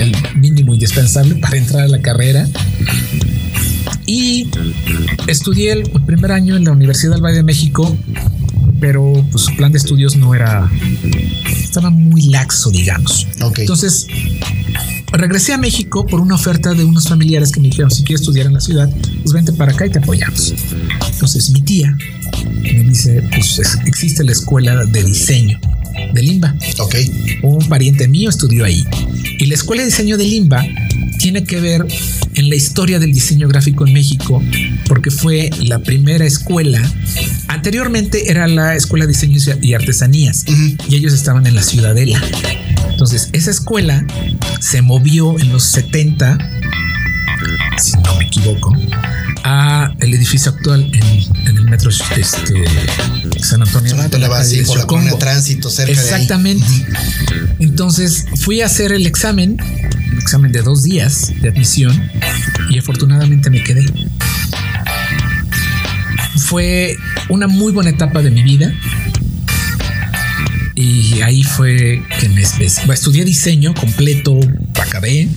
el 0.00 0.16
mínimo 0.36 0.74
indispensable 0.74 1.36
para 1.36 1.56
entrar 1.56 1.82
a 1.82 1.88
la 1.88 2.00
carrera. 2.00 2.46
Y 4.06 4.50
estudié 5.28 5.72
el 5.72 5.90
primer 6.06 6.32
año 6.32 6.56
en 6.56 6.64
la 6.64 6.72
Universidad 6.72 7.12
del 7.12 7.22
Valle 7.22 7.36
de 7.36 7.42
México, 7.44 7.96
pero 8.80 9.24
pues 9.30 9.44
su 9.44 9.54
plan 9.54 9.70
de 9.70 9.78
estudios 9.78 10.16
no 10.16 10.34
era. 10.34 10.68
Estaba 11.48 11.90
muy 11.90 12.22
laxo, 12.22 12.70
digamos. 12.70 13.28
Entonces 13.56 14.08
regresé 15.12 15.52
a 15.52 15.58
México 15.58 16.06
por 16.06 16.20
una 16.20 16.34
oferta 16.34 16.74
de 16.74 16.84
unos 16.84 17.08
familiares 17.08 17.52
que 17.52 17.60
me 17.60 17.68
dijeron, 17.68 17.90
si 17.90 18.04
quieres 18.04 18.22
estudiar 18.22 18.46
en 18.46 18.54
la 18.54 18.60
ciudad, 18.60 18.88
pues 19.22 19.32
vente 19.32 19.52
para 19.52 19.72
acá 19.72 19.86
y 19.86 19.90
te 19.90 19.98
apoyamos. 19.98 20.54
Entonces 21.12 21.50
mi 21.50 21.62
tía 21.62 21.96
me 22.62 22.84
dice, 22.84 23.22
pues 23.34 23.60
existe 23.86 24.24
la 24.24 24.32
escuela 24.32 24.84
de 24.84 25.04
diseño 25.04 25.60
de 26.12 26.22
Limba. 26.22 26.54
Ok. 26.78 26.94
Un 27.42 27.68
pariente 27.68 28.08
mío 28.08 28.30
estudió 28.30 28.64
ahí. 28.64 28.84
Y 29.38 29.46
la 29.46 29.54
escuela 29.54 29.82
de 29.82 29.86
diseño 29.86 30.16
de 30.16 30.24
Limba 30.24 30.64
tiene 31.18 31.44
que 31.44 31.60
ver 31.60 31.86
en 32.34 32.48
la 32.48 32.56
historia 32.56 32.98
del 32.98 33.12
diseño 33.12 33.48
gráfico 33.48 33.86
en 33.86 33.92
México, 33.92 34.42
porque 34.86 35.10
fue 35.10 35.50
la 35.60 35.80
primera 35.80 36.24
escuela. 36.24 36.80
Anteriormente 37.60 38.30
era 38.30 38.46
la 38.46 38.74
Escuela 38.74 39.04
de 39.04 39.12
Diseño 39.12 39.38
y 39.60 39.74
Artesanías, 39.74 40.46
y 40.48 40.94
ellos 40.94 41.12
estaban 41.12 41.46
en 41.46 41.54
la 41.54 41.62
Ciudadela. 41.62 42.18
Entonces, 42.88 43.28
esa 43.34 43.50
escuela 43.50 44.02
se 44.60 44.80
movió 44.80 45.38
en 45.38 45.52
los 45.52 45.64
70, 45.64 46.38
si 47.76 47.98
no 47.98 48.16
me 48.16 48.24
equivoco, 48.24 48.74
a 49.44 49.92
el 50.00 50.14
edificio 50.14 50.52
actual 50.52 50.90
en, 50.90 51.54
el 51.54 51.64
metro 51.66 51.90
este, 51.90 52.24
San 53.42 53.60
Antonio. 53.60 53.90
San 53.90 54.00
Antonio 54.00 54.26
por 54.86 55.04
la 55.04 55.18
tránsito 55.18 55.68
cerca 55.68 55.92
Exactamente. 55.92 56.64
Entonces 57.58 58.24
fui 58.36 58.62
a 58.62 58.66
hacer 58.66 58.90
el 58.92 59.06
examen 59.06 59.58
examen 60.18 60.50
de 60.50 60.62
dos 60.62 60.82
días 60.82 61.30
de 61.42 61.50
admisión 61.50 62.10
y 62.70 62.78
afortunadamente 62.78 63.50
me 63.50 63.62
quedé. 63.62 63.84
Fue 66.38 66.96
una 67.30 67.46
muy 67.48 67.72
buena 67.72 67.90
etapa 67.90 68.22
de 68.22 68.30
mi 68.30 68.42
vida. 68.42 68.72
Y 70.74 71.20
ahí 71.22 71.42
fue 71.42 72.02
que 72.20 72.28
me 72.28 72.42
estudié 72.94 73.24
diseño 73.24 73.74
completo, 73.74 74.38
acabé 74.80 75.28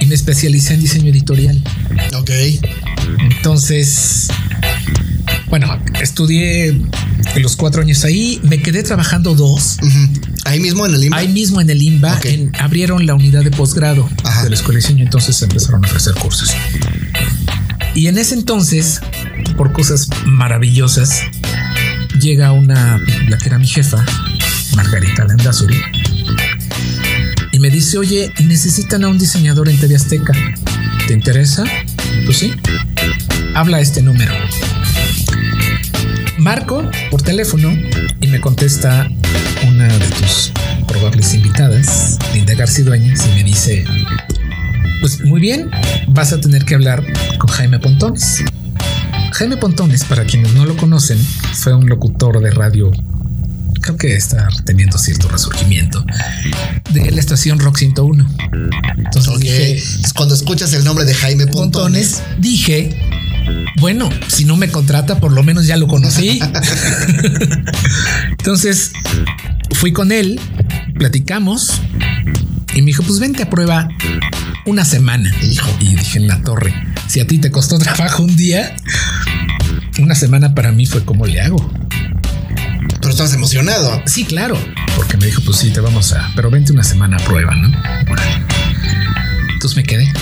y 0.00 0.06
me 0.06 0.14
especialicé 0.14 0.74
en 0.74 0.80
diseño 0.80 1.10
editorial. 1.10 1.62
Ok. 2.16 2.30
Entonces, 3.20 4.28
bueno, 5.48 5.78
estudié 6.00 6.80
los 7.36 7.54
cuatro 7.56 7.82
años 7.82 8.04
ahí, 8.04 8.40
me 8.42 8.60
quedé 8.60 8.82
trabajando 8.82 9.34
dos. 9.34 9.78
Ahí 10.44 10.58
mismo 10.60 10.86
en 10.86 10.94
el 10.94 11.04
IMBA. 11.04 11.16
Ahí 11.16 11.28
mismo 11.28 11.60
en 11.60 11.70
el 11.70 11.80
en- 12.24 12.52
abrieron 12.58 13.06
la 13.06 13.14
unidad 13.14 13.44
de 13.44 13.50
posgrado 13.50 14.08
de 14.42 14.50
la 14.50 14.54
escuela 14.56 14.78
de 14.78 14.82
diseño, 14.82 15.04
entonces 15.04 15.40
empezaron 15.42 15.84
a 15.84 15.88
ofrecer 15.88 16.14
cursos. 16.14 16.50
Y 17.94 18.08
en 18.08 18.18
ese 18.18 18.34
entonces, 18.34 19.00
por 19.56 19.72
cosas 19.72 20.08
maravillosas, 20.24 21.22
llega 22.18 22.52
una, 22.52 23.00
la 23.28 23.38
que 23.38 23.48
era 23.48 23.58
mi 23.58 23.66
jefa, 23.66 24.04
Margarita 24.76 25.24
Landazuri, 25.24 25.80
y 27.52 27.58
me 27.60 27.70
dice, 27.70 27.98
oye, 27.98 28.32
necesitan 28.40 29.04
a 29.04 29.08
un 29.08 29.18
diseñador 29.18 29.68
en 29.68 29.78
TV 29.78 29.94
Azteca. 29.94 30.32
¿Te 31.06 31.14
interesa? 31.14 31.64
Pues 32.24 32.38
sí. 32.38 32.52
Habla 33.54 33.80
este 33.80 34.02
número. 34.02 34.34
Marco 36.38 36.90
por 37.10 37.22
teléfono 37.22 37.72
y 38.20 38.26
me 38.26 38.40
contesta 38.40 39.08
una 39.68 39.86
de 39.86 40.08
tus 40.08 40.52
probables 40.88 41.32
invitadas, 41.32 42.18
Linda 42.34 42.54
García 42.54 42.84
Dueñas, 42.86 43.24
y 43.26 43.34
me 43.36 43.44
dice, 43.44 43.84
pues 45.00 45.20
muy 45.24 45.40
bien, 45.40 45.70
vas 46.08 46.32
a 46.32 46.40
tener 46.40 46.64
que 46.64 46.74
hablar 46.74 47.04
con 47.38 47.48
Jaime 47.50 47.78
Pontones. 47.78 48.42
Jaime 49.34 49.56
Pontones, 49.56 50.04
para 50.04 50.24
quienes 50.24 50.54
no 50.54 50.64
lo 50.64 50.76
conocen, 50.76 51.18
fue 51.54 51.74
un 51.74 51.88
locutor 51.88 52.40
de 52.40 52.52
radio, 52.52 52.92
creo 53.80 53.96
que 53.96 54.14
está 54.14 54.48
teniendo 54.64 54.96
cierto 54.96 55.26
resurgimiento, 55.28 56.04
de 56.92 57.10
la 57.10 57.18
estación 57.18 57.58
Rock 57.58 57.78
101. 57.78 58.30
Entonces 58.96 59.40
dije, 59.40 59.82
Cuando 60.14 60.36
escuchas 60.36 60.72
el 60.74 60.84
nombre 60.84 61.04
de 61.04 61.14
Jaime 61.14 61.48
Pontones, 61.48 62.20
Pontones, 62.20 62.40
dije, 62.40 62.96
bueno, 63.80 64.08
si 64.28 64.44
no 64.44 64.56
me 64.56 64.70
contrata, 64.70 65.18
por 65.18 65.32
lo 65.32 65.42
menos 65.42 65.66
ya 65.66 65.76
lo 65.76 65.88
conocí. 65.88 66.38
Entonces 68.38 68.92
fui 69.72 69.92
con 69.92 70.12
él, 70.12 70.40
platicamos 70.96 71.72
y 72.72 72.82
me 72.82 72.86
dijo, 72.86 73.02
pues 73.02 73.18
vente 73.18 73.42
a 73.42 73.50
prueba 73.50 73.88
una 74.64 74.84
semana. 74.84 75.34
Hijo. 75.42 75.68
Y 75.80 75.96
dije 75.96 76.18
en 76.18 76.28
la 76.28 76.40
torre, 76.42 76.72
si 77.14 77.20
a 77.20 77.26
ti 77.28 77.38
te 77.38 77.52
costó 77.52 77.78
trabajo 77.78 78.24
un 78.24 78.34
día, 78.34 78.74
una 80.00 80.16
semana 80.16 80.52
para 80.52 80.72
mí 80.72 80.84
fue 80.84 81.04
como 81.04 81.26
le 81.26 81.40
hago. 81.40 81.72
pero 83.00 83.10
estabas 83.10 83.32
emocionado. 83.34 84.02
Sí, 84.04 84.24
claro, 84.24 84.58
porque 84.96 85.16
me 85.16 85.26
dijo, 85.26 85.40
pues 85.44 85.58
sí, 85.58 85.70
te 85.70 85.78
vamos 85.78 86.12
a, 86.12 86.32
pero 86.34 86.50
vente 86.50 86.72
una 86.72 86.82
semana 86.82 87.16
a 87.16 87.24
prueba, 87.24 87.54
¿no? 87.54 87.68
Entonces 89.52 89.76
me 89.76 89.84
quedé. 89.84 90.12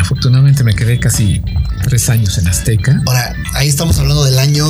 Afortunadamente 0.00 0.62
me 0.62 0.72
quedé 0.72 1.00
casi 1.00 1.42
tres 1.82 2.08
años 2.08 2.38
en 2.38 2.46
Azteca, 2.46 3.02
Ahora, 3.04 3.34
ahí 3.54 3.66
estamos 3.66 3.98
hablando 3.98 4.24
del 4.24 4.38
año 4.38 4.64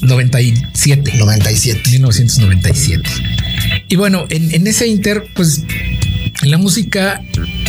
97, 0.00 1.12
97. 1.18 1.90
1997. 1.90 3.10
Y 3.88 3.96
bueno, 3.96 4.24
en, 4.30 4.54
en 4.54 4.66
ese 4.66 4.86
inter, 4.86 5.26
pues 5.34 5.62
en 6.40 6.50
la 6.50 6.56
música 6.56 7.20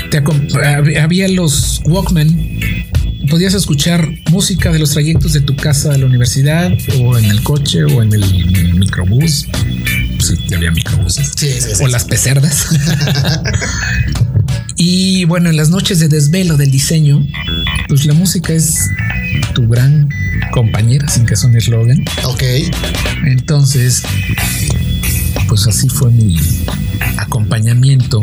te 0.10 0.99
había 0.99 1.28
los 1.28 1.82
Walkman. 1.86 2.60
Podías 3.30 3.53
escuchar 3.53 4.07
música 4.32 4.72
de 4.72 4.80
los 4.80 4.91
trayectos 4.91 5.34
de 5.34 5.41
tu 5.41 5.55
casa 5.55 5.93
a 5.93 5.97
la 5.97 6.05
universidad 6.05 6.72
o 6.99 7.18
en 7.18 7.26
el 7.26 7.43
coche 7.43 7.84
o 7.84 8.01
en 8.01 8.14
el 8.14 8.74
microbús. 8.76 9.47
Sí, 10.20 10.55
había 10.55 10.72
microbuses. 10.72 11.32
Sí, 11.36 11.51
sí, 11.60 11.76
sí. 11.76 11.84
o 11.84 11.88
las 11.88 12.05
pecerdas. 12.05 12.68
y 14.76 15.26
bueno, 15.26 15.49
en 15.49 15.57
las 15.57 15.70
noches 15.70 15.99
de 15.99 16.07
desvelo 16.07 16.57
del 16.57 16.72
diseño, 16.72 17.26
pues 17.88 18.05
la 18.05 18.14
música 18.14 18.53
es 18.53 18.89
tu 19.53 19.68
gran 19.68 20.10
compañera, 20.51 21.07
sin 21.07 21.26
que 21.26 21.36
son 21.36 21.55
eslogan. 21.55 22.03
Ok. 22.24 22.43
Entonces, 23.26 24.01
pues 25.47 25.68
así 25.68 25.88
fue 25.88 26.12
mi 26.12 26.36
acompañamiento 27.18 28.22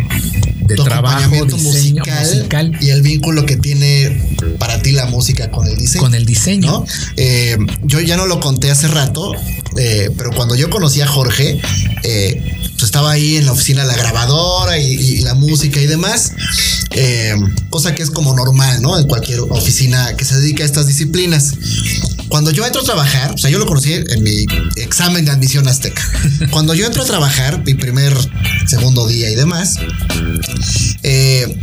de 0.67 0.75
Tu 0.75 0.85
trabajo, 0.85 1.31
diseño 1.45 1.57
musical, 1.57 2.27
musical 2.27 2.79
y 2.81 2.91
el 2.91 3.03
vínculo 3.03 3.47
que 3.47 3.57
tiene 3.57 4.21
para 4.59 4.81
ti 4.83 4.93
la 4.93 5.07
música 5.07 5.51
con 5.51 5.67
el 5.67 5.77
diseño. 5.77 6.03
con 6.03 6.15
el 6.15 6.27
diseño. 6.27 6.71
¿no? 6.71 6.87
Eh, 7.17 7.57
yo 7.85 8.01
ya 8.01 8.17
no 8.17 8.27
lo 8.27 8.41
conté 8.41 8.71
hace 8.71 8.89
rato, 8.89 9.33
eh, 9.77 10.11
pero 10.17 10.31
cuando 10.33 10.55
yo 10.55 10.71
conocí 10.71 11.01
a 11.01 11.07
Jorge, 11.07 11.61
eh, 12.03 12.66
pues 12.77 12.85
estaba 12.85 13.11
ahí 13.11 13.37
en 13.37 13.47
la 13.47 13.53
oficina 13.53 13.85
la 13.85 13.97
grabadora 13.97 14.79
y, 14.79 14.93
y 14.93 15.21
la 15.23 15.35
música 15.35 15.81
y 15.81 15.87
demás, 15.87 16.33
eh, 16.91 17.35
cosa 17.71 17.95
que 17.95 18.03
es 18.03 18.11
como 18.11 18.35
normal, 18.35 18.83
¿no? 18.83 18.99
En 18.99 19.07
cualquier 19.07 19.41
oficina 19.41 20.15
que 20.17 20.25
se 20.25 20.37
dedica 20.37 20.63
a 20.63 20.67
estas 20.67 20.87
disciplinas. 20.87 21.53
Cuando 22.29 22.51
yo 22.51 22.67
entro 22.67 22.83
a 22.83 22.85
trabajar, 22.85 23.33
o 23.35 23.39
sea, 23.39 23.51
yo 23.51 23.59
lo 23.59 23.67
conocí 23.67 23.95
en 23.95 24.23
mi 24.23 24.47
examen 24.77 25.25
de 25.25 25.31
admisión 25.31 25.67
azteca. 25.69 26.03
Cuando 26.51 26.75
yo 26.75 26.87
entro 26.87 27.03
a 27.03 27.07
trabajar, 27.07 27.63
mi 27.65 27.75
primer, 27.75 28.15
segundo 28.67 29.07
día 29.07 29.31
y 29.31 29.35
demás, 29.37 29.77
eh, 31.03 31.57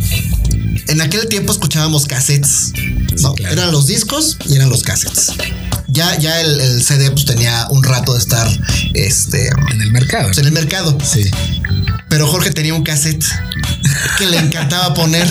en 0.88 1.02
aquel 1.02 1.28
tiempo 1.28 1.52
escuchábamos 1.52 2.06
cassettes. 2.06 2.74
¿no? 3.22 3.34
claro. 3.36 3.54
Eran 3.54 3.72
los 3.72 3.88
discos 3.88 4.38
y 4.48 4.56
eran 4.56 4.70
los 4.70 4.84
cassettes. 4.84 5.32
Ya, 5.88 6.18
ya 6.18 6.42
el, 6.42 6.60
el 6.60 6.84
CD 6.84 7.12
pues, 7.12 7.26
tenía 7.26 7.68
un 7.70 7.84
rato 7.84 8.14
de 8.14 8.20
estar 8.20 8.48
este, 8.94 9.50
En 9.72 9.82
el 9.82 9.92
mercado. 9.92 10.26
pues, 10.28 10.38
en 10.40 10.46
el 10.46 10.52
mercado. 10.52 10.98
Sí. 11.04 11.30
Pero 12.10 12.28
Jorge 12.28 12.52
tenía 12.52 12.74
un 12.74 12.84
cassette 12.84 13.24
que 14.18 14.26
le 14.28 14.38
encantaba 14.38 14.94
poner. 14.94 15.28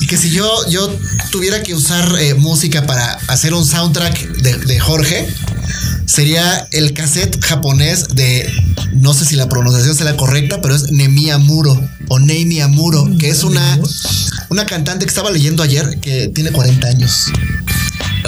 Y 0.00 0.06
que 0.06 0.16
si 0.16 0.30
yo, 0.30 0.48
yo 0.68 0.94
tuviera 1.30 1.62
que 1.62 1.74
usar 1.74 2.16
eh, 2.20 2.34
música 2.34 2.86
para 2.86 3.12
hacer 3.28 3.54
un 3.54 3.64
soundtrack 3.66 4.36
de, 4.38 4.56
de 4.58 4.78
Jorge, 4.78 5.26
sería 6.06 6.68
el 6.70 6.92
cassette 6.94 7.42
japonés 7.44 8.08
de, 8.14 8.48
no 8.92 9.14
sé 9.14 9.24
si 9.24 9.36
la 9.36 9.48
pronunciación 9.48 9.96
será 9.96 10.16
correcta, 10.16 10.60
pero 10.60 10.74
es 10.76 10.90
Nemi 10.92 11.30
Amuro 11.30 11.80
o 12.08 12.18
Neimi 12.18 12.60
Amuro, 12.60 13.08
que 13.18 13.28
es 13.30 13.42
una, 13.42 13.78
una 14.48 14.64
cantante 14.66 15.04
que 15.04 15.10
estaba 15.10 15.30
leyendo 15.30 15.62
ayer 15.62 15.98
que 16.00 16.28
tiene 16.28 16.52
40 16.52 16.86
años. 16.86 17.26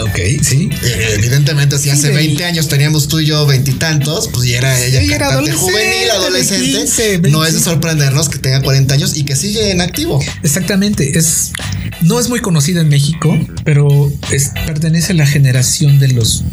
Ok, 0.02 0.18
sí. 0.42 0.68
Eh, 0.82 1.14
evidentemente, 1.18 1.78
si 1.78 1.90
hace 1.90 2.08
de- 2.08 2.14
20 2.14 2.44
años 2.44 2.68
teníamos 2.68 3.08
tú 3.08 3.20
y 3.20 3.26
yo 3.26 3.46
veintitantos, 3.46 4.28
pues 4.28 4.46
y 4.46 4.54
era 4.54 4.78
ella 4.82 5.00
era 5.00 5.18
cantante 5.28 5.50
adolescente, 5.50 5.72
juvenil, 5.72 6.10
adolescente. 6.10 6.64
15, 6.78 7.18
no 7.30 7.44
es 7.44 7.52
de 7.52 7.58
20. 7.58 7.60
sorprendernos 7.60 8.28
que 8.28 8.38
tenga 8.38 8.62
40 8.62 8.94
años 8.94 9.16
y 9.16 9.24
que 9.24 9.36
sigue 9.36 9.70
en 9.70 9.80
activo. 9.80 10.22
Exactamente. 10.42 11.18
Es 11.18 11.52
no 12.00 12.20
es 12.20 12.28
muy 12.28 12.40
conocida 12.40 12.80
en 12.80 12.88
México, 12.88 13.36
pero 13.64 14.12
es, 14.30 14.50
pertenece 14.66 15.12
a 15.12 15.16
la 15.16 15.26
generación 15.26 15.98
de 15.98 16.08
los 16.08 16.44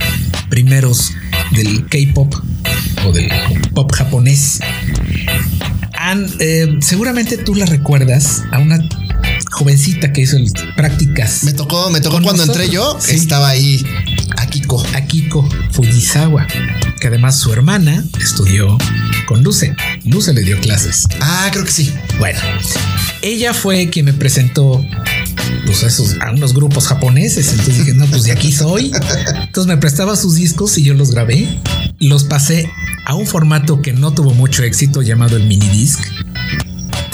primeros 0.49 1.11
del 1.51 1.85
K-pop 1.87 2.33
o 3.05 3.11
del 3.11 3.29
pop 3.73 3.91
japonés. 3.93 4.59
Han, 5.97 6.27
eh, 6.39 6.67
seguramente 6.81 7.37
tú 7.37 7.55
la 7.55 7.65
recuerdas 7.65 8.41
a 8.51 8.59
una 8.59 8.79
jovencita 9.55 10.11
que 10.11 10.21
hizo 10.21 10.37
prácticas. 10.75 11.43
Me 11.43 11.53
tocó, 11.53 11.89
me 11.89 12.01
tocó 12.01 12.21
cuando 12.21 12.45
nosotros, 12.45 12.65
entré 12.65 12.75
yo, 12.75 12.97
sí. 12.99 13.15
estaba 13.15 13.49
ahí 13.49 13.83
Akiko. 14.37 14.83
Akiko 14.93 15.47
Fujisawa, 15.71 16.45
que 16.99 17.07
además 17.07 17.39
su 17.39 17.53
hermana 17.53 18.03
estudió 18.19 18.77
con 19.27 19.43
Luce. 19.43 19.75
Luce 20.05 20.33
le 20.33 20.41
dio 20.41 20.59
clases. 20.59 21.07
Ah, 21.21 21.49
creo 21.51 21.63
que 21.63 21.71
sí. 21.71 21.93
Bueno, 22.19 22.39
ella 23.21 23.53
fue 23.53 23.89
quien 23.89 24.05
me 24.05 24.13
presentó 24.13 24.85
pues, 25.65 25.83
a, 25.83 25.87
esos, 25.87 26.15
a 26.21 26.31
unos 26.31 26.53
grupos 26.53 26.87
japoneses. 26.87 27.49
Entonces 27.49 27.77
dije, 27.79 27.93
no, 27.93 28.05
pues 28.07 28.23
de 28.23 28.33
aquí 28.33 28.51
soy. 28.51 28.91
Entonces 29.41 29.67
me 29.67 29.77
prestaba 29.77 30.15
sus 30.15 30.35
discos 30.35 30.77
y 30.77 30.83
yo 30.83 30.93
los 30.93 31.11
grabé. 31.11 31.47
Los 31.99 32.25
pasé 32.25 32.69
a 33.05 33.15
un 33.15 33.25
formato 33.25 33.81
que 33.81 33.93
no 33.93 34.13
tuvo 34.13 34.33
mucho 34.33 34.63
éxito 34.63 35.01
llamado 35.01 35.37
el 35.37 35.47
mini 35.47 35.67
disc. 35.69 35.99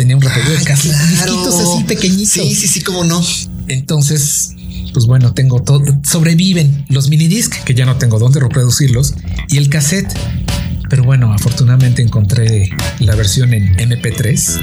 Tenía 0.02 0.16
un 0.16 0.22
recorrido 0.24 0.58
de 0.58 0.66
claro. 0.66 0.82
disquitos 0.82 1.60
así 1.60 1.84
pequeñitos. 1.84 2.34
Sí, 2.34 2.56
sí, 2.56 2.68
sí, 2.68 2.82
cómo 2.82 3.04
no. 3.04 3.22
Entonces, 3.68 4.56
pues 4.94 5.06
bueno, 5.06 5.36
tengo 5.36 5.62
todo. 5.62 5.84
Sobreviven 6.04 6.86
los 6.90 7.08
mini 7.08 7.28
disc 7.28 7.54
que 7.66 7.76
ya 7.76 7.86
no 7.86 7.98
tengo 7.98 8.18
dónde 8.18 8.40
reproducirlos 8.40 9.14
y 9.48 9.58
el 9.58 9.70
cassette. 9.70 10.12
Pero 10.90 11.04
bueno, 11.04 11.32
afortunadamente 11.32 12.02
encontré 12.02 12.72
la 12.98 13.14
versión 13.14 13.54
en 13.54 13.78
MP3 13.78 14.60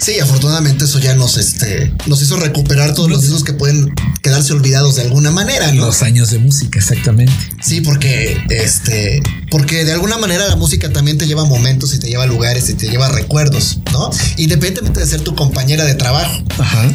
Sí, 0.00 0.18
afortunadamente 0.18 0.86
eso 0.86 0.98
ya 0.98 1.14
nos, 1.14 1.36
este, 1.36 1.92
nos 2.06 2.22
hizo 2.22 2.36
recuperar 2.36 2.94
todos 2.94 3.10
los 3.10 3.20
discos 3.20 3.44
que 3.44 3.52
pueden 3.52 3.92
quedarse 4.22 4.52
olvidados 4.54 4.96
de 4.96 5.02
alguna 5.02 5.30
manera, 5.30 5.70
¿no? 5.72 5.86
Los 5.86 6.02
años 6.02 6.30
de 6.30 6.38
música, 6.38 6.78
exactamente. 6.78 7.32
Sí, 7.62 7.82
porque 7.82 8.38
este, 8.48 9.22
porque 9.50 9.84
de 9.84 9.92
alguna 9.92 10.16
manera 10.16 10.48
la 10.48 10.56
música 10.56 10.90
también 10.90 11.18
te 11.18 11.26
lleva 11.26 11.44
momentos 11.44 11.94
y 11.94 11.98
te 11.98 12.08
lleva 12.08 12.24
lugares 12.24 12.70
y 12.70 12.74
te 12.74 12.88
lleva 12.88 13.08
recuerdos, 13.08 13.78
¿no? 13.92 14.10
Independientemente 14.38 15.00
de 15.00 15.06
ser 15.06 15.20
tu 15.20 15.34
compañera 15.34 15.84
de 15.84 15.94
trabajo. 15.94 16.42
Ajá. 16.58 16.90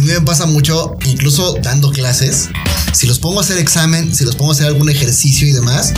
A 0.00 0.02
mí 0.02 0.12
me 0.12 0.22
pasa 0.22 0.46
mucho, 0.46 0.96
incluso 1.04 1.58
dando 1.62 1.92
clases, 1.92 2.48
si 2.94 3.06
los 3.06 3.18
pongo 3.18 3.38
a 3.38 3.42
hacer 3.42 3.58
examen, 3.58 4.14
si 4.14 4.24
los 4.24 4.34
pongo 4.34 4.50
a 4.50 4.54
hacer 4.54 4.66
algún 4.66 4.88
ejercicio 4.88 5.46
y 5.46 5.52
demás, 5.52 5.92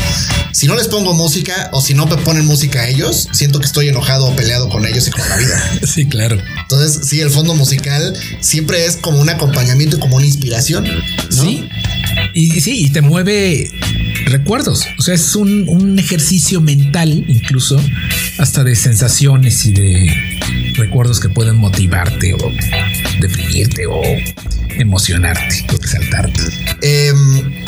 si 0.51 0.67
no 0.67 0.75
les 0.75 0.89
pongo 0.89 1.15
música 1.15 1.71
o 1.73 1.81
si 1.81 1.95
no 1.95 2.07
me 2.07 2.17
ponen 2.17 2.45
música 2.45 2.81
a 2.81 2.89
ellos, 2.89 3.29
siento 3.31 3.61
que 3.61 3.67
estoy 3.67 3.91
enojado 3.91 4.27
o 4.27 4.35
peleado 4.35 4.69
con 4.71 4.85
ellos 4.87 5.07
y 5.07 5.13
con 5.13 5.29
la 5.29 5.37
vida. 5.37 5.71
Sí, 5.87 6.07
claro. 6.07 6.37
Entonces, 6.63 7.07
sí, 7.09 7.21
el 7.21 7.31
fondo 7.31 7.55
musical 7.55 8.13
siempre 8.41 8.87
es 8.87 8.97
como 8.97 9.21
un 9.21 9.29
acompañamiento 9.29 9.99
y 9.99 10.01
como 10.01 10.17
una 10.17 10.27
inspiración. 10.27 10.85
¿no? 10.85 11.45
Sí. 11.45 11.69
Y, 12.35 12.57
y 12.57 12.61
sí, 12.61 12.87
y 12.87 12.91
te 12.91 13.03
mueve 13.03 13.71
recuerdos. 14.27 14.83
O 14.99 15.03
sea, 15.03 15.15
es 15.15 15.37
un, 15.37 15.69
un 15.69 15.97
ejercicio 16.01 16.61
mental, 16.61 17.25
incluso 17.29 17.81
hasta 18.39 18.65
de 18.65 18.75
sensaciones 18.75 19.65
y 19.65 19.71
de 19.71 20.33
recuerdos 20.75 21.21
que 21.21 21.29
pueden 21.29 21.57
motivarte 21.57 22.35
o 22.35 22.39
deprimirte 23.21 23.87
o 23.87 24.03
emocionarte 24.79 25.67
o 25.71 25.75
exaltarte. 25.75 26.41
Em, 26.83 27.65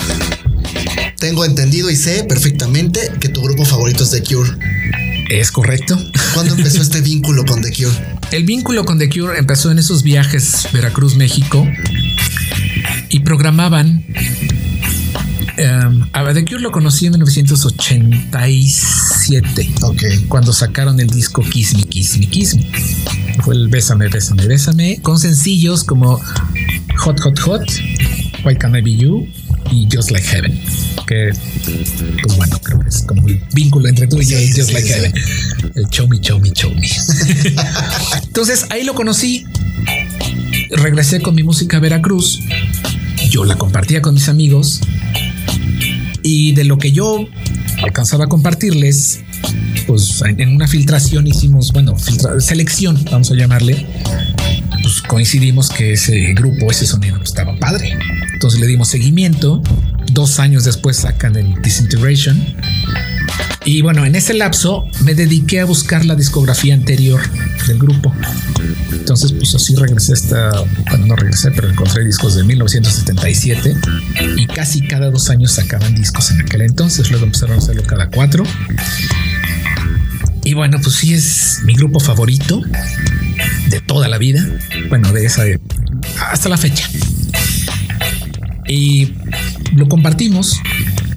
tengo 1.19 1.45
entendido 1.45 1.91
y 1.91 1.97
sé 1.97 2.25
perfectamente 2.25 3.01
que 3.21 3.29
tu 3.29 3.43
grupo 3.43 3.65
favorito 3.65 4.05
es 4.05 4.11
The 4.11 4.23
Cure. 4.23 4.51
¿Es 5.31 5.51
correcto? 5.51 5.99
¿Cuándo 6.35 6.55
empezó 6.55 6.83
este 6.83 7.01
vínculo 7.03 7.45
con 7.45 7.63
The 7.63 7.73
Cure? 7.73 7.97
El 8.31 8.45
vínculo 8.45 8.85
con 8.85 8.99
The 8.99 9.09
Cure 9.09 9.39
empezó 9.39 9.71
en 9.71 9.79
esos 9.79 10.03
viajes 10.03 10.69
Veracruz, 10.73 11.17
México 11.17 11.67
y 13.09 13.21
programaban. 13.21 14.05
Um, 15.57 16.09
a 16.13 16.33
The 16.33 16.45
Cure 16.45 16.61
lo 16.61 16.73
conocí 16.73 17.07
en 17.07 17.13
1987. 17.13 19.73
Ok. 19.83 20.03
Cuando 20.29 20.53
sacaron 20.53 20.99
el 20.99 21.07
disco 21.09 21.43
Kiss 21.43 21.77
Me, 21.77 21.85
Kiss 21.85 22.19
Me, 22.19 22.27
Kiss 22.27 22.57
Me. 22.57 22.67
Fue 23.43 23.55
el 23.55 23.69
Bésame, 23.69 24.09
Bésame, 24.09 24.49
Bésame. 24.49 24.99
Con 25.03 25.21
sencillos 25.21 25.85
como 25.85 26.21
Hot, 26.99 27.21
Hot, 27.21 27.39
Hot, 27.41 27.63
Why 28.45 28.57
Can't 28.57 28.77
I 28.77 28.81
Be 28.81 28.97
You 28.97 29.29
y 29.71 29.87
Just 29.93 30.11
Like 30.11 30.27
Heaven. 30.27 30.61
Que, 31.07 31.31
pues 32.23 32.37
bueno, 32.37 32.59
creo 32.61 32.81
que 32.81 32.89
es 32.89 33.03
como 33.03 33.29
el 33.29 33.41
vínculo 33.53 33.87
entre 33.89 34.09
tú 34.09 34.21
y 34.21 34.27
yo, 34.27 34.37
Sí, 34.39 34.49
Just 34.57 34.69
sí, 34.69 34.75
Like 34.75 34.89
sí. 34.89 34.95
Heaven. 34.95 35.13
El 35.77 35.89
show 35.91 36.09
me, 36.09 36.19
show 36.19 36.41
me, 36.41 36.51
show 36.51 36.75
me. 36.75 36.89
Entonces 38.25 38.67
ahí 38.71 38.83
lo 38.83 38.95
conocí. 38.95 39.47
Regresé 40.71 41.21
con 41.21 41.37
mi 41.37 41.45
música 41.45 41.77
a 41.77 41.81
Veracruz. 41.81 42.41
Yo 43.31 43.45
la 43.45 43.55
compartía 43.57 44.03
con 44.03 44.15
mis 44.15 44.29
amigos. 44.29 44.81
Y 46.27 46.53
de 46.53 46.65
lo 46.65 46.79
que 46.79 46.91
yo 46.91 47.29
alcanzaba 47.83 48.25
a 48.25 48.29
compartirles, 48.29 49.21
pues 49.87 50.23
en 50.27 50.49
una 50.49 50.67
filtración 50.67 51.27
hicimos, 51.27 51.71
bueno, 51.73 51.97
filtra- 51.99 52.41
selección, 52.41 52.99
vamos 53.13 53.31
a 53.31 53.35
llamarle. 53.35 53.87
Pues 54.83 55.03
coincidimos 55.03 55.69
que 55.69 55.93
ese 55.93 56.33
grupo, 56.33 56.71
ese 56.71 56.87
sonido 56.87 57.23
estaba 57.23 57.55
padre. 57.59 57.97
Entonces 58.33 58.59
le 58.59 58.67
dimos 58.67 58.89
seguimiento. 58.89 59.63
Dos 60.13 60.39
años 60.41 60.65
después 60.65 60.97
sacan 60.97 61.37
el 61.37 61.61
Disintegration. 61.63 62.43
Y 63.67 63.83
bueno, 63.83 64.05
en 64.07 64.15
ese 64.15 64.33
lapso 64.35 64.87
me 65.05 65.15
dediqué 65.15 65.61
a 65.61 65.67
buscar 65.67 66.05
la 66.07 66.15
discografía 66.15 66.73
anterior 66.75 67.21
del 67.67 67.79
grupo. 67.79 68.13
Entonces, 68.99 69.33
pues 69.33 69.55
así 69.55 69.75
regresé 69.75 70.13
hasta, 70.15 70.51
bueno, 70.91 71.07
no 71.07 71.17
regresé, 71.17 71.51
pero 71.51 71.69
encontré 71.71 72.05
discos 72.05 72.35
de 72.37 72.45
1977 72.45 73.77
y 74.37 74.47
casi 74.47 74.87
cada 74.87 75.11
dos 75.11 75.31
años 75.31 75.53
sacaban 75.53 75.95
discos 75.95 76.31
en 76.31 76.41
aquel 76.41 76.63
entonces. 76.63 77.11
Luego 77.11 77.27
empezaron 77.27 77.57
a 77.57 77.59
hacerlo 77.59 77.83
cada 77.87 78.09
cuatro. 78.09 78.45
Y 80.43 80.55
bueno, 80.55 80.79
pues 80.83 80.97
sí 80.97 81.15
es 81.15 81.61
mi 81.65 81.75
grupo 81.75 82.01
favorito 82.01 82.61
de 83.69 83.81
toda 83.81 84.09
la 84.09 84.19
vida. 84.19 84.47
Bueno, 84.89 85.13
de 85.13 85.25
esa 85.25 85.43
hasta 86.31 86.49
la 86.49 86.57
fecha. 86.59 86.89
Y 88.67 89.15
lo 89.75 89.89
compartimos. 89.89 90.57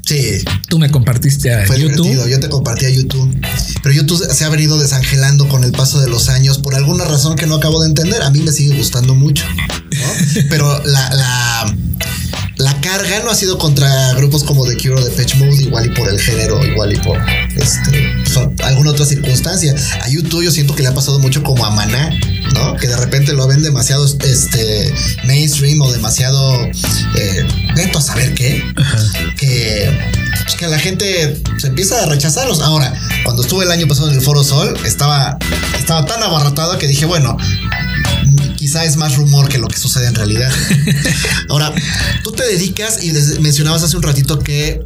Sí, 0.05 0.43
Tú 0.69 0.79
me 0.79 0.89
compartiste 0.89 1.53
a 1.53 1.65
fue 1.65 1.79
YouTube. 1.79 2.05
divertido. 2.07 2.27
Yo 2.29 2.39
te 2.39 2.49
compartí 2.49 2.85
a 2.85 2.89
YouTube. 2.89 3.33
Pero 3.83 3.95
YouTube 3.95 4.27
se 4.31 4.43
ha 4.45 4.49
venido 4.49 4.77
desangelando 4.77 5.47
con 5.47 5.63
el 5.63 5.71
paso 5.71 5.99
de 6.01 6.09
los 6.09 6.29
años 6.29 6.57
por 6.59 6.75
alguna 6.75 7.05
razón 7.05 7.35
que 7.35 7.45
no 7.47 7.55
acabo 7.55 7.81
de 7.81 7.87
entender. 7.89 8.21
A 8.21 8.29
mí 8.31 8.39
me 8.41 8.51
sigue 8.51 8.75
gustando 8.75 9.15
mucho. 9.15 9.45
¿no? 9.91 10.41
Pero 10.49 10.83
la, 10.85 11.09
la, 11.13 11.75
la 12.57 12.81
carga 12.81 13.21
no 13.23 13.29
ha 13.31 13.35
sido 13.35 13.57
contra 13.57 14.13
grupos 14.13 14.43
como 14.43 14.65
The 14.65 14.75
Cure 14.77 14.95
o 15.01 15.05
The 15.05 15.11
Pitch 15.11 15.35
Mode, 15.35 15.61
igual 15.63 15.85
y 15.85 15.89
por 15.89 16.09
el 16.09 16.19
género, 16.19 16.63
igual 16.65 16.93
y 16.93 16.97
por 16.97 17.17
este, 17.55 18.13
so- 18.31 18.51
alguna 18.63 18.91
otra 18.91 19.05
circunstancia. 19.05 19.75
A 20.01 20.09
YouTube 20.09 20.43
yo 20.43 20.51
siento 20.51 20.75
que 20.75 20.81
le 20.83 20.89
ha 20.89 20.93
pasado 20.93 21.19
mucho 21.19 21.43
como 21.43 21.65
a 21.65 21.71
Maná, 21.71 22.09
¿no? 22.53 22.75
Que 22.75 22.87
de 22.87 22.97
repente 22.97 23.33
lo 23.33 23.47
ven 23.47 23.61
demasiado 23.63 24.05
este, 24.05 24.93
mainstream 25.25 25.79
o 25.81 25.91
demasiado 25.91 26.65
eh, 26.65 27.47
neto 27.75 27.99
a 27.99 28.01
saber 28.01 28.33
qué 28.33 28.63
que, 29.37 29.89
pues, 30.43 30.55
que 30.55 30.67
la 30.67 30.79
gente 30.79 31.41
se 31.59 31.67
empieza 31.67 32.01
a 32.03 32.05
rechazarlos. 32.07 32.61
Ahora, 32.61 32.93
cuando 33.23 33.41
estuve 33.43 33.65
el 33.65 33.71
año 33.71 33.87
pasado 33.87 34.09
en 34.09 34.15
el 34.15 34.21
Foro 34.21 34.43
Sol, 34.43 34.77
estaba, 34.85 35.37
estaba 35.77 36.05
tan 36.05 36.21
abarrotado 36.23 36.77
que 36.77 36.87
dije, 36.87 37.05
bueno, 37.05 37.37
quizá 38.55 38.83
es 38.85 38.97
más 38.97 39.15
rumor 39.15 39.49
que 39.49 39.57
lo 39.57 39.67
que 39.67 39.77
sucede 39.77 40.07
en 40.07 40.15
realidad. 40.15 40.51
Ahora, 41.49 41.73
tú 42.23 42.31
te 42.31 42.43
dedicas 42.43 43.03
y 43.03 43.11
mencionabas 43.41 43.83
hace 43.83 43.95
un 43.97 44.03
ratito 44.03 44.39
que 44.39 44.81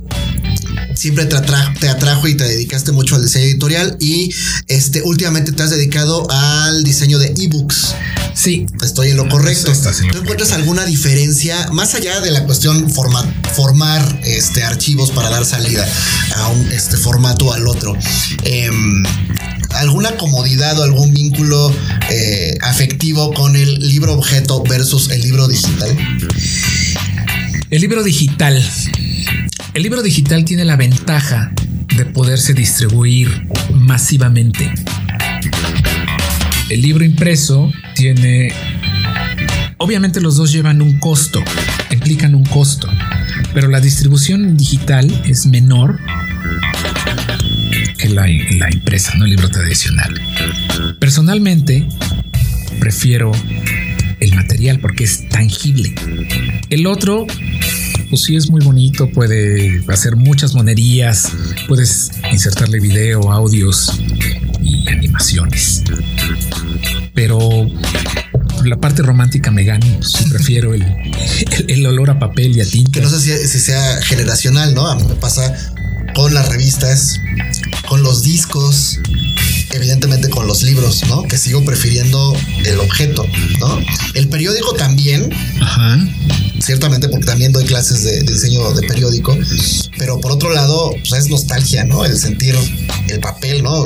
siempre 0.96 1.26
te, 1.26 1.36
atra- 1.38 1.74
te 1.80 1.88
atrajo 1.90 2.28
y 2.28 2.36
te 2.36 2.44
dedicaste 2.44 2.92
mucho 2.92 3.16
al 3.16 3.24
diseño 3.24 3.46
editorial 3.46 3.98
y 4.00 4.34
este 4.68 5.02
últimamente 5.04 5.52
te 5.52 5.64
has 5.64 5.70
dedicado 5.70 6.28
al 6.30 6.84
diseño 6.84 7.18
de 7.18 7.34
ebooks. 7.40 7.96
Sí, 8.42 8.66
Estoy 8.84 9.10
en 9.10 9.18
lo 9.18 9.30
correcto. 9.30 9.72
Estás 9.72 10.00
en 10.00 10.08
lo 10.08 10.14
¿Tú 10.14 10.20
encuentras 10.22 10.52
alguna 10.54 10.84
diferencia 10.84 11.68
más 11.74 11.94
allá 11.94 12.22
de 12.22 12.32
la 12.32 12.44
cuestión 12.44 12.90
forma- 12.90 13.24
formar 13.54 14.02
este, 14.24 14.64
archivos 14.64 15.12
para 15.12 15.30
dar 15.30 15.46
salida 15.46 15.88
a 16.38 16.48
un 16.48 16.72
este, 16.72 16.98
formato 16.98 17.46
o 17.46 17.54
al 17.54 17.68
otro? 17.68 17.96
Em, 18.44 19.04
¿Alguna 19.76 20.18
comodidad 20.18 20.80
o 20.80 20.84
algún 20.84 21.14
vínculo 21.14 21.72
eh, 22.10 22.58
afectivo 22.62 23.32
con 23.32 23.56
el 23.56 23.76
libro 23.88 24.14
objeto 24.14 24.64
versus 24.64 25.12
el 25.12 25.22
libro 25.22 25.48
digital? 25.48 25.96
El 27.70 27.80
libro 27.80 28.02
digital. 28.02 28.68
El 29.76 29.84
libro 29.84 30.02
digital 30.02 30.46
tiene 30.46 30.66
la 30.66 30.78
ventaja 30.78 31.52
de 31.96 32.06
poderse 32.06 32.56
distribuir 32.56 33.48
masivamente. 33.72 34.74
El 36.70 36.82
libro 36.82 37.04
impreso 37.04 37.72
Obviamente 39.78 40.22
los 40.22 40.38
dos 40.38 40.52
llevan 40.52 40.82
un 40.82 40.98
costo, 40.98 41.44
implican 41.92 42.34
un 42.34 42.44
costo, 42.46 42.90
pero 43.54 43.68
la 43.68 43.80
distribución 43.80 44.58
digital 44.58 45.10
es 45.26 45.46
menor 45.46 46.00
que 48.00 48.10
la, 48.10 48.28
la 48.58 48.72
impresa, 48.72 49.14
no 49.18 49.26
el 49.26 49.32
libro 49.32 49.50
tradicional. 49.50 50.20
Personalmente, 51.00 51.88
prefiero 52.80 53.32
el 54.20 54.34
material 54.34 54.80
porque 54.80 55.04
es 55.04 55.30
tangible. 55.30 55.94
El 56.70 56.88
otro, 56.88 57.28
pues 58.10 58.24
sí 58.24 58.36
es 58.36 58.50
muy 58.50 58.64
bonito, 58.64 59.12
puede 59.12 59.84
hacer 59.90 60.16
muchas 60.16 60.56
monerías, 60.56 61.32
puedes 61.68 62.12
insertarle 62.32 62.80
video, 62.80 63.32
audios 63.32 64.00
y 64.62 64.88
animaciones. 64.90 65.84
Pero 67.14 67.40
la 68.64 68.78
parte 68.78 69.02
romántica 69.02 69.52
me 69.52 69.64
gana, 69.64 69.86
prefiero 70.30 70.74
el, 70.74 70.84
el- 70.84 71.66
el 71.70 71.86
olor 71.86 72.10
a 72.12 72.20
papel 72.20 72.56
y 72.58 72.62
a 72.62 72.66
tinta. 72.66 72.92
Que 72.92 73.02
no 73.02 73.10
sé 73.10 73.20
si, 73.20 73.48
si 73.48 73.60
sea 73.60 74.02
generacional, 74.02 74.74
¿no? 74.74 74.88
A 74.88 74.96
mí 74.96 75.04
me 75.04 75.16
pasa 75.16 75.54
con 76.16 76.34
las 76.34 76.50
revistas, 76.50 77.20
con 77.88 78.04
los 78.04 78.24
discos, 78.24 79.00
evidentemente 79.74 80.30
con 80.30 80.48
los 80.48 80.64
libros, 80.64 81.04
¿no? 81.08 81.24
Que 81.24 81.38
sigo 81.38 81.64
prefiriendo 81.64 82.36
el 82.66 82.80
objeto, 82.80 83.26
¿no? 83.60 83.80
El 84.14 84.28
periódico 84.30 84.74
también, 84.74 85.30
Ajá. 85.62 86.00
ciertamente 86.60 87.10
porque 87.10 87.26
también 87.26 87.52
doy 87.52 87.66
clases 87.66 88.04
de, 88.04 88.24
de 88.24 88.34
diseño 88.34 88.72
de 88.74 88.88
periódico, 88.88 89.38
pero 89.98 90.20
por 90.20 90.32
otro 90.32 90.52
lado, 90.54 90.92
pues 91.08 91.24
es 91.24 91.30
nostalgia, 91.30 91.84
¿no? 91.84 92.06
El 92.06 92.18
sentir 92.18 92.56
el 93.10 93.20
papel, 93.20 93.64
¿no? 93.64 93.86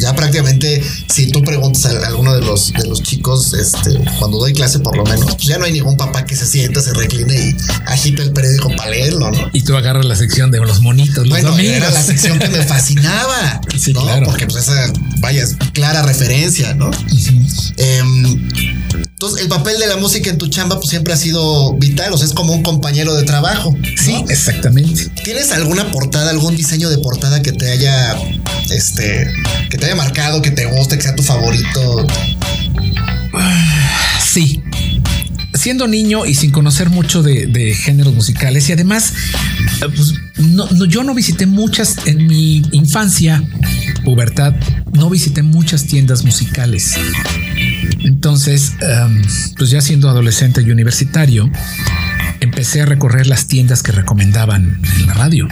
Ya 0.00 0.14
prácticamente, 0.14 0.82
si 1.12 1.30
tú 1.30 1.42
preguntas 1.42 1.86
a 1.86 2.06
alguno 2.06 2.34
de 2.34 2.40
los, 2.42 2.72
de 2.72 2.86
los 2.86 3.02
chicos, 3.02 3.52
este, 3.54 3.98
cuando 4.18 4.38
doy 4.38 4.52
clase 4.52 4.78
por 4.80 4.96
lo 4.96 5.04
menos, 5.04 5.34
pues 5.34 5.46
ya 5.46 5.58
no 5.58 5.64
hay 5.64 5.72
ningún 5.72 5.96
papá 5.96 6.24
que 6.24 6.36
se 6.36 6.46
sienta, 6.46 6.80
se 6.80 6.92
recline 6.94 7.32
y 7.34 7.56
agita 7.86 8.22
el 8.22 8.32
periódico 8.32 8.68
para 8.76 8.90
leerlo, 8.90 9.30
¿no? 9.30 9.50
Y 9.52 9.62
tú 9.62 9.76
agarras 9.76 10.04
la 10.04 10.16
sección 10.16 10.50
de 10.50 10.58
los 10.60 10.80
monitos, 10.80 11.26
los 11.26 11.28
Bueno, 11.28 11.56
era 11.58 11.90
la 11.90 12.02
sección 12.02 12.38
que 12.38 12.48
me 12.48 12.62
fascinaba, 12.64 13.60
Sí, 13.78 13.92
¿no? 13.92 14.02
claro. 14.02 14.26
Porque 14.26 14.46
pues 14.46 14.64
esa, 14.68 14.92
vaya, 15.20 15.42
es 15.42 15.56
clara 15.72 16.02
referencia, 16.02 16.74
¿no? 16.74 16.90
Em, 17.76 18.48
entonces, 19.18 19.42
el 19.42 19.48
papel 19.48 19.80
de 19.80 19.88
la 19.88 19.96
música 19.96 20.30
en 20.30 20.38
tu 20.38 20.46
chamba 20.46 20.76
pues 20.76 20.90
siempre 20.90 21.12
ha 21.12 21.16
sido 21.16 21.74
vital, 21.74 22.12
o 22.12 22.18
sea, 22.18 22.26
es 22.28 22.32
como 22.32 22.52
un 22.54 22.62
compañero 22.62 23.14
de 23.14 23.24
trabajo. 23.24 23.76
¿no? 23.76 23.88
Sí, 23.96 24.24
exactamente. 24.28 25.10
¿Tienes 25.24 25.50
alguna 25.50 25.90
portada, 25.90 26.30
algún 26.30 26.56
diseño 26.56 26.88
de 26.88 26.98
portada 26.98 27.42
que 27.42 27.50
te 27.50 27.68
haya, 27.72 28.16
este, 28.70 29.28
que 29.70 29.76
te 29.76 29.86
haya 29.86 29.96
marcado, 29.96 30.40
que 30.40 30.52
te 30.52 30.66
guste, 30.66 30.96
que 30.96 31.02
sea 31.02 31.16
tu 31.16 31.24
favorito? 31.24 32.06
Sí. 34.20 34.62
siendo 35.54 35.88
niño 35.88 36.26
y 36.26 36.34
sin 36.34 36.50
conocer 36.50 36.90
mucho 36.90 37.22
de, 37.22 37.74
géneros 37.74 38.14
musicales 38.14 38.68
y 38.68 38.72
además, 38.72 39.12
eh, 39.82 39.86
pues, 39.94 40.14
yo 40.88 41.02
no 41.02 41.14
visité 41.14 41.46
muchas 41.46 41.96
en 42.06 42.26
mi 42.26 42.62
infancia, 42.72 43.42
pubertad, 44.08 44.54
no 44.94 45.10
visité 45.10 45.42
muchas 45.42 45.84
tiendas 45.84 46.24
musicales. 46.24 46.94
Entonces, 48.00 48.72
em, 48.80 49.22
pues 49.58 49.68
ya 49.68 49.82
siendo 49.82 50.08
adolescente 50.08 50.62
y 50.62 50.70
universitario, 50.70 51.50
empecé 52.40 52.80
a 52.80 52.86
recorrer 52.86 53.26
las 53.26 53.48
tiendas 53.48 53.82
que 53.82 53.92
recomendaban 53.92 54.80
en 54.96 55.06
la 55.06 55.12
radio. 55.12 55.46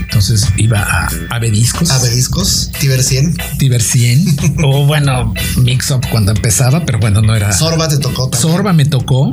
Entonces 0.00 0.48
iba 0.56 0.80
a 0.80 1.10
Abediscos. 1.30 1.92
Abediscos, 1.92 2.72
Tiber 2.80 3.04
100. 3.04 3.36
Tiber 3.58 3.80
100. 3.80 4.36
o 4.64 4.84
bueno, 4.84 5.32
Mix 5.58 5.92
Up 5.92 6.04
cuando 6.10 6.32
empezaba, 6.32 6.84
pero 6.84 6.98
bueno, 6.98 7.22
no 7.22 7.36
era. 7.36 7.52
Sorba 7.52 7.86
te 7.86 7.98
tocó. 7.98 8.32
Sorba 8.34 8.72
me 8.72 8.84
tocó 8.84 9.30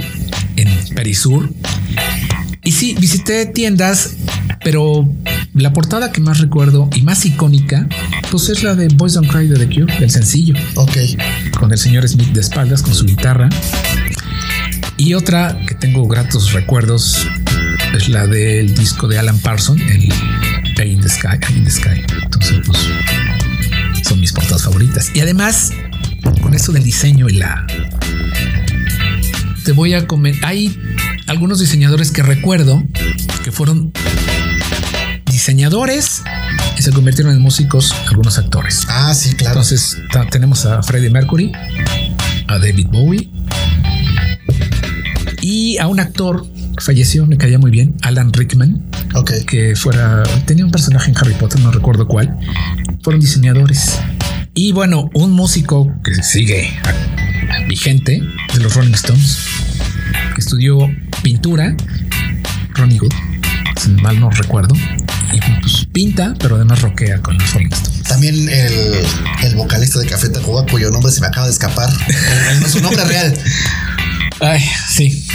en 0.57 0.70
Perisur. 0.93 1.51
Y 2.64 2.72
sí, 2.72 2.95
visité 2.99 3.45
tiendas, 3.45 4.16
pero 4.64 5.10
la 5.53 5.74
portada 5.74 6.12
que 6.12 6.22
más 6.22 6.39
recuerdo 6.39 6.89
y 6.93 7.01
más 7.01 7.26
icónica, 7.26 7.88
pues 8.32 8.49
es 8.49 8.64
la 8.64 8.76
de 8.76 8.89
Boys 8.89 9.14
Don't 9.14 9.32
Cry 9.32 9.47
de 9.47 9.66
The 9.66 9.74
Cure, 9.74 9.97
el 9.99 10.12
sencillo. 10.12 10.55
Ok. 10.76 10.97
Con 11.57 11.72
el 11.72 11.78
señor 11.78 12.07
Smith 12.07 12.30
de 12.30 12.41
espaldas, 12.41 12.82
con 12.82 12.93
su 12.93 13.05
guitarra. 13.05 13.49
Y 14.97 15.14
otra 15.14 15.57
que 15.66 15.76
tengo 15.76 16.05
gratos 16.07 16.51
recuerdos 16.51 17.26
es 17.95 18.10
la 18.10 18.28
del 18.28 18.76
disco 18.76 19.07
de 19.07 19.18
Alan 19.18 19.39
Parsons, 19.39 19.82
el 19.84 20.12
Eye 20.78 20.91
in 20.91 21.01
the 21.01 21.10
Sky, 21.10 21.38
in 21.55 21.64
the 21.64 21.72
Sky. 21.72 22.03
Entonces, 22.24 22.60
pues 22.66 22.78
son 24.03 24.20
mis 24.20 24.34
portadas 24.34 24.64
favoritas. 24.64 25.12
Y 25.14 25.22
además, 25.22 25.72
con 26.41 26.53
eso 26.53 26.72
del 26.72 26.84
diseño 26.84 27.30
y 27.30 27.38
la. 27.38 27.66
Te 29.64 29.72
voy 29.72 29.93
a 29.93 30.05
comentar. 30.05 30.49
Hay 30.49 30.78
algunos 31.30 31.59
diseñadores 31.59 32.11
que 32.11 32.23
recuerdo 32.23 32.84
que 33.43 33.51
fueron 33.51 33.93
diseñadores 35.27 36.23
y 36.77 36.82
se 36.82 36.91
convirtieron 36.91 37.34
en 37.34 37.41
músicos, 37.41 37.93
algunos 38.07 38.39
actores. 38.39 38.86
Ah, 38.89 39.13
sí, 39.13 39.36
claro. 39.36 39.53
Entonces 39.53 39.97
tenemos 40.32 40.65
a 40.65 40.82
Freddie 40.82 41.11
Mercury, 41.11 41.51
a 42.47 42.57
David 42.57 42.88
Bowie, 42.91 43.30
y 45.41 45.77
a 45.77 45.88
un 45.88 45.99
actor 45.99 46.47
que 46.75 46.84
falleció, 46.84 47.27
me 47.27 47.38
caía 47.38 47.59
muy 47.59 47.69
bien, 47.69 47.95
Alan 48.01 48.34
Rickman, 48.34 48.89
okay. 49.13 49.43
que 49.45 49.75
fuera, 49.75 50.23
tenía 50.45 50.65
un 50.65 50.71
personaje 50.71 51.11
en 51.11 51.17
Harry 51.17 51.36
Potter, 51.36 51.61
no 51.61 51.71
recuerdo 51.71 52.07
cuál, 52.07 52.36
fueron 53.03 53.21
diseñadores. 53.21 53.99
Y 54.55 54.71
bueno, 54.71 55.11
un 55.13 55.32
músico 55.32 55.93
que 56.03 56.15
sigue 56.23 56.73
vigente 57.67 58.19
de 58.53 58.59
los 58.59 58.73
Rolling 58.73 58.93
Stones, 58.93 59.45
que 60.34 60.41
estudió 60.41 60.89
pintura, 61.22 61.76
Ronnie 62.76 62.99
Good, 62.99 63.13
si 63.82 63.89
mal 63.89 64.20
no 64.20 64.30
recuerdo, 64.30 64.76
y 65.34 65.39
pues 65.61 65.88
pinta, 65.91 66.34
pero 66.39 66.55
además 66.55 66.82
roquea 66.82 67.22
con 67.22 67.38
los 67.38 67.53
Rolling 67.53 67.70
Stones. 67.72 68.03
También 68.03 68.36
el, 68.49 69.05
el 69.43 69.55
vocalista 69.55 69.99
de 69.99 70.07
Café 70.07 70.30
Tacuba, 70.30 70.65
cuyo 70.65 70.89
nombre 70.89 71.11
se 71.11 71.22
me 71.22 71.28
acaba 71.28 71.45
de 71.47 71.53
escapar, 71.53 71.89
su 72.67 72.82
nombre 72.82 73.03
real. 73.05 73.38
Ay, 74.39 74.63
sí. 74.89 75.28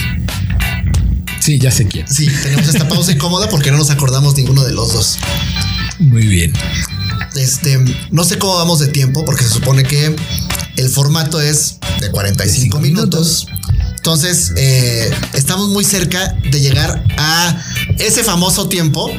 Sí, 1.41 1.59
ya 1.59 1.71
sé 1.71 1.87
quién. 1.87 2.09
Sí, 2.09 2.27
tenemos 2.43 2.67
esta 2.69 2.89
pausa 2.89 3.13
incómoda 3.13 3.49
porque 3.51 3.71
no 3.71 3.77
nos 3.77 3.91
acordamos 3.91 4.35
ninguno 4.37 4.65
de 4.65 4.73
los 4.73 4.93
dos. 4.93 5.19
Muy 5.99 6.27
bien. 6.27 6.53
Este, 7.37 7.79
no 8.11 8.25
sé 8.25 8.39
cómo 8.39 8.57
vamos 8.57 8.79
de 8.79 8.89
tiempo 8.89 9.25
porque 9.25 9.45
se 9.45 9.51
supone 9.51 9.83
que 9.83 10.17
el 10.77 10.89
formato 10.89 11.41
es 11.41 11.79
de 12.01 12.11
45 12.11 12.81
minutos. 12.81 13.47
Entonces, 14.05 14.53
eh, 14.59 15.11
estamos 15.33 15.71
muy 15.71 15.83
cerca 15.83 16.37
de 16.51 16.61
llegar 16.61 17.03
a 17.17 17.59
ese 17.99 18.23
famoso 18.23 18.69
tiempo 18.69 19.11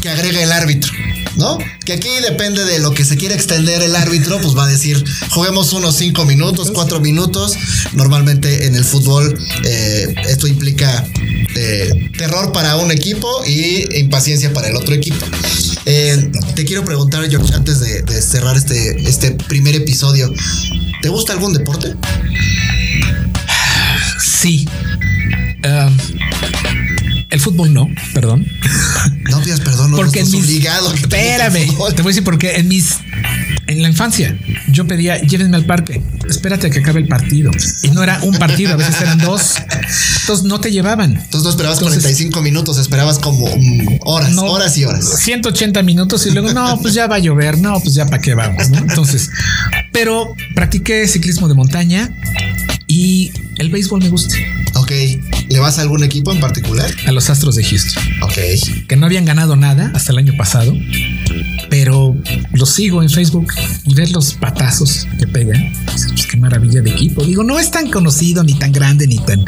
que 0.00 0.08
agrega 0.08 0.42
el 0.42 0.50
árbitro. 0.50 0.90
¿no? 1.36 1.58
Que 1.84 1.92
aquí 1.92 2.08
depende 2.22 2.64
de 2.64 2.78
lo 2.78 2.94
que 2.94 3.04
se 3.04 3.18
quiera 3.18 3.34
extender 3.34 3.82
el 3.82 3.94
árbitro, 3.94 4.40
pues 4.40 4.56
va 4.56 4.64
a 4.64 4.68
decir, 4.68 5.04
juguemos 5.28 5.74
unos 5.74 5.94
cinco 5.94 6.24
minutos, 6.24 6.70
cuatro 6.70 7.00
minutos. 7.00 7.54
Normalmente 7.92 8.64
en 8.64 8.76
el 8.76 8.84
fútbol 8.84 9.38
eh, 9.62 10.14
esto 10.26 10.46
implica 10.46 11.06
eh, 11.54 12.10
terror 12.16 12.50
para 12.50 12.78
un 12.78 12.92
equipo 12.92 13.44
y 13.46 13.98
impaciencia 13.98 14.54
para 14.54 14.68
el 14.68 14.76
otro 14.76 14.94
equipo. 14.94 15.26
Te 15.84 16.64
quiero 16.64 16.82
preguntar, 16.82 17.28
George, 17.28 17.52
antes 17.52 17.80
de, 17.80 18.22
cerrar 18.22 18.56
este, 18.56 19.06
este 19.06 19.32
primer 19.32 19.74
episodio, 19.74 20.32
¿te 21.02 21.10
gusta 21.10 21.34
algún 21.34 21.52
deporte? 21.52 21.94
Sí. 24.42 24.66
Um, 25.64 25.96
el 27.30 27.38
fútbol 27.38 27.72
no, 27.72 27.88
perdón. 28.12 28.44
No 29.30 29.40
pidas 29.40 29.60
perdón, 29.60 29.92
no 29.92 29.96
porque 29.96 30.18
en 30.18 30.30
mis, 30.32 30.44
obligado. 30.44 30.92
Espérame, 30.92 31.68
te 31.94 32.02
voy 32.02 32.10
a 32.10 32.12
decir 32.12 32.24
porque 32.24 32.56
en 32.56 32.66
mis 32.66 32.96
en 33.68 33.82
la 33.82 33.88
infancia 33.88 34.36
yo 34.66 34.84
pedía 34.88 35.18
llévenme 35.22 35.56
al 35.56 35.64
parque, 35.64 36.02
espérate 36.28 36.66
a 36.66 36.70
que 36.70 36.80
acabe 36.80 36.98
el 36.98 37.06
partido 37.06 37.52
y 37.84 37.90
no 37.90 38.02
era 38.02 38.18
un 38.22 38.36
partido, 38.36 38.72
a 38.72 38.76
veces 38.76 39.00
eran 39.00 39.18
dos. 39.18 39.54
Entonces 40.22 40.44
no 40.44 40.60
te 40.60 40.72
llevaban. 40.72 41.12
Entonces 41.12 41.44
no 41.44 41.50
esperabas 41.50 41.78
45 41.78 42.42
minutos, 42.42 42.78
esperabas 42.78 43.20
como 43.20 43.46
mm, 43.46 44.00
horas, 44.00 44.36
horas 44.38 44.76
y 44.76 44.84
horas. 44.84 45.20
180 45.20 45.84
minutos 45.84 46.26
y 46.26 46.32
luego 46.32 46.52
no, 46.52 46.80
pues 46.80 46.94
ya 46.94 47.06
va 47.06 47.16
a 47.16 47.20
llover, 47.20 47.58
no, 47.58 47.78
pues 47.80 47.94
ya 47.94 48.06
para 48.06 48.20
qué 48.20 48.34
vamos, 48.34 48.70
¿no? 48.70 48.78
Entonces, 48.78 49.30
pero 49.92 50.34
practiqué 50.56 51.06
ciclismo 51.06 51.46
de 51.46 51.54
montaña 51.54 52.10
y 52.92 53.32
el 53.56 53.70
béisbol 53.70 54.00
me 54.02 54.10
gusta. 54.10 54.36
Ok. 54.74 54.90
¿Le 55.48 55.58
vas 55.58 55.78
a 55.78 55.82
algún 55.82 56.04
equipo 56.04 56.30
en 56.30 56.40
particular? 56.40 56.94
A 57.06 57.12
los 57.12 57.30
Astros 57.30 57.56
de 57.56 57.64
Houston. 57.64 58.02
Ok. 58.20 58.36
Que 58.86 58.96
no 58.96 59.06
habían 59.06 59.24
ganado 59.24 59.56
nada 59.56 59.90
hasta 59.94 60.12
el 60.12 60.18
año 60.18 60.34
pasado, 60.36 60.74
pero 61.70 62.14
los 62.52 62.74
sigo 62.74 63.02
en 63.02 63.08
Facebook 63.08 63.50
y 63.86 63.94
ver 63.94 64.10
los 64.10 64.34
patazos 64.34 65.06
que 65.18 65.26
pegan. 65.26 65.72
Pues 65.86 66.26
qué 66.30 66.36
maravilla 66.36 66.82
de 66.82 66.90
equipo. 66.90 67.24
Digo, 67.24 67.44
no 67.44 67.58
es 67.58 67.70
tan 67.70 67.90
conocido, 67.90 68.44
ni 68.44 68.58
tan 68.58 68.72
grande, 68.72 69.06
ni 69.06 69.16
tan. 69.20 69.42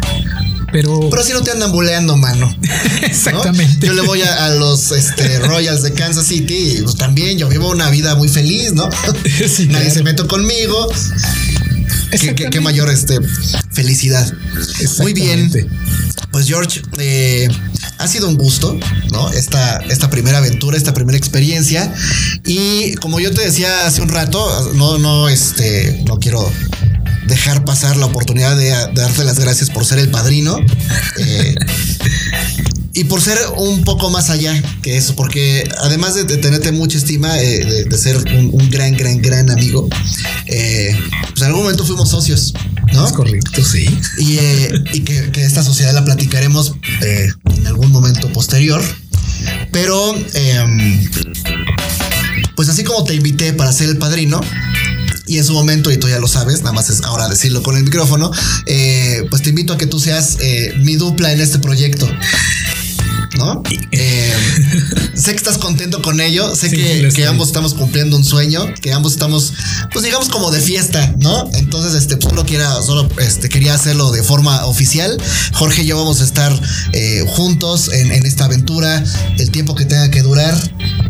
Pero. 0.73 1.11
Pero 1.11 1.23
si 1.23 1.35
no 1.35 1.43
te 1.43 1.51
andan 1.51 1.71
buleando, 1.71 2.17
mano. 2.17 2.51
Exactamente. 3.03 3.87
Yo 3.87 3.93
le 3.93 4.03
voy 4.03 4.23
a, 4.23 4.49
los 4.55 4.91
este, 4.91 5.39
Royals 5.47 5.83
de 5.83 5.93
Kansas 5.93 6.27
City 6.27 6.79
y 6.79 6.83
pues 6.83 6.97
también 6.97 7.37
yo 7.37 7.47
vivo 7.51 7.71
una 7.71 7.91
vida 7.91 8.15
muy 8.15 8.31
feliz, 8.31 8.73
¿no? 8.73 8.89
Nadie 9.69 9.91
se 9.91 10.03
mete 10.03 10.27
conmigo. 10.27 10.89
Qué, 12.51 12.61
mayor 12.61 12.91
este, 12.91 13.19
felicidad. 13.73 14.31
Muy 14.99 15.13
bien. 15.13 15.51
Pues 16.31 16.47
George, 16.47 16.83
eh, 16.99 17.49
ha 17.99 18.09
sido 18.09 18.29
un 18.29 18.37
gusto, 18.37 18.79
¿no? 19.13 19.31
Esta, 19.31 19.79
esta 19.89 20.11
primera 20.11 20.39
aventura, 20.39 20.77
esta 20.77 20.95
primera 20.95 21.17
experiencia. 21.19 21.93
Y 22.45 22.95
como 22.95 23.21
yo 23.21 23.33
te 23.33 23.43
decía 23.43 23.87
hace 23.87 24.03
un 24.03 24.09
rato, 24.09 24.73
no, 24.75 24.99
no, 24.99 25.29
este, 25.29 26.03
no 26.07 26.19
quiero 26.19 26.51
dejar 27.27 27.65
pasar 27.65 27.97
la 27.97 28.07
oportunidad 28.07 28.57
de, 28.57 28.71
darte 28.95 29.25
las 29.25 29.39
gracias 29.39 29.71
por 29.71 29.85
ser 29.85 29.99
el 29.99 30.11
padrino. 30.11 30.59
Eh, 31.19 31.55
y 32.97 33.05
por 33.05 33.21
ser 33.21 33.37
un 33.57 33.83
poco 33.83 34.09
más 34.09 34.31
allá 34.31 34.55
que 34.81 34.97
eso, 34.97 35.17
porque 35.17 35.69
además 35.83 36.15
de, 36.15 36.25
tenerte 36.25 36.71
mucha 36.71 36.97
estima, 36.97 37.41
eh, 37.41 37.85
de, 37.89 37.99
ser 37.99 38.17
un, 38.17 38.71
gran, 38.71 38.97
gran, 38.97 39.21
gran 39.21 39.51
amigo, 39.51 39.89
eh, 40.47 40.97
pues 41.31 41.41
en 41.43 41.49
algún 41.49 41.63
momento 41.63 41.85
fuimos 41.85 42.09
socios, 42.09 42.55
¿no? 42.93 43.05
Es 43.05 43.13
correcto, 43.13 43.65
sí. 43.65 43.87
Y, 44.19 44.39
eh, 44.39 44.85
que, 45.05 45.43
esta 45.43 45.65
sociedad 45.65 45.93
la 45.93 46.05
platicaremos 46.05 46.77
en 47.01 47.67
algún 47.67 47.91
momento 47.91 48.33
posterior. 48.33 48.83
Pero, 49.73 50.15
em, 50.35 51.11
pues 52.55 52.69
así 52.69 52.85
como 52.85 53.03
te 53.03 53.15
invité 53.15 53.53
para 53.53 53.73
ser 53.73 53.89
el 53.89 53.99
padrino, 53.99 54.41
y 55.27 55.39
en 55.39 55.45
su 55.45 55.53
momento, 55.53 55.91
y 55.91 55.97
tú 55.97 56.09
ya 56.09 56.21
lo 56.21 56.29
sabes, 56.29 56.61
nada 56.61 56.73
más 56.73 56.91
es 56.91 57.03
ahora 57.03 57.29
decirlo 57.29 57.63
con 57.63 57.77
el 57.77 57.83
micrófono, 57.83 58.31
pues 59.31 59.43
te 59.43 59.51
invito 59.51 59.73
a 59.73 59.79
que 59.79 59.87
tú 59.87 59.99
seas 59.99 60.39
mi 60.79 60.95
dupla 60.95 61.33
en 61.33 61.41
este 61.41 61.59
proyecto. 61.59 62.09
¿No? 63.37 63.63
Eh, 63.93 64.33
sé 65.15 65.31
que 65.31 65.37
estás 65.37 65.59
contento 65.59 66.03
con 66.03 66.21
ello, 66.21 66.55
sé 66.55 66.71
que, 66.71 67.27
ambos 67.27 67.49
estamos 67.49 67.75
cumpliendo 67.75 68.17
un 68.17 68.25
sueño, 68.25 68.67
que 68.81 68.93
ambos 68.93 69.13
estamos, 69.13 69.53
pues 69.93 70.05
digamos 70.05 70.29
como 70.29 70.51
de 70.51 70.61
fiesta, 70.61 71.15
¿no? 71.19 71.49
Entonces, 71.55 71.95
este, 71.95 72.17
pues, 72.17 72.31
solo, 72.31 72.45
quiera, 72.45 72.83
solo 72.83 73.09
este, 73.19 73.49
quería 73.49 73.75
hacerlo 73.75 74.11
de 74.11 74.23
forma 74.23 74.65
oficial. 74.67 75.17
Jorge 75.53 75.83
y 75.83 75.87
yo 75.87 75.97
vamos 75.97 76.21
a 76.21 76.25
estar 76.25 76.53
eh, 76.93 77.25
juntos 77.27 77.91
en, 77.93 78.25
esta 78.27 78.47
aventura, 78.47 79.03
el 79.39 79.51
tiempo 79.51 79.75
que 79.75 79.85
tenga 79.85 80.11
que 80.11 80.23
durar, 80.23 80.55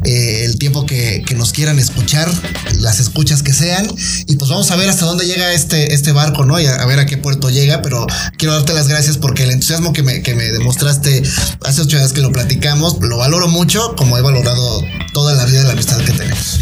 eh, 0.05 0.45
el 0.45 0.59
tiempo 0.59 0.87
que, 0.87 1.25
nos 1.35 1.53
quieran 1.53 1.81
escuchar, 1.81 2.31
las 2.79 3.01
escuchas 3.01 3.43
que 3.43 3.53
sean, 3.53 3.89
y 4.27 4.37
pues 4.37 4.51
vamos 4.51 4.71
a 4.71 4.77
ver 4.77 4.89
hasta 4.89 5.05
dónde 5.05 5.27
llega 5.27 5.53
este, 5.53 5.93
este 5.95 6.13
barco, 6.13 6.45
¿no? 6.45 6.61
Y 6.61 6.67
a, 6.67 6.85
ver 6.87 7.01
a 7.01 7.07
qué 7.07 7.17
puerto 7.17 7.51
llega, 7.51 7.83
pero 7.83 8.07
quiero 8.39 8.55
darte 8.55 8.73
las 8.73 8.87
gracias 8.87 9.19
porque 9.19 9.43
el 9.43 9.51
entusiasmo 9.51 9.93
que 9.93 10.03
me, 10.03 10.23
que 10.23 10.35
me 10.35 10.45
demostraste 10.45 11.23
hace 11.65 11.83
ocho 11.83 11.99
días 11.99 12.13
que 12.15 12.23
lo 12.23 12.33
platicamos, 12.33 12.97
lo 13.01 13.19
valoro 13.19 13.49
mucho, 13.49 13.95
como 13.97 14.17
he 14.17 14.23
valorado 14.23 14.83
toda 15.13 15.35
la 15.35 15.45
vida 15.45 15.59
de 15.59 15.65
la 15.65 15.73
amistad 15.73 15.99
que 15.99 16.13
tenemos. 16.13 16.61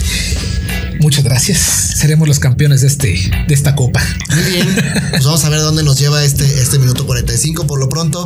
Muchas 1.02 1.24
gracias. 1.24 1.58
Seremos 1.96 2.28
los 2.28 2.38
campeones 2.38 2.82
de 2.82 2.86
este 2.86 3.08
de 3.48 3.54
esta 3.54 3.74
copa. 3.74 4.00
Muy 4.30 4.52
bien. 4.52 4.68
Pues 5.10 5.24
vamos 5.24 5.44
a 5.44 5.48
ver 5.48 5.60
dónde 5.60 5.82
nos 5.82 5.98
lleva 5.98 6.22
este, 6.24 6.44
este 6.44 6.78
minuto 6.78 7.06
45. 7.06 7.66
Por 7.66 7.80
lo 7.80 7.88
pronto, 7.88 8.24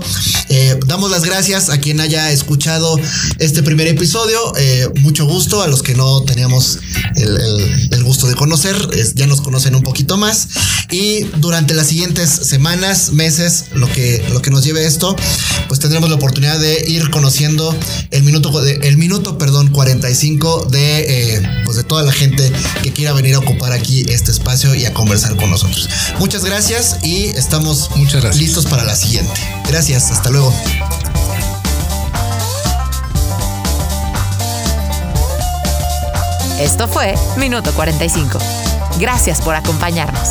eh, 0.51 0.79
damos 0.87 1.11
las 1.11 1.25
gracias 1.25 1.71
a 1.71 1.79
quien 1.79 2.01
haya 2.01 2.31
escuchado 2.33 3.01
este 3.39 3.63
primer 3.63 3.87
episodio. 3.87 4.39
Eh, 4.59 4.89
mucho 5.01 5.25
gusto 5.25 5.63
a 5.63 5.69
los 5.69 5.83
que 5.83 5.95
no 5.95 6.23
teníamos 6.25 6.81
el, 7.17 8.05
gusto 8.05 8.29
de 8.29 8.35
conocer. 8.35 8.77
ya 9.15 9.27
nos 9.27 9.41
conocen 9.41 9.75
un 9.75 9.83
poquito 9.83 10.19
más. 10.19 10.49
Y 10.91 11.25
durante 11.39 11.75
las 11.75 11.87
siguientes 11.89 12.29
semanas, 12.29 13.13
meses, 13.13 13.65
lo 13.75 13.91
que, 13.91 14.23
lo 14.31 14.43
que 14.43 14.51
nos 14.51 14.63
lleve 14.65 14.87
esto, 14.87 15.17
pues 15.67 15.81
tendremos 15.81 16.11
la 16.11 16.17
oportunidad 16.17 16.61
de 16.61 16.85
ir 16.87 17.11
conociendo 17.11 17.77
el 18.11 18.23
minuto, 18.23 18.53
el 18.63 18.97
minuto, 18.99 19.39
perdón, 19.39 19.69
45 19.69 20.69
de, 20.71 21.37
eh, 21.37 21.43
pues 21.65 21.79
de 21.79 21.83
toda 21.83 22.03
la 22.05 22.13
gente 22.13 22.53
que 22.83 22.93
quiera 22.93 23.13
venir 23.13 23.35
a 23.35 23.39
ocupar 23.39 23.73
aquí 23.73 24.05
este 24.09 24.31
espacio 24.31 24.75
y 24.75 24.87
a 24.87 24.95
conversar 24.95 25.37
con 25.37 25.51
nosotros. 25.51 25.89
Muchas 26.19 26.45
gracias 26.45 26.99
y 27.03 27.27
estamos 27.27 27.91
Muchas 27.97 28.37
listos 28.37 28.67
para 28.67 28.85
la 28.85 28.95
siguiente. 28.95 29.33
Gracias, 29.69 30.11
hasta 30.11 30.31
luego. 30.31 30.53
Esto 36.61 36.89
fue 36.89 37.15
Minuto 37.37 37.73
45. 37.75 38.39
Gracias 38.99 39.41
por 39.41 39.55
acompañarnos. 39.55 40.31